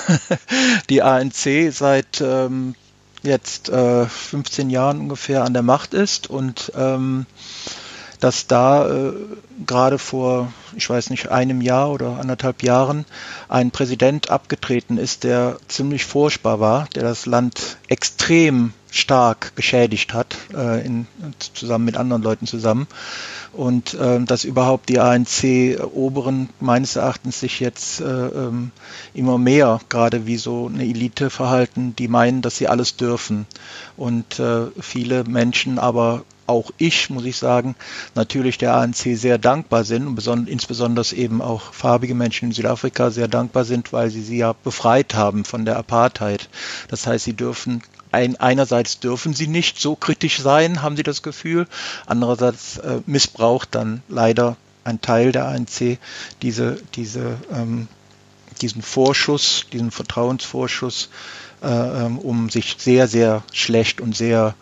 [0.90, 2.74] die ANC, seit ähm,
[3.22, 7.24] jetzt 15 äh, Jahren ungefähr an der Macht ist und ähm,
[8.20, 9.12] dass da äh,
[9.66, 13.04] gerade vor, ich weiß nicht, einem Jahr oder anderthalb Jahren
[13.48, 20.36] ein Präsident abgetreten ist, der ziemlich furchtbar war, der das Land extrem stark geschädigt hat,
[20.54, 21.06] äh, in,
[21.54, 22.86] zusammen mit anderen Leuten zusammen.
[23.52, 28.70] Und äh, dass überhaupt die ANC-Oberen meines Erachtens sich jetzt äh, ähm,
[29.14, 33.46] immer mehr gerade wie so eine Elite verhalten, die meinen, dass sie alles dürfen.
[33.96, 37.74] Und äh, viele Menschen aber auch ich, muss ich sagen,
[38.14, 43.28] natürlich der ANC sehr dankbar sind und insbesondere eben auch farbige Menschen in Südafrika sehr
[43.28, 46.48] dankbar sind, weil sie sie ja befreit haben von der Apartheid.
[46.88, 47.82] Das heißt, sie dürfen
[48.12, 51.66] ein, einerseits dürfen sie nicht so kritisch sein, haben sie das Gefühl,
[52.06, 55.98] andererseits äh, missbraucht dann leider ein Teil der ANC
[56.42, 57.88] diese, diese, ähm,
[58.62, 61.10] diesen Vorschuss, diesen Vertrauensvorschuss,
[61.62, 64.54] äh, ähm, um sich sehr, sehr schlecht und sehr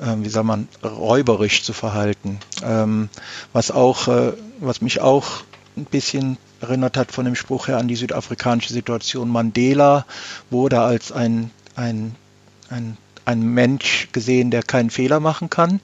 [0.00, 2.38] wie soll man, räuberisch zu verhalten.
[2.62, 3.08] Ähm,
[3.52, 5.42] was auch, äh, was mich auch
[5.76, 9.28] ein bisschen erinnert hat von dem Spruch her an die südafrikanische Situation.
[9.28, 10.06] Mandela
[10.50, 12.14] wurde als ein, ein,
[12.68, 15.80] ein, ein Mensch gesehen, der keinen Fehler machen kann.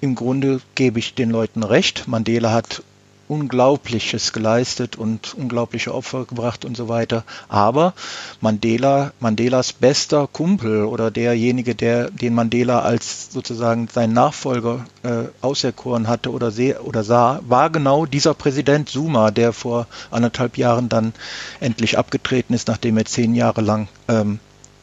[0.00, 2.08] Im Grunde gebe ich den Leuten recht.
[2.08, 2.82] Mandela hat
[3.30, 7.22] Unglaubliches geleistet und unglaubliche Opfer gebracht und so weiter.
[7.48, 7.94] Aber
[8.40, 16.08] Mandela, Mandelas bester Kumpel oder derjenige, der den Mandela als sozusagen sein Nachfolger äh, auserkoren
[16.08, 21.12] hatte oder, seh, oder sah, war genau dieser Präsident Zuma, der vor anderthalb Jahren dann
[21.60, 24.40] endlich abgetreten ist, nachdem er zehn Jahre lang ähm,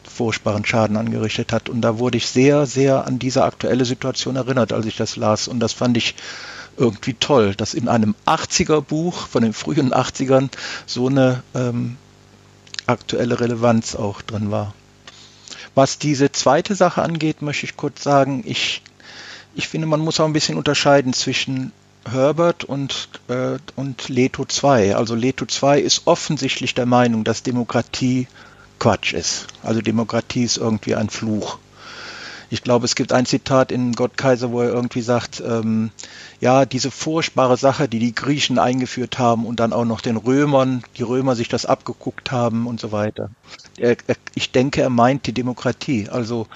[0.08, 1.68] furchtbaren Schaden angerichtet hat.
[1.68, 5.48] Und da wurde ich sehr, sehr an diese aktuelle Situation erinnert, als ich das las.
[5.48, 6.14] Und das fand ich
[6.78, 10.48] irgendwie toll, dass in einem 80er Buch von den frühen 80ern
[10.86, 11.96] so eine ähm,
[12.86, 14.74] aktuelle Relevanz auch drin war.
[15.74, 18.82] Was diese zweite Sache angeht, möchte ich kurz sagen, ich,
[19.54, 21.72] ich finde, man muss auch ein bisschen unterscheiden zwischen
[22.10, 24.96] Herbert und, äh, und Leto 2.
[24.96, 28.26] Also Leto 2 ist offensichtlich der Meinung, dass Demokratie
[28.78, 29.46] Quatsch ist.
[29.62, 31.58] Also Demokratie ist irgendwie ein Fluch.
[32.50, 35.90] Ich glaube, es gibt ein Zitat in Gottkaiser, wo er irgendwie sagt, ähm,
[36.40, 40.82] ja, diese furchtbare Sache, die die Griechen eingeführt haben und dann auch noch den Römern,
[40.96, 43.30] die Römer sich das abgeguckt haben und so weiter.
[43.76, 46.08] Er, er, ich denke, er meint die Demokratie.
[46.08, 46.46] Also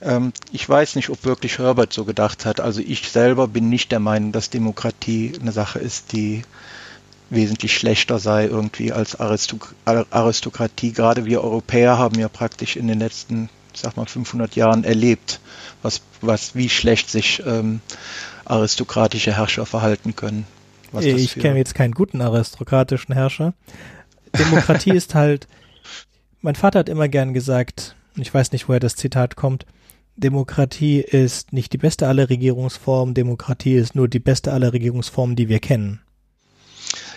[0.00, 2.60] ähm, ich weiß nicht, ob wirklich Herbert so gedacht hat.
[2.60, 6.42] Also ich selber bin nicht der Meinung, dass Demokratie eine Sache ist, die
[7.28, 10.92] wesentlich schlechter sei irgendwie als Aristok Aristokratie.
[10.92, 13.48] Gerade wir Europäer haben ja praktisch in den letzten
[13.80, 15.40] sag mal 500 Jahren erlebt,
[15.82, 17.80] was, was, wie schlecht sich ähm,
[18.44, 20.46] aristokratische Herrscher verhalten können.
[21.00, 23.54] ich kenne jetzt keinen guten aristokratischen Herrscher.
[24.38, 25.48] Demokratie ist halt,
[26.40, 29.66] mein Vater hat immer gern gesagt, ich weiß nicht, woher das Zitat kommt,
[30.16, 35.48] Demokratie ist nicht die beste aller Regierungsformen, Demokratie ist nur die beste aller Regierungsformen, die
[35.48, 36.00] wir kennen.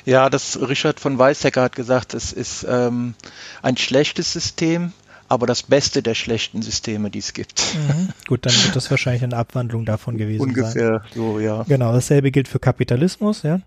[0.06, 3.14] Ja, das Richard von Weizsäcker hat gesagt, es ist ähm,
[3.62, 4.92] ein schlechtes System,
[5.30, 7.76] aber das Beste der schlechten Systeme, die es gibt.
[7.76, 8.10] Mhm.
[8.28, 10.92] Gut, dann wird das wahrscheinlich eine Abwandlung davon gewesen Ungefähr sein.
[10.92, 11.64] Ungefähr so, ja.
[11.64, 13.62] Genau, dasselbe gilt für Kapitalismus, ja.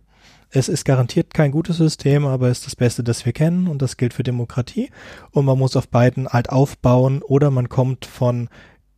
[0.51, 3.81] Es ist garantiert kein gutes System, aber es ist das Beste, das wir kennen und
[3.81, 4.91] das gilt für Demokratie.
[5.31, 8.51] Und man muss auf beiden halt aufbauen oder man kommt von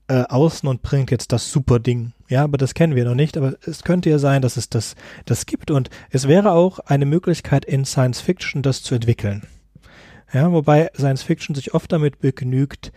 [0.08, 2.12] äh, außen und bringt jetzt das super Ding.
[2.28, 4.96] Ja, aber das kennen wir noch nicht, aber es könnte ja sein, dass es das,
[5.26, 9.42] das gibt und es wäre auch eine Möglichkeit in Science Fiction, das zu entwickeln.
[10.34, 12.92] Ja, wobei Science Fiction sich oft damit begnügt,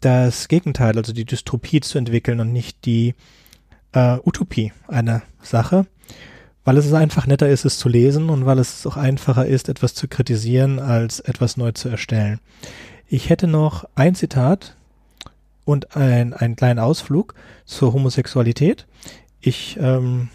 [0.00, 3.16] das Gegenteil, also die Dystopie zu entwickeln und nicht die
[3.92, 5.86] äh, Utopie eine Sache,
[6.64, 9.94] weil es einfach netter ist, es zu lesen und weil es auch einfacher ist, etwas
[9.94, 12.38] zu kritisieren, als etwas neu zu erstellen.
[13.08, 14.76] Ich hätte noch ein Zitat
[15.64, 17.34] und ein, einen kleinen Ausflug
[17.64, 18.86] zur Homosexualität.
[19.40, 20.28] Ich ähm,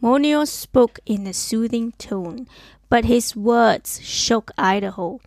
[0.00, 2.46] Monio spoke in a soothing tone,
[2.88, 5.20] but his words shook Idaho.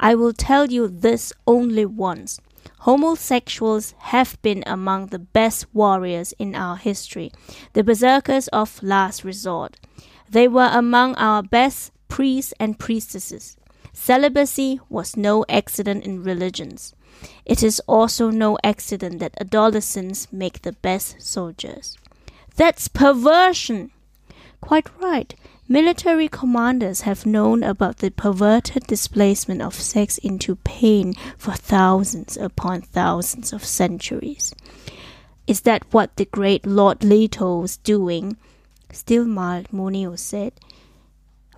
[0.00, 2.40] I will tell you this only once.
[2.80, 7.32] Homosexuals have been among the best warriors in our history,
[7.72, 9.76] the berserkers of last resort.
[10.30, 13.56] They were among our best priests and priestesses.
[13.92, 16.94] Celibacy was no accident in religions.
[17.44, 21.96] It is also no accident that adolescents make the best soldiers.
[22.54, 23.90] That's perversion!
[24.60, 25.34] Quite right.
[25.70, 32.80] Military commanders have known about the perverted displacement of sex into pain for thousands upon
[32.80, 34.54] thousands of centuries.
[35.46, 38.38] Is that what the great Lord Leto was doing?
[38.92, 40.54] Still mild, Monio said.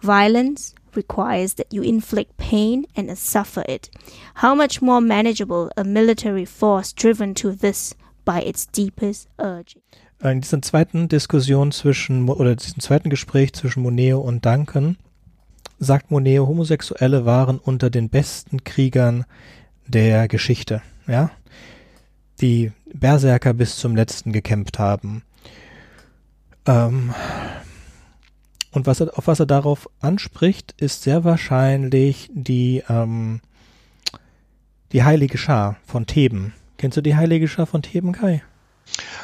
[0.03, 3.91] Violence requires that you inflict pain and suffer it.
[4.35, 9.77] How much more manageable a military force driven to this by its deepest urge.
[10.23, 14.97] In dieser zweiten Diskussion zwischen, oder diesem zweiten Gespräch zwischen Moneo und Duncan,
[15.79, 19.25] sagt Moneo, Homosexuelle waren unter den besten Kriegern
[19.87, 21.31] der Geschichte, ja,
[22.41, 25.23] die Berserker bis zum letzten gekämpft haben.
[26.67, 27.15] Ähm,
[28.73, 33.41] und was er, auf was er darauf anspricht, ist sehr wahrscheinlich die, ähm,
[34.93, 36.53] die Heilige Schar von Theben.
[36.77, 38.43] Kennst du die Heilige Schar von Theben, Kai?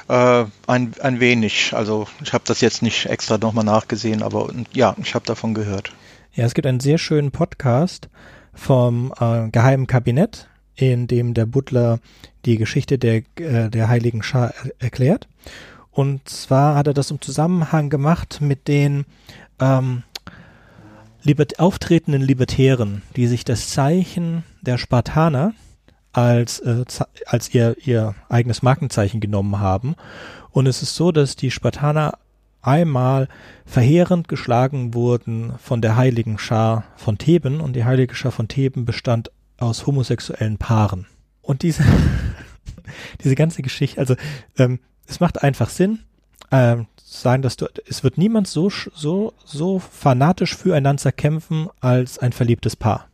[0.08, 1.72] Äh, ein, ein wenig.
[1.74, 5.92] Also ich habe das jetzt nicht extra nochmal nachgesehen, aber ja, ich habe davon gehört.
[6.34, 8.08] Ja, es gibt einen sehr schönen Podcast
[8.54, 11.98] vom äh, Geheimen Kabinett, in dem der Butler
[12.44, 15.28] die Geschichte der, äh, der Heiligen Schar er erklärt.
[15.90, 19.06] Und zwar hat er das im Zusammenhang gemacht mit den
[19.60, 20.02] ähm,
[21.22, 25.54] libert auftretenden Libertären, die sich das Zeichen der Spartaner
[26.16, 26.84] als, äh,
[27.26, 29.96] als ihr, ihr eigenes Markenzeichen genommen haben.
[30.50, 32.18] Und es ist so, dass die Spartaner
[32.62, 33.28] einmal
[33.66, 38.86] verheerend geschlagen wurden von der heiligen Schar von Theben und die heilige Schar von Theben
[38.86, 41.06] bestand aus homosexuellen Paaren.
[41.42, 41.84] Und diese,
[43.22, 44.16] diese ganze Geschichte, also
[44.56, 46.00] ähm, es macht einfach Sinn,
[46.50, 52.32] äh, sagen, dass du, es wird niemand so, so, so fanatisch füreinander kämpfen als ein
[52.32, 53.06] verliebtes Paar.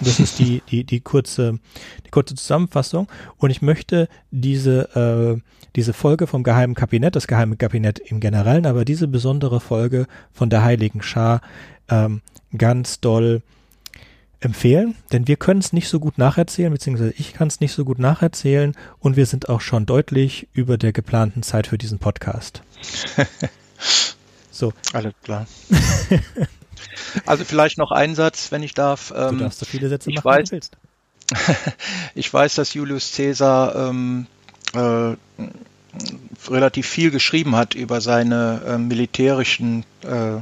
[0.00, 1.58] Das ist die, die, die kurze,
[2.06, 3.08] die kurze Zusammenfassung.
[3.36, 5.40] Und ich möchte diese, äh,
[5.76, 10.50] diese Folge vom Geheimen Kabinett, das Geheime Kabinett im Generellen, aber diese besondere Folge von
[10.50, 11.40] der Heiligen Schar
[11.88, 12.22] ähm,
[12.56, 13.42] ganz doll
[14.40, 17.84] empfehlen, denn wir können es nicht so gut nacherzählen, beziehungsweise ich kann es nicht so
[17.84, 22.62] gut nacherzählen und wir sind auch schon deutlich über der geplanten Zeit für diesen Podcast.
[24.50, 24.72] so.
[24.94, 25.46] Alles klar.
[27.26, 29.12] also vielleicht noch ein Satz, wenn ich darf.
[29.14, 30.76] Ähm, du darfst so viele Sätze machen, weiß, wie du willst.
[32.14, 34.26] ich weiß, dass Julius Caesar ähm,
[34.74, 35.16] äh,
[36.48, 40.38] relativ viel geschrieben hat über seine äh, militärischen äh,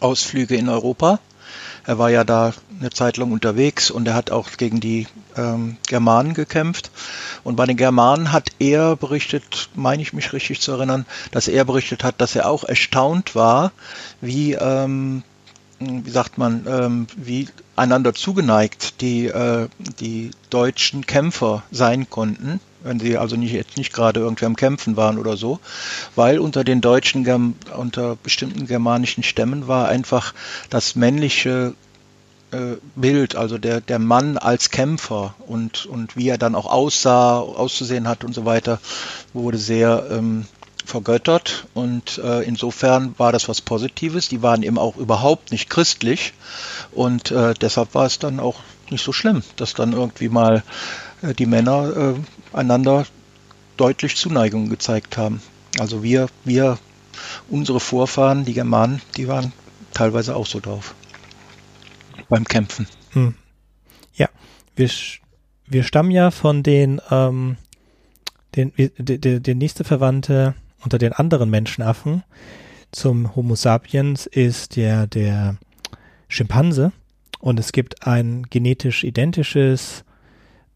[0.00, 1.20] Ausflüge in Europa.
[1.86, 5.06] Er war ja da eine Zeit lang unterwegs und er hat auch gegen die
[5.36, 6.90] ähm, Germanen gekämpft.
[7.44, 11.64] Und bei den Germanen hat er berichtet, meine ich mich richtig zu erinnern, dass er
[11.64, 13.70] berichtet hat, dass er auch erstaunt war,
[14.20, 15.22] wie, ähm,
[15.78, 19.68] wie sagt man, ähm, wie einander zugeneigt die, äh,
[20.00, 24.96] die deutschen Kämpfer sein konnten wenn sie also nicht, jetzt nicht gerade irgendwie am Kämpfen
[24.96, 25.58] waren oder so,
[26.14, 30.34] weil unter den deutschen, unter bestimmten germanischen Stämmen war einfach
[30.70, 31.74] das männliche
[32.52, 37.38] äh, Bild, also der, der Mann als Kämpfer und, und wie er dann auch aussah,
[37.38, 38.78] auszusehen hat und so weiter,
[39.32, 40.46] wurde sehr ähm,
[40.84, 41.66] vergöttert.
[41.74, 44.28] Und äh, insofern war das was Positives.
[44.28, 46.32] Die waren eben auch überhaupt nicht christlich.
[46.92, 48.60] Und äh, deshalb war es dann auch
[48.90, 50.62] nicht so schlimm, dass dann irgendwie mal
[51.22, 52.14] äh, die Männer äh,
[52.56, 53.06] einander
[53.76, 55.40] deutlich Zuneigung gezeigt haben.
[55.78, 56.78] Also wir, wir,
[57.48, 59.52] unsere Vorfahren, die Germanen, die waren
[59.92, 60.94] teilweise auch so drauf
[62.28, 62.86] beim Kämpfen.
[63.12, 63.34] Hm.
[64.14, 64.28] Ja,
[64.74, 64.90] wir,
[65.66, 67.56] wir stammen ja von den, ähm,
[68.54, 72.22] den, der, der nächste Verwandte unter den anderen Menschenaffen
[72.92, 75.56] zum Homo sapiens ist der, der
[76.28, 76.92] Schimpanse.
[77.40, 80.04] Und es gibt ein genetisch identisches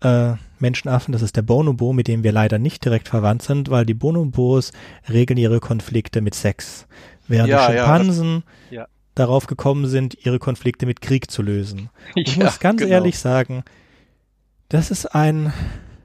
[0.00, 3.86] äh, Menschenaffen, das ist der Bonobo, mit dem wir leider nicht direkt verwandt sind, weil
[3.86, 4.72] die Bonobos
[5.08, 6.86] regeln ihre Konflikte mit Sex.
[7.28, 8.88] Während ja, die Schimpansen ja, ja.
[9.14, 11.90] darauf gekommen sind, ihre Konflikte mit Krieg zu lösen.
[12.14, 12.92] Ich muss ganz genau.
[12.92, 13.62] ehrlich sagen,
[14.68, 15.52] das ist ein,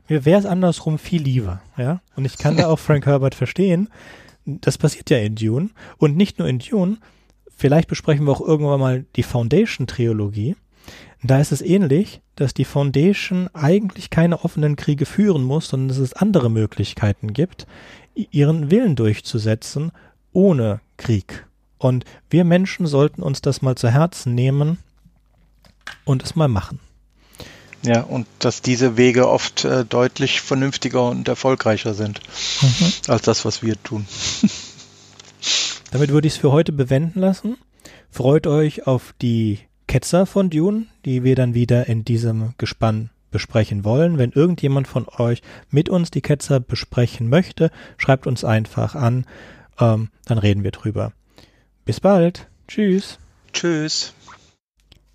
[0.08, 2.02] mir wäre es andersrum viel lieber, ja.
[2.16, 3.90] Und ich kann da auch Frank Herbert verstehen.
[4.46, 5.70] Das passiert ja in Dune.
[5.98, 6.98] Und nicht nur in Dune.
[7.58, 10.56] Vielleicht besprechen wir auch irgendwann mal die Foundation-Trilogie.
[11.28, 15.98] Da ist es ähnlich, dass die Foundation eigentlich keine offenen Kriege führen muss, sondern dass
[15.98, 17.66] es andere Möglichkeiten gibt,
[18.14, 19.92] ihren Willen durchzusetzen
[20.34, 21.48] ohne Krieg.
[21.80, 24.78] Und wir Menschen sollten uns das mal zu Herzen nehmen
[26.04, 26.80] und es mal machen.
[27.82, 32.20] Ja, und dass diese Wege oft äh, deutlich vernünftiger und erfolgreicher sind
[32.62, 32.92] mhm.
[33.08, 34.06] als das, was wir tun.
[35.92, 37.58] Damit würde ich es für heute bewenden lassen.
[38.12, 39.60] Freut euch auf die
[39.96, 44.18] Ketzer von Dune, die wir dann wieder in diesem Gespann besprechen wollen.
[44.18, 49.26] Wenn irgendjemand von euch mit uns die Ketzer besprechen möchte, schreibt uns einfach an,
[49.80, 51.14] ähm, dann reden wir drüber.
[51.86, 52.48] Bis bald.
[52.68, 53.20] Tschüss.
[53.54, 54.14] Tschüss.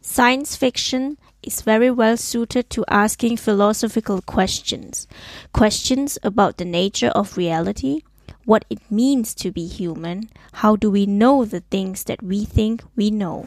[0.02, 5.06] Science fiction is very well suited to asking philosophical questions.
[5.52, 8.00] Questions about the nature of reality,
[8.46, 10.30] what it means to be human,
[10.62, 13.46] how do we know the things that we think we know.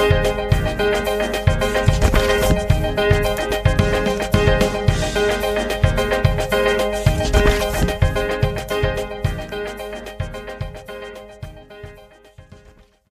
[0.00, 0.39] Thank you.